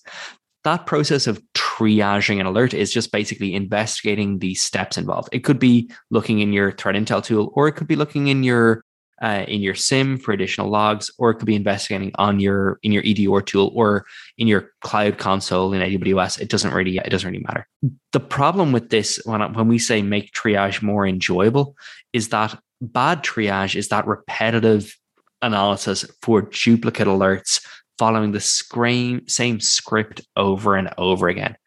That 0.66 0.88
process 0.88 1.26
of 1.26 1.42
triaging 1.54 2.42
an 2.42 2.46
alert 2.46 2.74
is 2.74 2.92
just 2.92 3.14
basically 3.14 3.56
investigating 3.56 4.40
the 4.40 4.56
steps 4.56 4.98
involved. 4.98 5.30
It 5.32 5.46
could 5.46 5.60
be 5.60 5.90
looking 6.10 6.40
in 6.40 6.52
your 6.52 6.74
threat 6.74 6.96
intel 6.96 7.24
tool, 7.24 7.54
or 7.54 7.70
it 7.70 7.78
could 7.78 7.88
be 7.88 7.96
looking 7.96 8.28
in 8.28 8.44
your 8.44 8.84
uh, 9.22 9.46
in 9.48 9.62
your 9.62 9.76
SIEM 9.76 10.18
for 10.18 10.32
additional 10.32 10.70
logs, 10.70 11.10
or 11.18 11.32
it 11.32 11.36
could 11.36 11.46
be 11.46 11.56
investigating 11.56 12.12
on 12.16 12.40
your 12.40 12.80
in 12.84 12.92
your 12.92 13.04
EDR 13.06 13.42
tool 13.42 13.72
or 13.74 14.06
in 14.38 14.48
your 14.48 14.72
cloud 14.82 15.18
console 15.18 15.74
in 15.74 15.82
AWS. 15.82 16.40
It 16.40 16.50
doesn't 16.50 16.74
really 16.74 16.98
it 16.98 17.10
doesn't 17.10 17.30
really 17.30 17.44
matter. 17.44 17.68
The 18.12 18.20
problem 18.20 18.72
with 18.72 18.90
this 18.90 19.20
when 19.26 19.42
when 19.54 19.68
we 19.68 19.80
say 19.80 20.02
make 20.02 20.34
triage 20.34 20.82
more 20.82 21.08
enjoyable 21.08 21.76
is 22.14 22.30
that 22.30 22.60
bad 22.82 23.24
triage 23.24 23.76
is 23.76 23.88
that 23.90 24.08
repetitive 24.08 24.96
analysis 25.42 26.06
for 26.22 26.44
duplicate 26.44 27.08
alerts 27.08 27.66
following 27.98 28.32
the 28.32 28.40
same 28.40 29.28
same 29.28 29.60
script 29.60 30.22
over 30.36 30.76
and 30.76 30.94
over 30.98 31.28
again. 31.28 31.58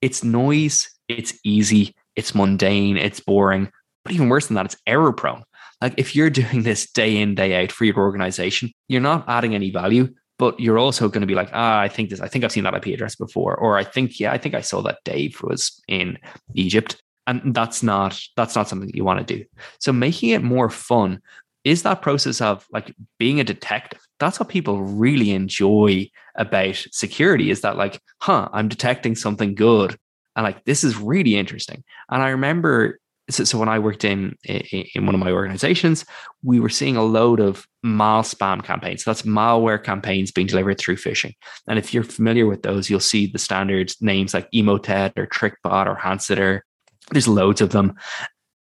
It's 0.00 0.24
noise, 0.24 0.90
it's 1.08 1.38
easy, 1.44 1.94
it's 2.16 2.34
mundane, 2.34 2.96
it's 2.96 3.20
boring, 3.20 3.70
but 4.04 4.12
even 4.14 4.28
worse 4.28 4.46
than 4.46 4.54
that, 4.54 4.66
it's 4.66 4.76
error 4.86 5.12
prone 5.12 5.44
like 5.80 5.94
if 5.96 6.14
you're 6.14 6.30
doing 6.30 6.62
this 6.62 6.90
day 6.90 7.16
in, 7.16 7.34
day 7.34 7.62
out 7.62 7.72
for 7.72 7.84
your 7.84 7.98
organization, 7.98 8.72
you're 8.88 9.00
not 9.00 9.24
adding 9.28 9.54
any 9.54 9.70
value, 9.70 10.12
but 10.38 10.58
you're 10.60 10.78
also 10.78 11.08
going 11.08 11.20
to 11.20 11.26
be 11.26 11.34
like, 11.34 11.50
ah, 11.52 11.80
I 11.80 11.88
think 11.88 12.10
this, 12.10 12.20
I 12.20 12.28
think 12.28 12.44
I've 12.44 12.52
seen 12.52 12.64
that 12.64 12.74
IP 12.74 12.94
address 12.94 13.16
before. 13.16 13.56
Or 13.56 13.76
I 13.76 13.84
think, 13.84 14.20
yeah, 14.20 14.32
I 14.32 14.38
think 14.38 14.54
I 14.54 14.60
saw 14.60 14.80
that 14.82 14.98
Dave 15.04 15.40
was 15.42 15.82
in 15.88 16.18
Egypt. 16.54 17.02
And 17.26 17.54
that's 17.54 17.82
not 17.82 18.18
that's 18.36 18.56
not 18.56 18.68
something 18.68 18.86
that 18.86 18.96
you 18.96 19.04
want 19.04 19.26
to 19.26 19.36
do. 19.36 19.44
So 19.80 19.92
making 19.92 20.30
it 20.30 20.42
more 20.42 20.70
fun 20.70 21.20
is 21.62 21.82
that 21.82 22.00
process 22.00 22.40
of 22.40 22.66
like 22.72 22.94
being 23.18 23.38
a 23.38 23.44
detective. 23.44 24.00
That's 24.18 24.40
what 24.40 24.48
people 24.48 24.82
really 24.82 25.32
enjoy 25.32 26.08
about 26.36 26.76
security 26.92 27.50
is 27.50 27.60
that 27.60 27.76
like, 27.76 28.00
huh, 28.22 28.48
I'm 28.52 28.68
detecting 28.68 29.14
something 29.14 29.54
good. 29.54 29.98
And 30.36 30.44
like 30.44 30.64
this 30.64 30.84
is 30.84 30.96
really 30.96 31.36
interesting. 31.36 31.84
And 32.08 32.22
I 32.22 32.30
remember 32.30 32.98
so, 33.30 33.44
so 33.44 33.58
when 33.58 33.68
I 33.68 33.78
worked 33.78 34.04
in, 34.04 34.36
in, 34.44 34.62
in 34.94 35.06
one 35.06 35.14
of 35.14 35.20
my 35.20 35.30
organizations, 35.30 36.04
we 36.42 36.60
were 36.60 36.68
seeing 36.68 36.96
a 36.96 37.02
load 37.02 37.40
of 37.40 37.66
mal 37.82 38.22
spam 38.22 38.62
campaigns. 38.62 39.04
So 39.04 39.10
that's 39.10 39.22
malware 39.22 39.82
campaigns 39.82 40.30
being 40.30 40.46
delivered 40.46 40.78
through 40.78 40.96
phishing. 40.96 41.34
And 41.68 41.78
if 41.78 41.92
you're 41.92 42.04
familiar 42.04 42.46
with 42.46 42.62
those, 42.62 42.88
you'll 42.88 43.00
see 43.00 43.26
the 43.26 43.38
standard 43.38 43.92
names 44.00 44.34
like 44.34 44.50
Emotet 44.52 45.18
or 45.18 45.26
TrickBot 45.26 45.86
or 45.86 45.94
Hancitor. 45.94 46.64
There's 47.10 47.28
loads 47.28 47.60
of 47.60 47.70
them, 47.70 47.94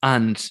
and 0.03 0.49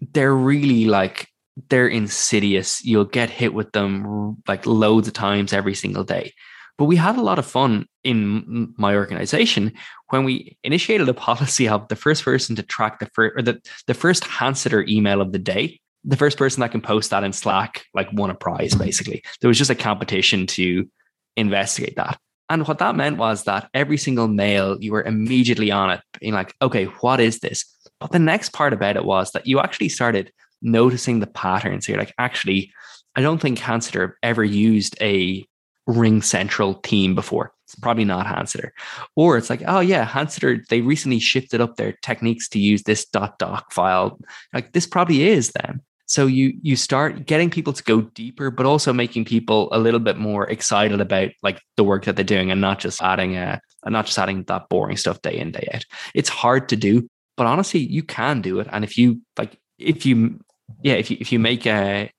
they're 0.00 0.34
really 0.34 0.86
like 0.86 1.28
they're 1.68 1.88
insidious. 1.88 2.84
You'll 2.84 3.04
get 3.04 3.30
hit 3.30 3.52
with 3.52 3.72
them 3.72 4.42
like 4.48 4.66
loads 4.66 5.08
of 5.08 5.14
times 5.14 5.52
every 5.52 5.74
single 5.74 6.04
day. 6.04 6.32
But 6.78 6.86
we 6.86 6.96
had 6.96 7.16
a 7.16 7.22
lot 7.22 7.38
of 7.38 7.46
fun 7.46 7.86
in 8.02 8.74
my 8.76 8.94
organization 8.94 9.72
when 10.10 10.24
we 10.24 10.56
initiated 10.64 11.08
a 11.08 11.14
policy 11.14 11.68
of 11.68 11.86
the 11.88 11.96
first 11.96 12.24
person 12.24 12.56
to 12.56 12.62
track 12.62 12.98
the 12.98 13.06
first 13.06 13.34
or 13.36 13.42
the, 13.42 13.60
the 13.86 13.94
first 13.94 14.24
Hancitor 14.24 14.82
email 14.88 15.20
of 15.20 15.32
the 15.32 15.38
day. 15.38 15.80
The 16.04 16.16
first 16.16 16.36
person 16.36 16.60
that 16.60 16.72
can 16.72 16.80
post 16.80 17.10
that 17.10 17.22
in 17.22 17.32
Slack 17.32 17.84
like 17.94 18.08
won 18.12 18.30
a 18.30 18.34
prize, 18.34 18.74
basically. 18.74 19.22
There 19.40 19.48
was 19.48 19.58
just 19.58 19.70
a 19.70 19.76
competition 19.76 20.48
to 20.48 20.88
investigate 21.36 21.94
that. 21.96 22.18
And 22.48 22.66
what 22.66 22.78
that 22.78 22.96
meant 22.96 23.18
was 23.18 23.44
that 23.44 23.70
every 23.72 23.96
single 23.96 24.28
mail, 24.28 24.76
you 24.80 24.92
were 24.92 25.04
immediately 25.04 25.70
on 25.70 25.90
it, 25.90 26.00
being 26.20 26.34
like, 26.34 26.54
okay, 26.60 26.84
what 26.84 27.20
is 27.20 27.38
this? 27.38 27.64
But 28.00 28.10
the 28.10 28.18
next 28.18 28.52
part 28.52 28.72
about 28.72 28.96
it 28.96 29.04
was 29.04 29.30
that 29.30 29.46
you 29.46 29.60
actually 29.60 29.88
started 29.88 30.32
noticing 30.60 31.20
the 31.20 31.26
patterns. 31.26 31.86
So 31.86 31.92
you're 31.92 32.00
like, 32.00 32.14
actually, 32.18 32.72
I 33.14 33.22
don't 33.22 33.40
think 33.40 33.58
Hancitor 33.58 34.18
ever 34.22 34.44
used 34.44 34.96
a 35.00 35.46
RingCentral 35.88 36.82
team 36.82 37.14
before. 37.14 37.52
It's 37.66 37.74
probably 37.74 38.04
not 38.04 38.26
Hancitor. 38.26 38.72
Or 39.16 39.36
it's 39.36 39.50
like, 39.50 39.62
oh 39.66 39.80
yeah, 39.80 40.04
Hancitor, 40.04 40.62
they 40.68 40.80
recently 40.80 41.18
shifted 41.18 41.60
up 41.60 41.76
their 41.76 41.92
techniques 42.02 42.48
to 42.50 42.58
use 42.58 42.82
this 42.82 43.04
dot 43.04 43.38
.doc 43.38 43.72
file. 43.72 44.18
Like 44.52 44.72
this 44.72 44.86
probably 44.86 45.22
is 45.24 45.50
them. 45.50 45.82
So 46.06 46.26
you 46.26 46.52
you 46.60 46.76
start 46.76 47.24
getting 47.24 47.48
people 47.48 47.72
to 47.72 47.82
go 47.82 48.02
deeper, 48.02 48.50
but 48.50 48.66
also 48.66 48.92
making 48.92 49.24
people 49.24 49.70
a 49.72 49.78
little 49.78 50.00
bit 50.00 50.18
more 50.18 50.46
excited 50.50 51.00
about 51.00 51.30
like 51.42 51.62
the 51.76 51.84
work 51.84 52.04
that 52.04 52.16
they're 52.16 52.24
doing 52.24 52.50
and 52.50 52.60
not 52.60 52.80
just 52.80 53.00
adding 53.00 53.36
a 53.36 53.60
and 53.84 53.92
not 53.94 54.06
just 54.06 54.18
adding 54.18 54.42
that 54.44 54.68
boring 54.68 54.98
stuff 54.98 55.22
day 55.22 55.38
in, 55.38 55.52
day 55.52 55.66
out. 55.72 55.86
It's 56.14 56.28
hard 56.28 56.68
to 56.68 56.76
do, 56.76 57.08
but 57.36 57.46
honestly, 57.46 57.80
you 57.80 58.02
can 58.02 58.42
do 58.42 58.60
it. 58.60 58.68
And 58.70 58.84
if 58.84 58.98
you 58.98 59.22
like 59.38 59.58
if 59.78 60.04
you 60.04 60.40
yeah, 60.82 60.94
if 60.94 61.10
you 61.10 61.16
if 61.18 61.32
you 61.32 61.38
make 61.38 61.66
a 61.66 62.10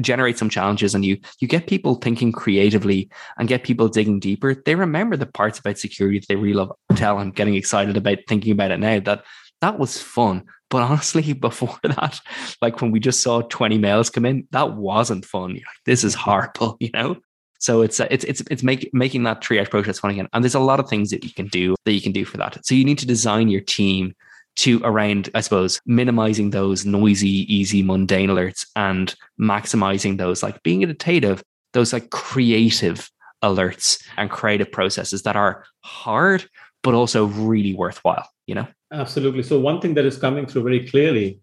generate 0.00 0.38
some 0.38 0.50
challenges 0.50 0.94
and 0.94 1.04
you 1.04 1.18
you 1.40 1.48
get 1.48 1.66
people 1.66 1.94
thinking 1.94 2.32
creatively 2.32 3.08
and 3.38 3.48
get 3.48 3.62
people 3.62 3.88
digging 3.88 4.18
deeper 4.18 4.54
they 4.54 4.74
remember 4.74 5.16
the 5.16 5.26
parts 5.26 5.58
about 5.58 5.78
security 5.78 6.18
that 6.18 6.26
they 6.28 6.36
really 6.36 6.54
love 6.54 6.72
tell 6.96 7.18
i'm 7.18 7.30
getting 7.30 7.54
excited 7.54 7.96
about 7.96 8.18
thinking 8.28 8.52
about 8.52 8.70
it 8.70 8.80
now. 8.80 9.00
That 9.00 9.24
that 9.60 9.78
was 9.78 10.00
fun. 10.00 10.44
But 10.70 10.82
honestly 10.82 11.32
before 11.32 11.78
that 11.82 12.20
like 12.60 12.80
when 12.80 12.90
we 12.90 13.00
just 13.00 13.22
saw 13.22 13.42
20 13.42 13.78
mails 13.78 14.10
come 14.10 14.26
in 14.26 14.48
that 14.50 14.74
wasn't 14.74 15.24
fun. 15.24 15.54
Like, 15.54 15.64
this 15.86 16.04
is 16.04 16.14
horrible 16.14 16.76
you 16.80 16.90
know? 16.92 17.16
So 17.60 17.80
it's 17.80 17.98
uh, 17.98 18.08
it's 18.10 18.24
it's 18.24 18.42
it's 18.50 18.62
make, 18.62 18.90
making 18.92 19.22
that 19.22 19.40
triage 19.40 19.70
process 19.70 20.00
fun 20.00 20.10
again. 20.10 20.28
And 20.34 20.44
there's 20.44 20.54
a 20.54 20.60
lot 20.60 20.80
of 20.80 20.88
things 20.88 21.10
that 21.10 21.24
you 21.24 21.32
can 21.32 21.46
do 21.46 21.76
that 21.86 21.92
you 21.92 22.02
can 22.02 22.12
do 22.12 22.26
for 22.26 22.36
that. 22.36 22.58
So 22.66 22.74
you 22.74 22.84
need 22.84 22.98
to 22.98 23.06
design 23.06 23.48
your 23.48 23.62
team 23.62 24.14
to 24.56 24.80
around, 24.84 25.30
I 25.34 25.40
suppose, 25.40 25.80
minimizing 25.86 26.50
those 26.50 26.84
noisy, 26.84 27.52
easy, 27.52 27.82
mundane 27.82 28.28
alerts 28.28 28.66
and 28.76 29.14
maximizing 29.40 30.18
those, 30.18 30.42
like 30.42 30.62
being 30.62 30.80
meditative, 30.80 31.42
those 31.72 31.92
like 31.92 32.10
creative 32.10 33.10
alerts 33.42 34.02
and 34.16 34.30
creative 34.30 34.70
processes 34.70 35.22
that 35.22 35.36
are 35.36 35.64
hard, 35.80 36.44
but 36.82 36.94
also 36.94 37.26
really 37.26 37.74
worthwhile, 37.74 38.28
you 38.46 38.54
know? 38.54 38.66
Absolutely. 38.92 39.42
So, 39.42 39.58
one 39.58 39.80
thing 39.80 39.94
that 39.94 40.04
is 40.04 40.16
coming 40.16 40.46
through 40.46 40.62
very 40.62 40.88
clearly 40.88 41.40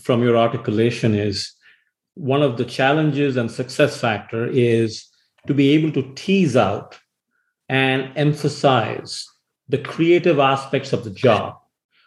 from 0.00 0.22
your 0.22 0.36
articulation 0.36 1.14
is 1.14 1.52
one 2.14 2.42
of 2.42 2.56
the 2.56 2.64
challenges 2.64 3.36
and 3.36 3.50
success 3.50 4.00
factor 4.00 4.46
is 4.46 5.06
to 5.46 5.54
be 5.54 5.70
able 5.70 5.92
to 5.92 6.12
tease 6.14 6.56
out 6.56 6.98
and 7.68 8.12
emphasize 8.16 9.26
the 9.68 9.78
creative 9.78 10.38
aspects 10.38 10.92
of 10.92 11.04
the 11.04 11.10
job 11.10 11.56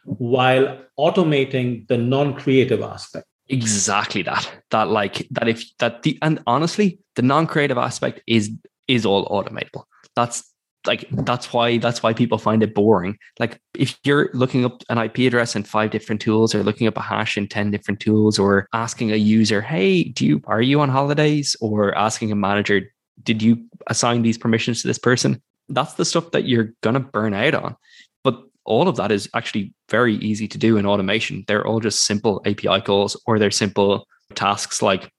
while 0.08 0.80
automating 0.97 1.88
the 1.88 1.97
non-creative 1.97 2.82
aspect. 2.82 3.28
Exactly 3.49 4.24
that. 4.24 4.49
That 4.72 4.89
like 4.89 5.28
that 5.32 5.47
if 5.47 5.64
that 5.80 6.03
the 6.03 6.18
and 6.22 6.41
honestly 6.47 6.99
the 7.16 7.22
non-creative 7.22 7.78
aspect 7.78 8.22
is 8.28 8.51
is 8.88 9.05
all 9.05 9.26
automatable. 9.28 9.84
That's 10.16 10.43
like 10.86 11.05
that's 11.12 11.53
why 11.53 11.78
that's 11.78 12.01
why 12.01 12.14
people 12.14 12.38
find 12.38 12.64
it 12.64 12.74
boring. 12.74 13.18
Like 13.39 13.60
if 13.74 13.97
you're 14.03 14.30
looking 14.34 14.66
up 14.66 14.84
an 14.89 14.97
ip 14.97 15.18
address 15.18 15.55
in 15.55 15.64
five 15.64 15.91
different 15.91 16.22
tools 16.22 16.55
or 16.55 16.64
looking 16.64 16.88
up 16.88 16.97
a 16.97 17.01
hash 17.01 17.38
in 17.38 17.47
10 17.47 17.72
different 17.72 17.99
tools 17.99 18.39
or 18.39 18.68
asking 18.74 19.12
a 19.12 19.16
user 19.16 19.62
hey 19.62 20.03
do 20.03 20.26
you 20.26 20.41
are 20.45 20.62
you 20.62 20.80
on 20.80 20.89
holidays? 20.89 21.55
or 21.62 21.97
asking 21.97 22.32
a 22.32 22.36
manager 22.36 22.82
did 23.24 23.41
you 23.41 23.66
assign 23.88 24.22
these 24.22 24.38
permissions 24.38 24.82
to 24.82 24.88
this 24.88 24.99
person? 24.99 25.41
That's 25.70 25.95
the 25.95 26.05
stuff 26.05 26.32
that 26.32 26.47
you're 26.47 26.74
gonna 26.82 26.99
burn 26.99 27.34
out 27.34 27.55
on. 27.55 27.76
But 28.24 28.41
all 28.68 28.88
of 28.88 28.97
that 28.97 29.11
is 29.11 29.30
actually 29.34 29.74
very 29.89 30.15
easy 30.15 30.47
to 30.47 30.57
do 30.57 30.78
in 30.78 30.86
automation. 30.86 31.43
They're 31.47 31.65
all 31.65 31.80
just 31.80 32.05
simple 32.05 32.41
API 32.45 32.82
calls 32.82 33.20
or 33.26 33.39
they're 33.39 33.49
simple 33.49 34.07
tasks 34.36 34.82
like 34.82 35.09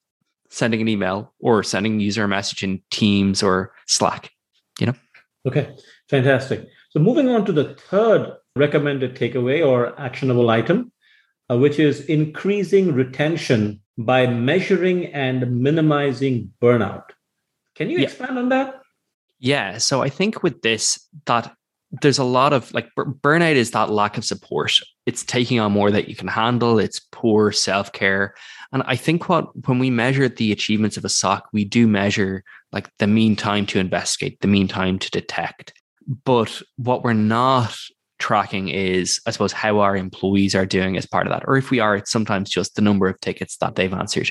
sending 0.50 0.80
an 0.80 0.88
email 0.88 1.32
or 1.40 1.62
sending 1.62 1.98
user 1.98 2.24
a 2.24 2.28
message 2.28 2.62
in 2.62 2.80
Teams 2.90 3.42
or 3.42 3.72
Slack, 3.86 4.30
you 4.78 4.86
know? 4.86 4.94
Okay, 5.46 5.74
fantastic. 6.08 6.68
So 6.90 7.00
moving 7.00 7.28
on 7.28 7.44
to 7.46 7.52
the 7.52 7.74
third 7.74 8.32
recommended 8.54 9.16
takeaway 9.16 9.66
or 9.66 9.98
actionable 10.00 10.50
item, 10.50 10.92
uh, 11.50 11.56
which 11.56 11.78
is 11.78 12.00
increasing 12.02 12.92
retention 12.92 13.80
by 13.96 14.26
measuring 14.26 15.06
and 15.06 15.60
minimizing 15.60 16.52
burnout. 16.62 17.04
Can 17.74 17.90
you 17.90 17.98
yeah. 17.98 18.04
expand 18.04 18.38
on 18.38 18.48
that? 18.50 18.82
Yeah. 19.38 19.78
So 19.78 20.02
I 20.02 20.08
think 20.08 20.42
with 20.42 20.62
this, 20.62 21.06
that 21.26 21.54
there's 21.90 22.18
a 22.18 22.24
lot 22.24 22.52
of 22.52 22.72
like 22.74 22.90
burnout 22.96 23.54
is 23.54 23.70
that 23.70 23.90
lack 23.90 24.18
of 24.18 24.24
support. 24.24 24.72
It's 25.06 25.24
taking 25.24 25.58
on 25.58 25.72
more 25.72 25.90
that 25.90 26.08
you 26.08 26.14
can 26.14 26.28
handle. 26.28 26.78
It's 26.78 27.00
poor 27.12 27.50
self 27.50 27.92
care. 27.92 28.34
And 28.72 28.82
I 28.86 28.96
think 28.96 29.28
what 29.28 29.66
when 29.66 29.78
we 29.78 29.88
measure 29.90 30.28
the 30.28 30.52
achievements 30.52 30.96
of 30.96 31.04
a 31.04 31.08
SOC, 31.08 31.48
we 31.52 31.64
do 31.64 31.86
measure 31.86 32.44
like 32.72 32.90
the 32.98 33.06
mean 33.06 33.36
time 33.36 33.64
to 33.66 33.78
investigate, 33.78 34.40
the 34.40 34.48
mean 34.48 34.68
time 34.68 34.98
to 34.98 35.10
detect. 35.10 35.72
But 36.24 36.60
what 36.76 37.02
we're 37.02 37.14
not 37.14 37.74
tracking 38.18 38.68
is, 38.68 39.20
I 39.26 39.30
suppose, 39.30 39.52
how 39.52 39.78
our 39.80 39.96
employees 39.96 40.54
are 40.54 40.66
doing 40.66 40.96
as 40.96 41.06
part 41.06 41.26
of 41.26 41.32
that. 41.32 41.44
Or 41.46 41.56
if 41.56 41.70
we 41.70 41.80
are, 41.80 41.96
it's 41.96 42.10
sometimes 42.10 42.50
just 42.50 42.74
the 42.74 42.82
number 42.82 43.08
of 43.08 43.20
tickets 43.20 43.56
that 43.58 43.76
they've 43.76 43.92
answered, 43.92 44.30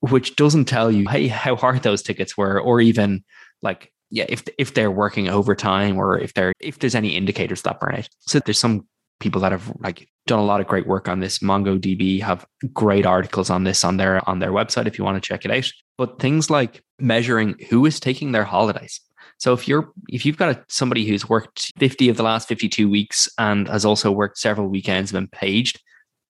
which 0.00 0.36
doesn't 0.36 0.66
tell 0.66 0.90
you, 0.90 1.08
hey, 1.08 1.28
how 1.28 1.56
hard 1.56 1.82
those 1.82 2.02
tickets 2.02 2.36
were, 2.36 2.60
or 2.60 2.80
even 2.80 3.24
like 3.60 3.92
yeah, 4.10 4.26
if 4.28 4.44
if 4.58 4.74
they're 4.74 4.90
working 4.90 5.28
overtime 5.28 5.98
or 5.98 6.18
if 6.18 6.34
they're 6.34 6.52
if 6.60 6.78
there's 6.78 6.94
any 6.94 7.16
indicators 7.16 7.62
that 7.62 7.80
burn 7.80 7.96
out. 7.96 8.08
So 8.20 8.38
there's 8.40 8.58
some 8.58 8.86
people 9.20 9.40
that 9.40 9.52
have 9.52 9.72
like 9.80 10.08
done 10.26 10.38
a 10.38 10.44
lot 10.44 10.60
of 10.60 10.66
great 10.66 10.86
work 10.86 11.08
on 11.08 11.20
this. 11.20 11.40
MongoDB 11.40 12.22
have 12.22 12.46
great 12.72 13.06
articles 13.06 13.50
on 13.50 13.64
this 13.64 13.84
on 13.84 13.96
their 13.96 14.26
on 14.28 14.38
their 14.38 14.52
website 14.52 14.86
if 14.86 14.98
you 14.98 15.04
want 15.04 15.22
to 15.22 15.26
check 15.26 15.44
it 15.44 15.50
out. 15.50 15.70
But 15.96 16.20
things 16.20 16.50
like 16.50 16.82
measuring 16.98 17.56
who 17.68 17.84
is 17.86 18.00
taking 18.00 18.32
their 18.32 18.44
holidays. 18.44 19.00
So 19.38 19.52
if 19.52 19.68
you're 19.68 19.92
if 20.08 20.24
you've 20.24 20.36
got 20.36 20.56
a, 20.56 20.64
somebody 20.68 21.06
who's 21.06 21.28
worked 21.28 21.72
50 21.78 22.08
of 22.08 22.16
the 22.16 22.22
last 22.22 22.48
52 22.48 22.88
weeks 22.88 23.28
and 23.38 23.68
has 23.68 23.84
also 23.84 24.10
worked 24.10 24.38
several 24.38 24.68
weekends 24.68 25.12
and 25.12 25.30
been 25.30 25.38
paged, 25.38 25.80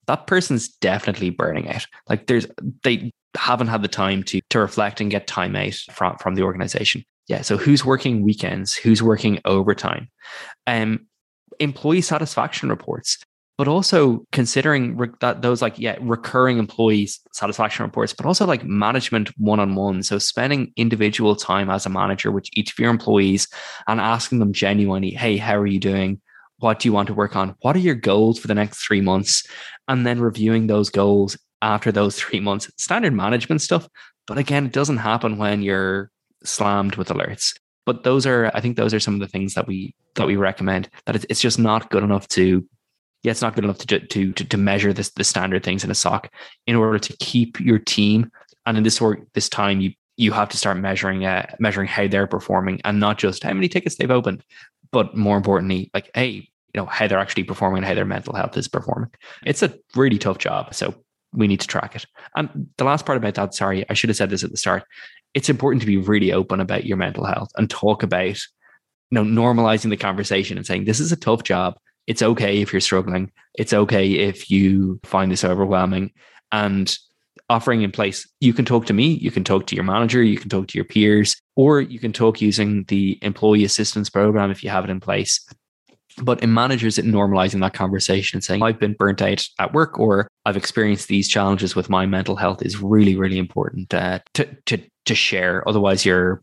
that 0.07 0.27
person's 0.27 0.69
definitely 0.69 1.31
burning 1.31 1.69
out. 1.69 1.87
Like 2.09 2.27
there's 2.27 2.47
they 2.83 3.13
haven't 3.37 3.69
had 3.69 3.83
the 3.83 3.89
time 3.89 4.23
to 4.25 4.41
to 4.51 4.59
reflect 4.59 5.01
and 5.01 5.11
get 5.11 5.27
time 5.27 5.57
out 5.57 5.75
from 5.93 6.17
from 6.19 6.35
the 6.35 6.43
organization. 6.43 7.05
Yeah. 7.29 7.43
So 7.43 7.57
who's 7.57 7.85
working 7.85 8.23
weekends? 8.23 8.75
Who's 8.75 9.03
working 9.03 9.39
overtime? 9.45 10.09
Um, 10.67 11.07
employee 11.61 12.01
satisfaction 12.01 12.71
reports, 12.71 13.19
but 13.59 13.69
also 13.69 14.25
considering 14.33 14.97
re- 14.97 15.11
that 15.21 15.43
those 15.43 15.61
like 15.61 15.79
yeah 15.79 15.97
recurring 16.01 16.59
employee 16.59 17.09
satisfaction 17.33 17.85
reports, 17.85 18.15
but 18.15 18.25
also 18.25 18.47
like 18.47 18.65
management 18.65 19.29
one 19.39 19.61
on 19.61 19.75
one. 19.75 20.03
So 20.03 20.19
spending 20.19 20.73
individual 20.77 21.37
time 21.37 21.69
as 21.69 21.85
a 21.85 21.91
manager 21.91 22.31
with 22.31 22.47
each 22.55 22.73
of 22.73 22.79
your 22.79 22.91
employees 22.91 23.47
and 23.87 24.01
asking 24.01 24.39
them 24.39 24.53
genuinely, 24.53 25.11
hey, 25.11 25.37
how 25.37 25.57
are 25.57 25.67
you 25.67 25.81
doing? 25.81 26.21
What 26.61 26.81
do 26.81 26.89
you 26.89 26.93
want 26.93 27.09
to 27.09 27.15
work 27.15 27.37
on? 27.37 27.55
What 27.61 27.77
are 27.77 27.81
your 27.81 27.95
goals 27.95 28.39
for 28.39 28.49
the 28.49 28.55
next 28.55 28.79
three 28.79 29.01
months? 29.01 29.47
And 29.87 30.07
then 30.07 30.21
reviewing 30.21 30.67
those 30.67 30.91
goals 30.91 31.37
after 31.61 31.93
those 31.93 32.17
three 32.19 32.41
months. 32.41 32.71
Standard 32.79 33.13
management 33.13 33.61
stuff. 33.61 33.87
But 34.27 34.39
again, 34.39 34.67
it 34.67 34.73
doesn't 34.73 34.99
happen 34.99 35.39
when 35.39 35.63
you're 35.63 36.11
slammed 36.45 36.97
with 36.97 37.09
alerts. 37.09 37.55
But 37.87 38.05
those 38.05 38.27
are, 38.27 38.51
I 38.55 38.61
think, 38.61 38.77
those 38.77 38.93
are 38.93 39.01
some 39.01 39.15
of 39.15 39.21
the 39.21 39.29
things 39.29 39.55
that 39.55 39.67
we 39.67 39.95
that 40.15 40.27
we 40.27 40.37
recommend. 40.37 40.91
That 41.07 41.25
it's, 41.25 41.41
just 41.41 41.59
not 41.59 41.91
good 41.91 42.03
enough 42.03 42.29
to, 42.29 42.67
yeah, 43.23 43.31
it's 43.31 43.41
not 43.41 43.55
good 43.55 43.65
enough 43.65 43.79
to 43.79 43.99
to 43.99 44.33
to, 44.33 44.45
to 44.45 44.57
measure 44.59 44.93
this 44.93 45.11
the 45.11 45.25
standard 45.25 45.65
things 45.65 45.85
in 45.85 45.91
a 45.91 45.95
SOC 45.95 46.31
in 46.67 46.77
order 46.77 46.99
to 46.99 47.17
keep 47.19 47.59
your 47.61 47.79
team. 47.79 48.31
And 48.67 48.77
in 48.77 48.83
this 48.83 49.01
work, 49.01 49.21
this 49.33 49.49
time, 49.49 49.81
you 49.81 49.93
you 50.19 50.33
have 50.33 50.51
to 50.51 50.59
start 50.59 50.77
measuring 50.77 51.25
uh, 51.25 51.47
measuring 51.59 51.89
how 51.89 52.09
they're 52.09 52.27
performing 52.27 52.81
and 52.85 53.01
not 53.01 53.17
just 53.17 53.43
how 53.43 53.55
many 53.55 53.69
tickets 53.69 53.97
they've 53.97 54.11
opened, 54.11 54.45
but 54.93 55.17
more 55.17 55.39
importantly, 55.39 55.91
like 55.95 56.11
hey, 56.15 56.29
you 56.29 56.47
know 56.75 56.87
how 56.87 57.07
they're 57.07 57.19
actually 57.19 57.45
performing 57.45 57.79
and 57.79 57.87
how 57.87 57.95
their 57.95 58.05
mental 58.05 58.35
health 58.35 58.57
is 58.57 58.69
performing. 58.69 59.11
It's 59.47 59.63
a 59.63 59.75
really 59.97 60.19
tough 60.19 60.39
job, 60.39 60.75
so 60.75 60.95
we 61.33 61.47
need 61.47 61.61
to 61.61 61.67
track 61.67 61.97
it. 61.97 62.07
And 62.37 62.69
the 62.77 62.85
last 62.85 63.07
part 63.07 63.19
about 63.19 63.35
that, 63.35 63.55
sorry, 63.55 63.85
I 63.89 63.95
should 63.95 64.11
have 64.11 64.17
said 64.17 64.31
this 64.31 64.45
at 64.45 64.51
the 64.51 64.57
start, 64.57 64.85
it's 65.35 65.49
important 65.49 65.81
to 65.83 65.87
be 65.87 65.97
really 65.97 66.33
open 66.33 66.61
about 66.61 66.85
your 66.85 66.97
mental 66.97 67.25
health 67.25 67.51
and 67.57 67.69
talk 67.69 68.03
about 68.03 68.39
you 69.11 69.13
know 69.13 69.25
normalizing 69.25 69.91
the 69.91 69.97
conversation 69.97 70.57
and 70.57 70.67
saying 70.67 70.85
this 70.85 71.01
is 71.01 71.13
a 71.13 71.17
tough 71.17 71.43
job. 71.43 71.77
It's 72.07 72.23
okay 72.23 72.61
if 72.61 72.73
you're 72.73 72.81
struggling. 72.81 73.31
It's 73.55 73.73
okay 73.73 74.13
if 74.13 74.51
you 74.51 74.99
find 75.05 75.31
this 75.31 75.45
overwhelming. 75.45 76.13
And 76.51 76.97
offering 77.51 77.83
in 77.83 77.91
place 77.91 78.27
you 78.41 78.53
can 78.53 78.65
talk 78.65 78.87
to 78.87 78.93
me. 78.93 79.09
You 79.09 79.31
can 79.31 79.45
talk 79.45 79.67
to 79.67 79.75
your 79.75 79.85
manager. 79.85 80.23
You 80.23 80.39
can 80.39 80.51
talk 80.51 80.69
to 80.69 80.79
your 80.79 80.85
peers 80.85 81.37
or 81.57 81.81
you 81.81 81.99
can 81.99 82.13
talk 82.13 82.41
using 82.41 82.85
the 82.85 83.19
employee 83.23 83.65
assistance 83.65 84.11
program 84.11 84.51
if 84.51 84.63
you 84.63 84.71
have 84.71 84.85
it 84.85 84.91
in 84.91 85.01
place 85.01 85.47
but 86.23 86.43
in 86.43 86.53
managers, 86.53 86.99
it 86.99 87.05
normalizing 87.05 87.61
that 87.61 87.75
conversation 87.75 88.37
and 88.37 88.45
saying, 88.45 88.63
I've 88.63 88.79
been 88.79 88.95
burnt 88.95 89.23
out 89.23 89.45
at 89.59 89.73
work 89.73 89.99
or 89.99 90.29
I've 90.45 90.57
experienced 90.57 91.09
these 91.09 91.29
challenges 91.29 91.75
with 91.75 91.91
my 91.91 92.07
mental 92.07 92.37
health 92.37 92.63
is 92.63 92.81
really, 92.81 93.17
really 93.17 93.39
important 93.39 93.93
uh, 93.95 94.21
to, 94.35 94.49
to, 94.67 94.79
to 95.07 95.15
share. 95.15 95.67
Otherwise, 95.69 96.05
you're 96.05 96.43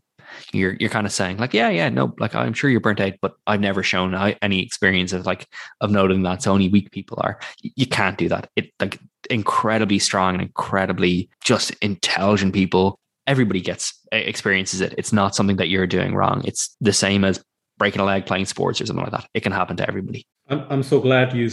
you're 0.52 0.76
you're 0.80 0.90
kind 0.90 1.06
of 1.06 1.12
saying 1.12 1.38
like 1.38 1.54
yeah 1.54 1.70
yeah 1.70 1.88
no 1.88 2.12
like 2.18 2.34
i'm 2.34 2.52
sure 2.52 2.68
you're 2.68 2.80
burnt 2.80 3.00
out 3.00 3.14
but 3.22 3.36
i've 3.46 3.60
never 3.60 3.82
shown 3.82 4.12
any 4.42 4.60
experience 4.60 5.12
of 5.12 5.24
like 5.24 5.46
of 5.80 5.90
noting 5.90 6.22
that 6.24 6.42
so 6.42 6.52
only 6.52 6.68
weak 6.68 6.90
people 6.90 7.16
are 7.22 7.38
you 7.62 7.86
can't 7.86 8.18
do 8.18 8.28
that 8.28 8.50
it 8.56 8.70
like 8.80 8.98
incredibly 9.30 10.00
strong 10.00 10.34
and 10.34 10.42
incredibly 10.42 11.30
just 11.42 11.70
intelligent 11.80 12.52
people 12.52 12.98
everybody 13.26 13.60
gets 13.60 13.94
experiences 14.12 14.80
it. 14.80 14.94
It's 14.96 15.12
not 15.12 15.34
something 15.34 15.56
that 15.56 15.68
you're 15.68 15.86
doing 15.86 16.14
wrong. 16.14 16.42
It's 16.44 16.74
the 16.80 16.92
same 16.92 17.24
as 17.24 17.42
breaking 17.78 18.00
a 18.00 18.04
leg 18.04 18.26
playing 18.26 18.46
sports 18.46 18.80
or 18.80 18.86
something 18.86 19.04
like 19.04 19.12
that. 19.12 19.28
It 19.34 19.40
can 19.40 19.52
happen 19.52 19.76
to 19.76 19.88
everybody. 19.88 20.26
I'm, 20.48 20.64
I'm 20.70 20.82
so 20.82 21.00
glad 21.00 21.34
you 21.34 21.50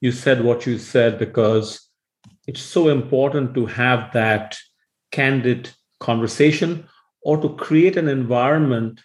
you 0.00 0.12
said 0.12 0.44
what 0.44 0.66
you 0.66 0.78
said 0.78 1.18
because 1.18 1.88
it's 2.46 2.60
so 2.60 2.88
important 2.88 3.54
to 3.54 3.66
have 3.66 4.12
that 4.12 4.56
candid 5.10 5.70
conversation 6.00 6.86
or 7.22 7.40
to 7.40 7.48
create 7.56 7.96
an 7.96 8.08
environment 8.08 9.00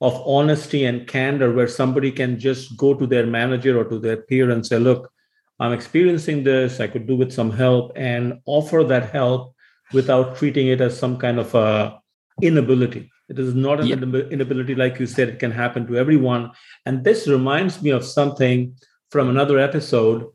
of 0.00 0.14
honesty 0.26 0.84
and 0.84 1.06
candor 1.06 1.52
where 1.52 1.68
somebody 1.68 2.12
can 2.12 2.38
just 2.38 2.76
go 2.76 2.94
to 2.94 3.06
their 3.06 3.26
manager 3.26 3.78
or 3.78 3.84
to 3.84 3.98
their 3.98 4.18
peer 4.18 4.50
and 4.50 4.64
say, 4.64 4.78
look, 4.78 5.10
I'm 5.58 5.72
experiencing 5.72 6.44
this, 6.44 6.80
I 6.80 6.86
could 6.86 7.06
do 7.06 7.16
with 7.16 7.32
some 7.32 7.50
help, 7.50 7.92
and 7.96 8.40
offer 8.44 8.84
that 8.84 9.10
help 9.10 9.54
without 9.92 10.36
treating 10.36 10.66
it 10.68 10.80
as 10.80 10.98
some 10.98 11.16
kind 11.16 11.38
of 11.38 11.54
a 11.54 11.98
inability. 12.42 13.10
It 13.28 13.38
is 13.38 13.54
not 13.54 13.80
an 13.80 13.86
yeah. 13.86 13.96
inability, 14.30 14.74
like 14.74 15.00
you 15.00 15.06
said, 15.06 15.28
it 15.28 15.38
can 15.38 15.50
happen 15.50 15.86
to 15.88 15.96
everyone. 15.96 16.52
And 16.84 17.02
this 17.02 17.26
reminds 17.26 17.82
me 17.82 17.90
of 17.90 18.04
something 18.04 18.76
from 19.10 19.28
another 19.28 19.58
episode 19.58 20.26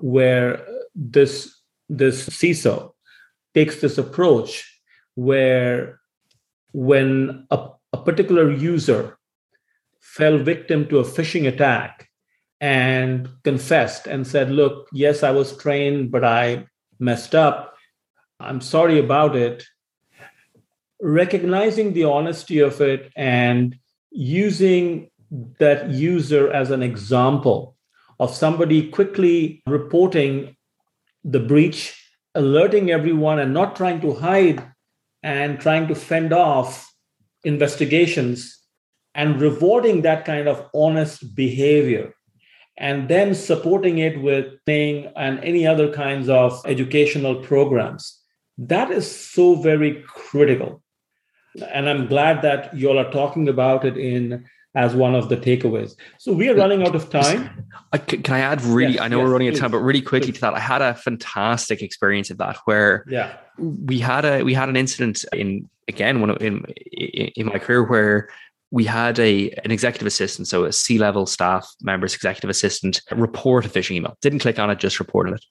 where 0.00 0.64
this 0.94 1.54
this 1.88 2.28
CISO 2.28 2.92
takes 3.54 3.80
this 3.80 3.96
approach 3.96 4.80
where 5.14 6.00
when 6.72 7.46
a, 7.50 7.70
a 7.92 7.98
particular 8.02 8.50
user 8.50 9.18
fell 10.00 10.38
victim 10.38 10.86
to 10.88 10.98
a 10.98 11.04
phishing 11.04 11.48
attack 11.48 12.08
and 12.60 13.28
confessed 13.42 14.06
and 14.06 14.26
said, 14.26 14.50
Look, 14.50 14.88
yes, 14.92 15.22
I 15.22 15.30
was 15.30 15.56
trained, 15.56 16.10
but 16.10 16.24
I 16.24 16.66
messed 16.98 17.34
up. 17.34 17.74
I'm 18.38 18.60
sorry 18.60 18.98
about 18.98 19.34
it 19.34 19.64
recognizing 21.00 21.92
the 21.92 22.04
honesty 22.04 22.58
of 22.60 22.80
it 22.80 23.12
and 23.16 23.76
using 24.10 25.10
that 25.58 25.90
user 25.90 26.50
as 26.50 26.70
an 26.70 26.82
example 26.82 27.76
of 28.18 28.34
somebody 28.34 28.90
quickly 28.90 29.62
reporting 29.66 30.56
the 31.24 31.40
breach, 31.40 31.94
alerting 32.34 32.90
everyone, 32.90 33.38
and 33.38 33.52
not 33.54 33.76
trying 33.76 34.00
to 34.00 34.14
hide 34.14 34.64
and 35.22 35.60
trying 35.60 35.86
to 35.88 35.94
fend 35.94 36.32
off 36.32 36.92
investigations 37.44 38.58
and 39.14 39.40
rewarding 39.40 40.02
that 40.02 40.24
kind 40.24 40.48
of 40.48 40.68
honest 40.74 41.34
behavior 41.34 42.14
and 42.76 43.08
then 43.08 43.34
supporting 43.34 43.98
it 43.98 44.20
with 44.22 44.46
thing 44.64 45.10
and 45.16 45.40
any 45.40 45.66
other 45.66 45.92
kinds 45.92 46.28
of 46.28 46.60
educational 46.64 47.36
programs. 47.36 48.20
That 48.56 48.90
is 48.90 49.10
so 49.10 49.56
very 49.56 50.02
critical 50.06 50.82
and 51.62 51.88
I'm 51.88 52.06
glad 52.06 52.42
that 52.42 52.74
you 52.76 52.88
all 52.88 52.98
are 52.98 53.10
talking 53.10 53.48
about 53.48 53.84
it 53.84 53.96
in 53.96 54.44
as 54.74 54.94
one 54.94 55.14
of 55.14 55.28
the 55.28 55.36
takeaways. 55.36 55.96
So 56.18 56.32
we 56.32 56.48
are 56.48 56.54
running 56.54 56.86
out 56.86 56.94
of 56.94 57.10
time. 57.10 57.66
Can 58.06 58.34
I 58.34 58.40
add 58.40 58.62
really? 58.62 58.94
Yes, 58.94 59.02
I 59.02 59.08
know 59.08 59.18
yes, 59.18 59.24
we're 59.24 59.32
running 59.32 59.48
out 59.48 59.54
of 59.54 59.60
time, 59.60 59.70
but 59.70 59.78
really 59.78 60.02
quickly 60.02 60.28
please. 60.28 60.36
to 60.36 60.40
that, 60.42 60.54
I 60.54 60.60
had 60.60 60.82
a 60.82 60.94
fantastic 60.94 61.82
experience 61.82 62.30
of 62.30 62.38
that 62.38 62.56
where 62.64 63.04
yeah 63.08 63.36
we 63.58 63.98
had 63.98 64.24
a 64.24 64.42
we 64.42 64.54
had 64.54 64.68
an 64.68 64.76
incident 64.76 65.24
in 65.32 65.68
again 65.88 66.20
one 66.20 66.36
in 66.36 66.64
in 66.66 67.46
my 67.46 67.58
career 67.58 67.82
where 67.82 68.28
we 68.70 68.84
had 68.84 69.18
a 69.18 69.50
an 69.64 69.70
executive 69.70 70.06
assistant, 70.06 70.48
so 70.48 70.64
a 70.64 70.72
C 70.72 70.98
level 70.98 71.26
staff 71.26 71.68
member's 71.82 72.14
executive 72.14 72.50
assistant, 72.50 73.00
report 73.10 73.64
a 73.64 73.68
phishing 73.68 73.96
email. 73.96 74.16
Didn't 74.20 74.40
click 74.40 74.58
on 74.58 74.70
it, 74.70 74.78
just 74.78 75.00
reported 75.00 75.34
it. 75.34 75.44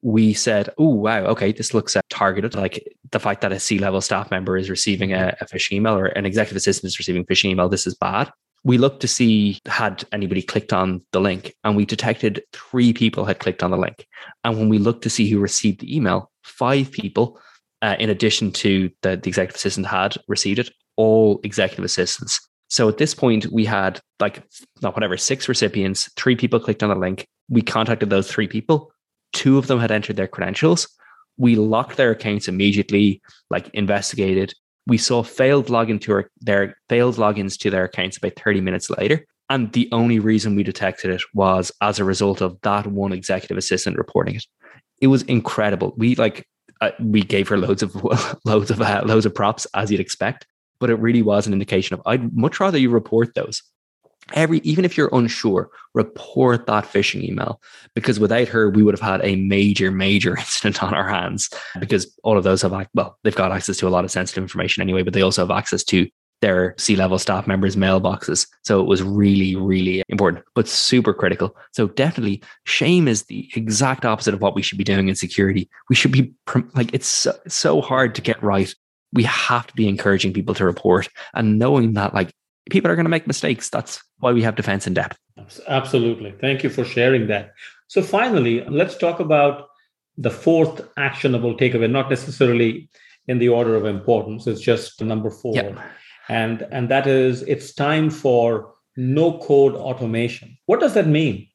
We 0.00 0.32
said, 0.32 0.70
"Oh 0.78 0.88
wow, 0.88 1.24
okay, 1.26 1.52
this 1.52 1.74
looks 1.74 1.96
uh, 1.96 2.00
targeted." 2.08 2.54
Like 2.54 2.82
the 3.10 3.20
fact 3.20 3.42
that 3.42 3.52
a 3.52 3.60
C 3.60 3.78
level 3.78 4.00
staff 4.00 4.30
member 4.30 4.56
is 4.56 4.70
receiving 4.70 5.12
a, 5.12 5.36
a 5.40 5.44
phishing 5.44 5.72
email 5.72 5.96
or 5.96 6.06
an 6.06 6.26
executive 6.26 6.56
assistant 6.56 6.88
is 6.88 6.98
receiving 6.98 7.26
phishing 7.26 7.50
email. 7.50 7.68
This 7.68 7.86
is 7.86 7.94
bad. 7.94 8.30
We 8.64 8.78
looked 8.78 9.00
to 9.00 9.08
see 9.08 9.58
had 9.66 10.04
anybody 10.12 10.40
clicked 10.40 10.72
on 10.72 11.02
the 11.12 11.20
link, 11.20 11.54
and 11.64 11.76
we 11.76 11.84
detected 11.84 12.42
three 12.52 12.92
people 12.92 13.24
had 13.24 13.40
clicked 13.40 13.62
on 13.62 13.70
the 13.70 13.76
link. 13.76 14.06
And 14.44 14.56
when 14.56 14.68
we 14.68 14.78
looked 14.78 15.02
to 15.02 15.10
see 15.10 15.28
who 15.28 15.40
received 15.40 15.80
the 15.80 15.94
email, 15.94 16.30
five 16.42 16.90
people, 16.90 17.38
uh, 17.82 17.96
in 17.98 18.08
addition 18.08 18.50
to 18.52 18.90
the, 19.02 19.16
the 19.16 19.28
executive 19.28 19.56
assistant, 19.56 19.86
had 19.86 20.16
received 20.26 20.60
it. 20.60 20.70
All 20.96 21.40
executive 21.42 21.84
assistants 21.84 22.40
so 22.72 22.88
at 22.88 22.96
this 22.96 23.14
point, 23.14 23.52
we 23.52 23.66
had 23.66 24.00
like, 24.18 24.42
not 24.80 24.94
whatever, 24.96 25.18
six 25.18 25.46
recipients, 25.46 26.10
three 26.16 26.34
people 26.34 26.58
clicked 26.58 26.82
on 26.82 26.88
the 26.88 26.94
link. 26.94 27.26
We 27.50 27.60
contacted 27.60 28.08
those 28.08 28.30
three 28.30 28.48
people. 28.48 28.90
Two 29.34 29.58
of 29.58 29.66
them 29.66 29.78
had 29.78 29.90
entered 29.90 30.16
their 30.16 30.26
credentials. 30.26 30.88
We 31.36 31.54
locked 31.54 31.98
their 31.98 32.12
accounts 32.12 32.48
immediately, 32.48 33.20
like 33.50 33.68
investigated. 33.74 34.54
We 34.86 34.96
saw 34.96 35.22
failed 35.22 35.66
login 35.66 36.00
to 36.00 36.24
their 36.40 36.78
failed 36.88 37.16
logins 37.16 37.58
to 37.58 37.68
their 37.68 37.84
accounts 37.84 38.16
about 38.16 38.36
30 38.36 38.62
minutes 38.62 38.88
later. 38.88 39.26
And 39.50 39.70
the 39.74 39.90
only 39.92 40.18
reason 40.18 40.56
we 40.56 40.62
detected 40.62 41.10
it 41.10 41.20
was 41.34 41.72
as 41.82 41.98
a 41.98 42.04
result 42.04 42.40
of 42.40 42.58
that 42.62 42.86
one 42.86 43.12
executive 43.12 43.58
assistant 43.58 43.98
reporting 43.98 44.36
it. 44.36 44.46
It 44.98 45.08
was 45.08 45.24
incredible. 45.24 45.92
We 45.98 46.14
like 46.14 46.46
uh, 46.80 46.92
we 47.00 47.20
gave 47.20 47.48
her 47.48 47.58
loads 47.58 47.82
of 47.82 47.94
loads 48.46 48.70
of 48.70 48.80
uh, 48.80 49.02
loads 49.04 49.26
of 49.26 49.34
props 49.34 49.66
as 49.74 49.90
you'd 49.90 50.00
expect 50.00 50.46
but 50.82 50.90
it 50.90 50.96
really 50.96 51.22
was 51.22 51.46
an 51.46 51.52
indication 51.52 51.94
of 51.94 52.02
I'd 52.06 52.36
much 52.36 52.58
rather 52.58 52.76
you 52.76 52.90
report 52.90 53.36
those. 53.36 53.62
Every 54.34 54.58
even 54.64 54.84
if 54.84 54.96
you're 54.96 55.10
unsure, 55.12 55.70
report 55.94 56.66
that 56.66 56.86
phishing 56.86 57.22
email 57.22 57.60
because 57.94 58.18
without 58.18 58.48
her, 58.48 58.68
we 58.68 58.82
would 58.82 58.98
have 58.98 59.10
had 59.10 59.24
a 59.24 59.36
major, 59.36 59.92
major 59.92 60.36
incident 60.38 60.82
on 60.82 60.92
our 60.92 61.08
hands 61.08 61.50
because 61.78 62.12
all 62.24 62.36
of 62.36 62.42
those 62.42 62.62
have 62.62 62.74
well, 62.94 63.16
they've 63.22 63.32
got 63.32 63.52
access 63.52 63.76
to 63.76 63.86
a 63.86 63.90
lot 63.90 64.04
of 64.04 64.10
sensitive 64.10 64.42
information 64.42 64.82
anyway, 64.82 65.04
but 65.04 65.14
they 65.14 65.22
also 65.22 65.42
have 65.42 65.56
access 65.56 65.84
to 65.84 66.08
their 66.40 66.74
C 66.78 66.96
level 66.96 67.20
staff 67.20 67.46
members' 67.46 67.76
mailboxes. 67.76 68.48
So 68.64 68.80
it 68.80 68.88
was 68.88 69.04
really, 69.04 69.54
really 69.54 70.02
important, 70.08 70.44
but 70.56 70.66
super 70.66 71.14
critical. 71.14 71.56
So 71.70 71.86
definitely, 71.86 72.42
shame 72.64 73.06
is 73.06 73.26
the 73.26 73.48
exact 73.54 74.04
opposite 74.04 74.34
of 74.34 74.40
what 74.40 74.56
we 74.56 74.62
should 74.62 74.78
be 74.78 74.84
doing 74.84 75.08
in 75.08 75.14
security. 75.14 75.70
We 75.88 75.94
should 75.94 76.10
be 76.10 76.32
like, 76.74 76.92
it's 76.92 77.06
so, 77.06 77.38
so 77.46 77.80
hard 77.80 78.16
to 78.16 78.20
get 78.20 78.42
right 78.42 78.74
we 79.12 79.24
have 79.24 79.66
to 79.66 79.74
be 79.74 79.88
encouraging 79.88 80.32
people 80.32 80.54
to 80.54 80.64
report 80.64 81.08
and 81.34 81.58
knowing 81.58 81.94
that 81.94 82.14
like 82.14 82.32
people 82.70 82.90
are 82.90 82.96
going 82.96 83.04
to 83.04 83.10
make 83.10 83.26
mistakes. 83.26 83.68
That's 83.68 84.02
why 84.18 84.32
we 84.32 84.42
have 84.42 84.56
defense 84.56 84.86
in 84.86 84.94
depth. 84.94 85.18
Absolutely. 85.68 86.34
Thank 86.40 86.62
you 86.62 86.70
for 86.70 86.84
sharing 86.84 87.26
that. 87.28 87.52
So 87.88 88.02
finally, 88.02 88.64
let's 88.64 88.96
talk 88.96 89.20
about 89.20 89.68
the 90.16 90.30
fourth 90.30 90.80
actionable 90.96 91.56
takeaway, 91.56 91.90
not 91.90 92.10
necessarily 92.10 92.88
in 93.28 93.38
the 93.38 93.48
order 93.48 93.74
of 93.74 93.84
importance. 93.84 94.46
It's 94.46 94.60
just 94.60 95.00
number 95.02 95.30
four. 95.30 95.54
Yep. 95.54 95.78
And, 96.28 96.66
and 96.70 96.88
that 96.88 97.06
is 97.06 97.42
it's 97.42 97.74
time 97.74 98.10
for 98.10 98.74
no 98.96 99.38
code 99.38 99.74
automation. 99.74 100.56
What 100.66 100.80
does 100.80 100.94
that 100.94 101.06
mean? 101.06 101.48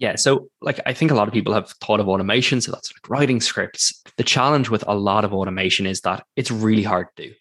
Yeah. 0.00 0.16
So, 0.16 0.48
like, 0.62 0.80
I 0.86 0.94
think 0.94 1.10
a 1.10 1.14
lot 1.14 1.28
of 1.28 1.34
people 1.34 1.52
have 1.52 1.70
thought 1.82 2.00
of 2.00 2.08
automation. 2.08 2.60
So, 2.60 2.72
that's 2.72 2.90
like 2.90 3.08
writing 3.08 3.40
scripts. 3.40 4.02
The 4.16 4.24
challenge 4.24 4.70
with 4.70 4.82
a 4.88 4.94
lot 4.94 5.24
of 5.24 5.32
automation 5.32 5.86
is 5.86 6.00
that 6.00 6.24
it's 6.36 6.50
really 6.50 6.82
hard 6.82 7.06
to 7.16 7.28
do. 7.28 7.34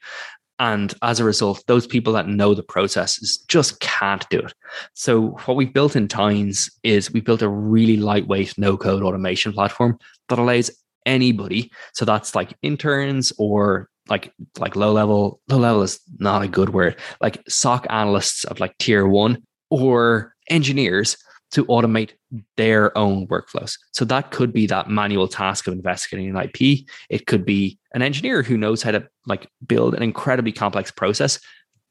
And 0.60 0.94
as 1.02 1.22
a 1.22 1.24
result, 1.24 1.64
those 1.68 1.88
people 1.88 2.12
that 2.14 2.28
know 2.28 2.54
the 2.54 2.62
processes 2.62 3.38
just 3.48 3.80
can't 3.80 4.28
do 4.30 4.40
it. 4.40 4.54
So, 4.94 5.38
what 5.46 5.56
we've 5.56 5.74
built 5.74 5.96
in 5.96 6.10
Tines 6.10 6.70
is 6.84 7.12
we 7.12 7.22
built 7.22 7.42
a 7.42 7.50
really 7.50 7.96
lightweight 7.96 8.58
no 8.58 8.76
code 8.78 9.04
automation 9.04 9.54
platform 9.54 9.98
that 10.28 10.38
allows 10.38 10.70
anybody, 11.06 11.72
so 11.94 12.04
that's 12.04 12.36
like 12.36 12.58
interns 12.62 13.32
or 13.38 13.88
like 14.10 14.34
like 14.58 14.76
low 14.76 14.92
level 14.92 15.40
low 15.48 15.58
level 15.58 15.84
is 15.84 16.00
not 16.18 16.42
a 16.42 16.48
good 16.48 16.70
word 16.70 16.96
like 17.22 17.44
soc 17.48 17.86
analysts 17.92 18.44
of 18.46 18.60
like 18.60 18.76
tier 18.80 19.08
one 19.08 19.44
or 19.70 20.34
engineers 20.50 21.16
to 21.52 21.66
automate 21.66 22.12
their 22.58 22.96
own 22.98 23.28
workflows. 23.28 23.78
So 23.92 24.06
that 24.06 24.32
could 24.32 24.54
be 24.54 24.68
that 24.68 24.90
manual 24.90 25.28
task 25.28 25.68
of 25.68 25.74
investigating 25.74 26.30
an 26.30 26.38
IP. 26.38 26.88
It 27.10 27.26
could 27.26 27.46
be 27.46 27.80
an 27.94 28.02
engineer 28.02 28.44
who 28.44 28.58
knows 28.58 28.84
how 28.84 28.92
to 28.92 29.08
like 29.26 29.50
build 29.66 29.96
an 29.96 30.04
incredibly 30.04 30.52
complex 30.52 30.92
process. 30.92 31.40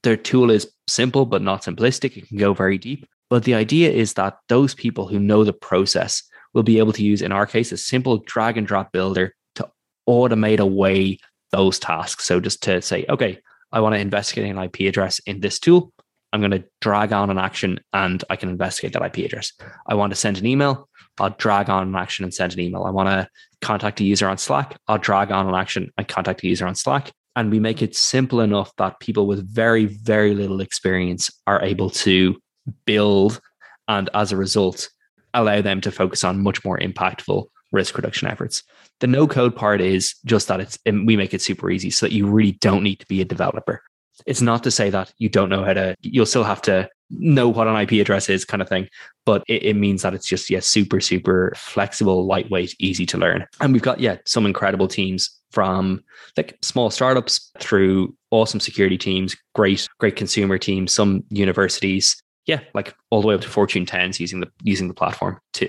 Their 0.03 0.17
tool 0.17 0.51
is 0.51 0.71
simple 0.87 1.27
but 1.27 1.43
not 1.43 1.63
simplistic. 1.63 2.17
It 2.17 2.29
can 2.29 2.39
go 2.39 2.55
very 2.55 2.79
deep. 2.79 3.07
But 3.31 3.45
the 3.45 3.55
idea 3.55 3.91
is 3.91 4.15
that 4.15 4.39
those 4.49 4.75
people 4.75 5.07
who 5.09 5.19
know 5.19 5.45
the 5.45 5.53
process 5.53 6.23
will 6.55 6.63
be 6.63 6.79
able 6.79 6.93
to 6.93 7.05
use, 7.05 7.21
in 7.21 7.33
our 7.33 7.47
case, 7.47 7.73
a 7.73 7.77
simple 7.77 8.19
drag 8.19 8.57
and 8.57 8.67
drop 8.67 8.93
builder 8.93 9.35
to 9.57 9.69
automate 10.09 10.61
away 10.61 11.19
those 11.53 11.79
tasks. 11.79 12.25
So 12.25 12.41
just 12.41 12.63
to 12.63 12.81
say, 12.81 13.05
okay, 13.09 13.41
I 13.71 13.81
want 13.81 13.95
to 13.95 14.01
investigate 14.01 14.51
an 14.51 14.59
IP 14.59 14.81
address 14.89 15.19
in 15.21 15.41
this 15.41 15.59
tool. 15.59 15.93
I'm 16.33 16.41
going 16.41 16.51
to 16.51 16.65
drag 16.81 17.13
on 17.13 17.31
an 17.31 17.39
action 17.39 17.81
and 17.93 18.23
I 18.29 18.37
can 18.37 18.49
investigate 18.49 18.93
that 18.93 19.03
IP 19.03 19.25
address. 19.25 19.53
I 19.87 19.95
want 19.95 20.11
to 20.11 20.17
send 20.17 20.39
an 20.39 20.47
email. 20.47 20.89
I'll 21.19 21.31
drag 21.31 21.71
on 21.71 21.89
an 21.89 21.97
action 21.97 22.25
and 22.25 22.33
send 22.33 22.53
an 22.53 22.61
email. 22.61 22.85
I 22.85 22.91
want 22.91 23.09
to 23.09 23.29
contact 23.63 24.01
a 24.01 24.05
user 24.05 24.29
on 24.29 24.39
Slack. 24.39 24.77
I'll 24.89 24.99
drag 24.99 25.33
on 25.33 25.49
an 25.49 25.55
action 25.55 25.91
and 25.97 26.07
contact 26.07 26.43
a 26.45 26.49
user 26.49 26.67
on 26.67 26.75
Slack. 26.75 27.13
And 27.35 27.51
we 27.51 27.61
make 27.61 27.83
it 27.83 27.97
simple 27.97 28.41
enough 28.41 28.73
that 28.77 29.01
people 29.01 29.27
with 29.27 29.49
very, 29.49 29.87
very 29.87 30.35
little 30.35 30.61
experience 30.61 31.31
are 31.47 31.63
able 31.63 31.91
to 31.91 32.37
build 32.85 33.41
and 33.89 34.11
as 34.15 34.33
a 34.33 34.37
result, 34.37 34.91
allow 35.35 35.63
them 35.63 35.81
to 35.81 35.91
focus 35.91 36.23
on 36.23 36.43
much 36.43 36.65
more 36.65 36.79
impactful 36.79 37.47
risk 37.73 37.97
reduction 37.97 38.29
efforts. 38.29 38.63
The 39.01 39.07
no 39.07 39.27
code 39.27 39.57
part 39.57 39.81
is 39.81 40.15
just 40.25 40.49
that 40.49 40.61
it's 40.61 40.79
we 40.87 41.17
make 41.17 41.35
it 41.35 41.43
super 41.43 41.71
easy 41.71 41.91
so 41.91 42.07
that 42.07 42.13
you 42.13 42.27
really 42.27 42.53
don't 42.53 42.83
need 42.83 43.01
to 43.01 43.07
be 43.07 43.21
a 43.21 43.25
developer. 43.25 43.83
It's 44.27 44.43
not 44.43 44.63
to 44.65 44.71
say 44.71 44.91
that 44.91 45.13
you 45.19 45.29
don't 45.29 45.49
know 45.49 45.65
how 45.65 45.73
to, 45.75 45.95
you'll 46.01 46.27
still 46.27 46.45
have 46.45 46.63
to 46.63 46.89
know 47.11 47.49
what 47.49 47.69
an 47.69 47.77
IP 47.77 47.93
address 47.93 48.29
is, 48.29 48.45
kind 48.45 48.63
of 48.63 48.69
thing. 48.69 48.89
But 49.25 49.43
it, 49.49 49.63
it 49.63 49.75
means 49.75 50.03
that 50.03 50.15
it's 50.15 50.27
just, 50.27 50.51
yeah, 50.51 50.61
super, 50.61 51.01
super 51.01 51.53
flexible, 51.57 52.27
lightweight, 52.27 52.75
easy 52.79 53.07
to 53.07 53.19
learn. 53.19 53.47
And 53.61 53.73
we've 53.73 53.83
got, 53.83 54.01
yeah, 54.01 54.17
some 54.27 54.47
incredible 54.47 54.89
teams 54.89 55.31
from 55.51 56.03
like 56.37 56.59
small 56.63 56.91
startups 56.91 57.51
through 57.59 58.15
awesome 58.31 58.61
security 58.61 58.99
teams, 58.99 59.37
great, 59.55 59.89
great 59.99 60.17
consumer 60.17 60.59
teams, 60.59 60.93
some 60.93 61.25
universities. 61.31 62.21
Yeah, 62.47 62.61
like 62.75 62.95
all 63.11 63.21
the 63.21 63.29
way 63.29 63.35
up 63.35 63.43
to 63.43 63.49
Fortune 63.49 63.85
10s 63.85 64.21
using 64.21 64.41
the 64.41 64.51
using 64.63 64.89
the 64.89 64.95
platform 64.95 65.39
to 65.55 65.69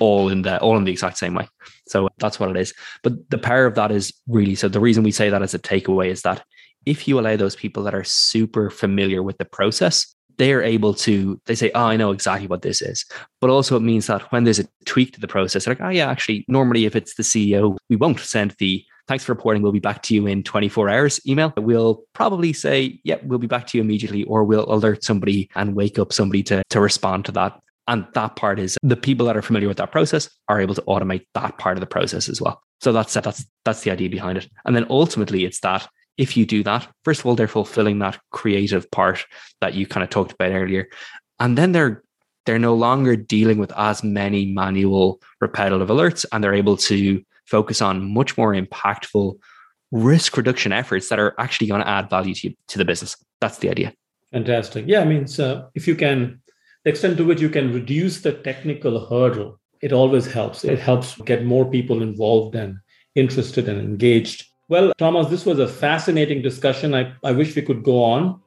all 0.00 0.28
in 0.28 0.42
the 0.42 0.58
all 0.60 0.76
in 0.76 0.84
the 0.84 0.92
exact 0.92 1.18
same 1.18 1.34
way. 1.34 1.48
So 1.88 2.08
that's 2.18 2.40
what 2.40 2.50
it 2.50 2.56
is. 2.56 2.72
But 3.02 3.28
the 3.30 3.38
power 3.38 3.66
of 3.66 3.74
that 3.74 3.90
is 3.90 4.12
really 4.26 4.54
so 4.54 4.68
the 4.68 4.80
reason 4.80 5.02
we 5.02 5.10
say 5.10 5.30
that 5.30 5.42
as 5.42 5.54
a 5.54 5.58
takeaway 5.58 6.08
is 6.08 6.22
that 6.22 6.44
if 6.86 7.06
you 7.06 7.18
allow 7.18 7.36
those 7.36 7.56
people 7.56 7.82
that 7.84 7.94
are 7.94 8.04
super 8.04 8.70
familiar 8.70 9.22
with 9.22 9.38
the 9.38 9.44
process, 9.44 10.14
they 10.38 10.52
are 10.52 10.62
able 10.62 10.94
to, 10.94 11.40
they 11.46 11.54
say, 11.54 11.70
oh, 11.74 11.84
I 11.84 11.96
know 11.96 12.10
exactly 12.10 12.46
what 12.46 12.62
this 12.62 12.82
is. 12.82 13.04
But 13.40 13.50
also, 13.50 13.76
it 13.76 13.80
means 13.80 14.06
that 14.06 14.22
when 14.32 14.44
there's 14.44 14.58
a 14.58 14.68
tweak 14.86 15.12
to 15.14 15.20
the 15.20 15.28
process, 15.28 15.64
they're 15.64 15.74
like, 15.74 15.82
oh, 15.82 15.90
yeah, 15.90 16.10
actually, 16.10 16.44
normally 16.48 16.84
if 16.84 16.96
it's 16.96 17.14
the 17.14 17.22
CEO, 17.22 17.76
we 17.88 17.96
won't 17.96 18.20
send 18.20 18.54
the 18.58 18.84
thanks 19.08 19.24
for 19.24 19.32
reporting. 19.32 19.62
We'll 19.62 19.72
be 19.72 19.80
back 19.80 20.02
to 20.04 20.14
you 20.14 20.26
in 20.26 20.42
24 20.42 20.88
hours 20.88 21.20
email. 21.26 21.52
We'll 21.56 22.02
probably 22.12 22.52
say, 22.52 23.00
yep, 23.04 23.20
yeah, 23.20 23.26
we'll 23.26 23.38
be 23.38 23.46
back 23.46 23.66
to 23.68 23.78
you 23.78 23.84
immediately, 23.84 24.24
or 24.24 24.44
we'll 24.44 24.72
alert 24.72 25.04
somebody 25.04 25.50
and 25.54 25.74
wake 25.74 25.98
up 25.98 26.12
somebody 26.12 26.42
to, 26.44 26.62
to 26.70 26.80
respond 26.80 27.24
to 27.26 27.32
that. 27.32 27.60
And 27.88 28.06
that 28.14 28.36
part 28.36 28.58
is 28.58 28.78
the 28.82 28.96
people 28.96 29.26
that 29.26 29.36
are 29.36 29.42
familiar 29.42 29.68
with 29.68 29.76
that 29.78 29.90
process 29.90 30.30
are 30.48 30.60
able 30.60 30.74
to 30.76 30.82
automate 30.82 31.26
that 31.34 31.58
part 31.58 31.76
of 31.76 31.80
the 31.80 31.86
process 31.86 32.28
as 32.28 32.40
well. 32.40 32.62
So 32.80 32.92
that's 32.92 33.14
that's 33.14 33.44
that's 33.64 33.82
the 33.82 33.90
idea 33.90 34.08
behind 34.08 34.38
it. 34.38 34.48
And 34.64 34.74
then 34.74 34.86
ultimately 34.88 35.44
it's 35.44 35.60
that 35.60 35.88
if 36.18 36.36
you 36.36 36.46
do 36.46 36.62
that, 36.62 36.88
first 37.04 37.20
of 37.20 37.26
all, 37.26 37.34
they're 37.34 37.48
fulfilling 37.48 37.98
that 38.00 38.18
creative 38.30 38.90
part 38.90 39.24
that 39.60 39.74
you 39.74 39.86
kind 39.86 40.04
of 40.04 40.10
talked 40.10 40.32
about 40.32 40.52
earlier. 40.52 40.88
And 41.40 41.56
then 41.58 41.72
they're 41.72 42.02
they're 42.44 42.58
no 42.58 42.74
longer 42.74 43.14
dealing 43.14 43.58
with 43.58 43.72
as 43.76 44.02
many 44.02 44.46
manual 44.46 45.20
repetitive 45.40 45.88
alerts 45.88 46.26
and 46.32 46.42
they're 46.42 46.54
able 46.54 46.76
to 46.76 47.22
focus 47.46 47.80
on 47.80 48.12
much 48.12 48.36
more 48.36 48.52
impactful 48.52 49.36
risk 49.92 50.36
reduction 50.36 50.72
efforts 50.72 51.08
that 51.08 51.20
are 51.20 51.34
actually 51.38 51.68
going 51.68 51.80
to 51.80 51.88
add 51.88 52.10
value 52.10 52.34
to, 52.34 52.52
to 52.66 52.78
the 52.78 52.84
business. 52.84 53.16
That's 53.40 53.58
the 53.58 53.70
idea. 53.70 53.92
Fantastic. 54.32 54.86
Yeah, 54.88 55.00
I 55.00 55.04
mean, 55.04 55.26
so 55.26 55.68
if 55.74 55.86
you 55.86 55.94
can, 55.94 56.40
the 56.84 56.90
extent 56.90 57.16
to 57.18 57.24
which 57.24 57.40
you 57.40 57.50
can 57.50 57.72
reduce 57.72 58.22
the 58.22 58.32
technical 58.32 59.06
hurdle, 59.06 59.60
it 59.82 59.92
always 59.92 60.26
helps. 60.26 60.64
It 60.64 60.78
helps 60.78 61.20
get 61.20 61.44
more 61.44 61.70
people 61.70 62.02
involved 62.02 62.54
and 62.54 62.78
interested 63.14 63.68
and 63.68 63.78
engaged 63.78 64.46
well, 64.72 64.90
Thomas, 64.96 65.28
this 65.28 65.44
was 65.44 65.58
a 65.58 65.68
fascinating 65.68 66.40
discussion. 66.40 66.94
I, 66.94 67.12
I 67.22 67.32
wish 67.32 67.54
we 67.54 67.60
could 67.60 67.82
go 67.82 68.02
on, 68.02 68.40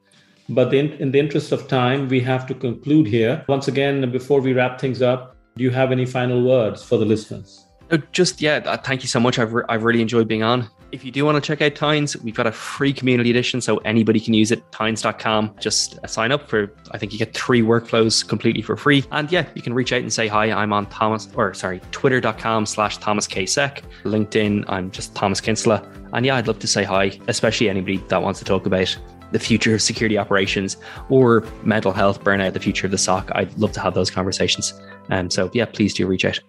but 0.49 0.73
in, 0.73 0.93
in 0.93 1.11
the 1.11 1.19
interest 1.19 1.51
of 1.51 1.67
time, 1.67 2.07
we 2.07 2.19
have 2.21 2.47
to 2.47 2.55
conclude 2.55 3.05
here. 3.05 3.45
Once 3.47 3.67
again, 3.67 4.11
before 4.11 4.41
we 4.41 4.53
wrap 4.53 4.82
things 4.82 5.03
up, 5.03 5.38
do 5.55 5.63
you 5.63 5.69
have 5.69 5.91
any 5.91 6.03
final 6.03 6.43
words 6.43 6.82
for 6.82 6.97
the 6.97 7.05
listeners? 7.05 7.67
Just, 8.11 8.41
yeah, 8.41 8.55
uh, 8.65 8.76
thank 8.76 9.03
you 9.03 9.07
so 9.07 9.19
much. 9.19 9.38
I've, 9.38 9.53
re- 9.53 9.65
I've 9.69 9.84
really 9.84 10.01
enjoyed 10.01 10.28
being 10.28 10.41
on. 10.41 10.67
If 10.91 11.03
you 11.03 11.11
do 11.11 11.25
want 11.25 11.36
to 11.36 11.41
check 11.41 11.61
out 11.61 11.75
Tines, 11.75 12.15
we've 12.17 12.36
got 12.36 12.47
a 12.47 12.51
free 12.51 12.93
community 12.93 13.29
edition, 13.29 13.59
so 13.59 13.77
anybody 13.79 14.19
can 14.19 14.33
use 14.33 14.51
it. 14.51 14.63
Tines.com. 14.71 15.55
Just 15.59 15.97
sign 16.07 16.31
up 16.31 16.49
for, 16.49 16.71
I 16.91 16.97
think 16.97 17.11
you 17.11 17.19
get 17.19 17.33
three 17.33 17.61
workflows 17.61 18.27
completely 18.27 18.61
for 18.61 18.77
free. 18.77 19.03
And 19.11 19.31
yeah, 19.31 19.47
you 19.55 19.61
can 19.61 19.73
reach 19.73 19.91
out 19.91 20.01
and 20.01 20.13
say 20.13 20.27
hi. 20.27 20.51
I'm 20.51 20.71
on 20.71 20.86
Thomas, 20.88 21.27
or 21.36 21.53
sorry, 21.53 21.81
twitter.com 21.91 22.65
slash 22.65 22.97
Thomas 22.97 23.27
K 23.27 23.45
Sec. 23.45 23.83
LinkedIn, 24.03 24.65
I'm 24.67 24.91
just 24.91 25.15
Thomas 25.15 25.41
Kinsella. 25.41 25.86
And 26.13 26.25
yeah, 26.25 26.36
I'd 26.36 26.47
love 26.47 26.59
to 26.59 26.67
say 26.67 26.83
hi, 26.83 27.19
especially 27.27 27.69
anybody 27.69 27.97
that 28.07 28.21
wants 28.21 28.39
to 28.39 28.45
talk 28.45 28.65
about 28.65 28.97
the 29.31 29.39
future 29.39 29.73
of 29.73 29.81
security 29.81 30.17
operations 30.17 30.77
or 31.09 31.43
mental 31.63 31.91
health, 31.91 32.23
burnout, 32.23 32.53
the 32.53 32.59
future 32.59 32.88
of 32.88 32.91
the 32.91 32.97
SOC. 32.97 33.31
I'd 33.33 33.53
love 33.57 33.73
to 33.73 33.81
have 33.81 33.95
those 33.95 34.09
conversations. 34.09 34.73
And 35.09 35.33
so, 35.33 35.49
yeah, 35.53 35.65
please 35.65 35.93
do 35.93 36.07
reach 36.07 36.23
out. 36.23 36.39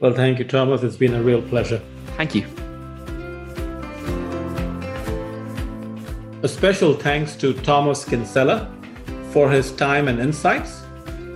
Well, 0.00 0.12
thank 0.12 0.38
you, 0.38 0.44
Thomas. 0.44 0.82
It's 0.82 0.96
been 0.96 1.14
a 1.14 1.22
real 1.22 1.42
pleasure. 1.42 1.80
Thank 2.16 2.34
you. 2.34 2.46
A 6.46 6.48
special 6.48 6.94
thanks 6.94 7.34
to 7.38 7.52
Thomas 7.52 8.04
Kinsella 8.04 8.70
for 9.32 9.50
his 9.50 9.72
time 9.72 10.06
and 10.06 10.20
insights. 10.20 10.80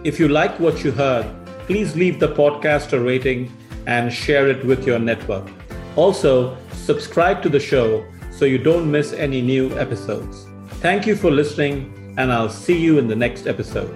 If 0.05 0.21
you 0.21 0.29
like 0.29 0.61
what 0.61 0.85
you 0.85 0.93
heard, 0.93 1.27
please 1.67 1.97
leave 1.97 2.21
the 2.21 2.29
podcast 2.29 2.93
a 2.93 3.01
rating 3.01 3.53
and 3.89 4.13
share 4.13 4.47
it 4.47 4.65
with 4.65 4.87
your 4.87 5.01
network. 5.01 5.51
Also, 5.97 6.57
subscribe 6.75 7.43
to 7.43 7.49
the 7.49 7.59
show 7.59 8.07
so 8.31 8.45
you 8.45 8.57
don't 8.57 8.89
miss 8.89 9.13
any 9.13 9.43
new 9.43 9.77
episodes. 9.77 10.47
Thank 10.75 11.09
you 11.09 11.17
for 11.17 11.33
listening, 11.33 12.15
and 12.17 12.33
I'll 12.33 12.49
see 12.49 12.79
you 12.79 12.99
in 12.99 13.09
the 13.09 13.17
next 13.17 13.49
episode. 13.49 13.93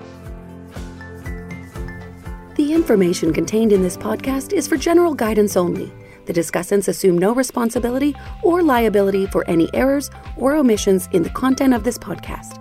The 2.57 2.73
information 2.73 3.33
contained 3.33 3.73
in 3.73 3.83
this 3.83 3.97
podcast 3.97 4.53
is 4.53 4.67
for 4.67 4.77
general 4.77 5.15
guidance 5.15 5.57
only 5.57 5.93
the 6.27 6.33
discussants 6.33 6.89
assume 6.89 7.19
no 7.19 7.35
responsibility 7.35 8.15
or 8.43 8.63
liability 8.63 9.27
for 9.27 9.49
any 9.49 9.73
errors 9.75 10.11
or 10.37 10.55
omissions 10.55 11.09
in 11.13 11.23
the 11.23 11.31
content 11.31 11.75
of 11.75 11.85
this 11.85 11.99
podcast. 11.99 12.61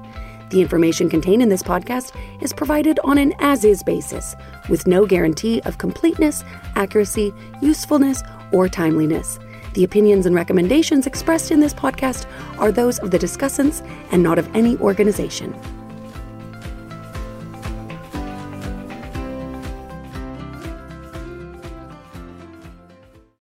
The 0.49 0.61
information 0.61 1.09
contained 1.09 1.41
in 1.41 1.49
this 1.49 1.64
podcast 1.64 2.16
is 2.41 2.53
provided 2.53 2.99
on 3.03 3.18
an 3.18 3.34
as 3.39 3.66
is 3.66 3.82
basis, 3.82 4.36
with 4.70 4.86
no 4.86 5.05
guarantee 5.05 5.61
of 5.61 5.80
completeness, 5.80 6.43
accuracy, 6.76 7.34
usefulness, 7.61 8.22
or 8.51 8.70
timeliness. 8.70 9.39
The 9.74 9.84
opinions 9.84 10.28
and 10.28 10.36
recommendations 10.36 11.07
expressed 11.07 11.49
in 11.49 11.59
this 11.59 11.74
podcast 11.74 12.28
are 12.59 12.72
those 12.72 12.99
of 12.99 13.09
the 13.09 13.18
discussants 13.18 13.84
and 14.11 14.22
not 14.22 14.38
of 14.38 14.47
any 14.55 14.78
organization. 14.78 15.55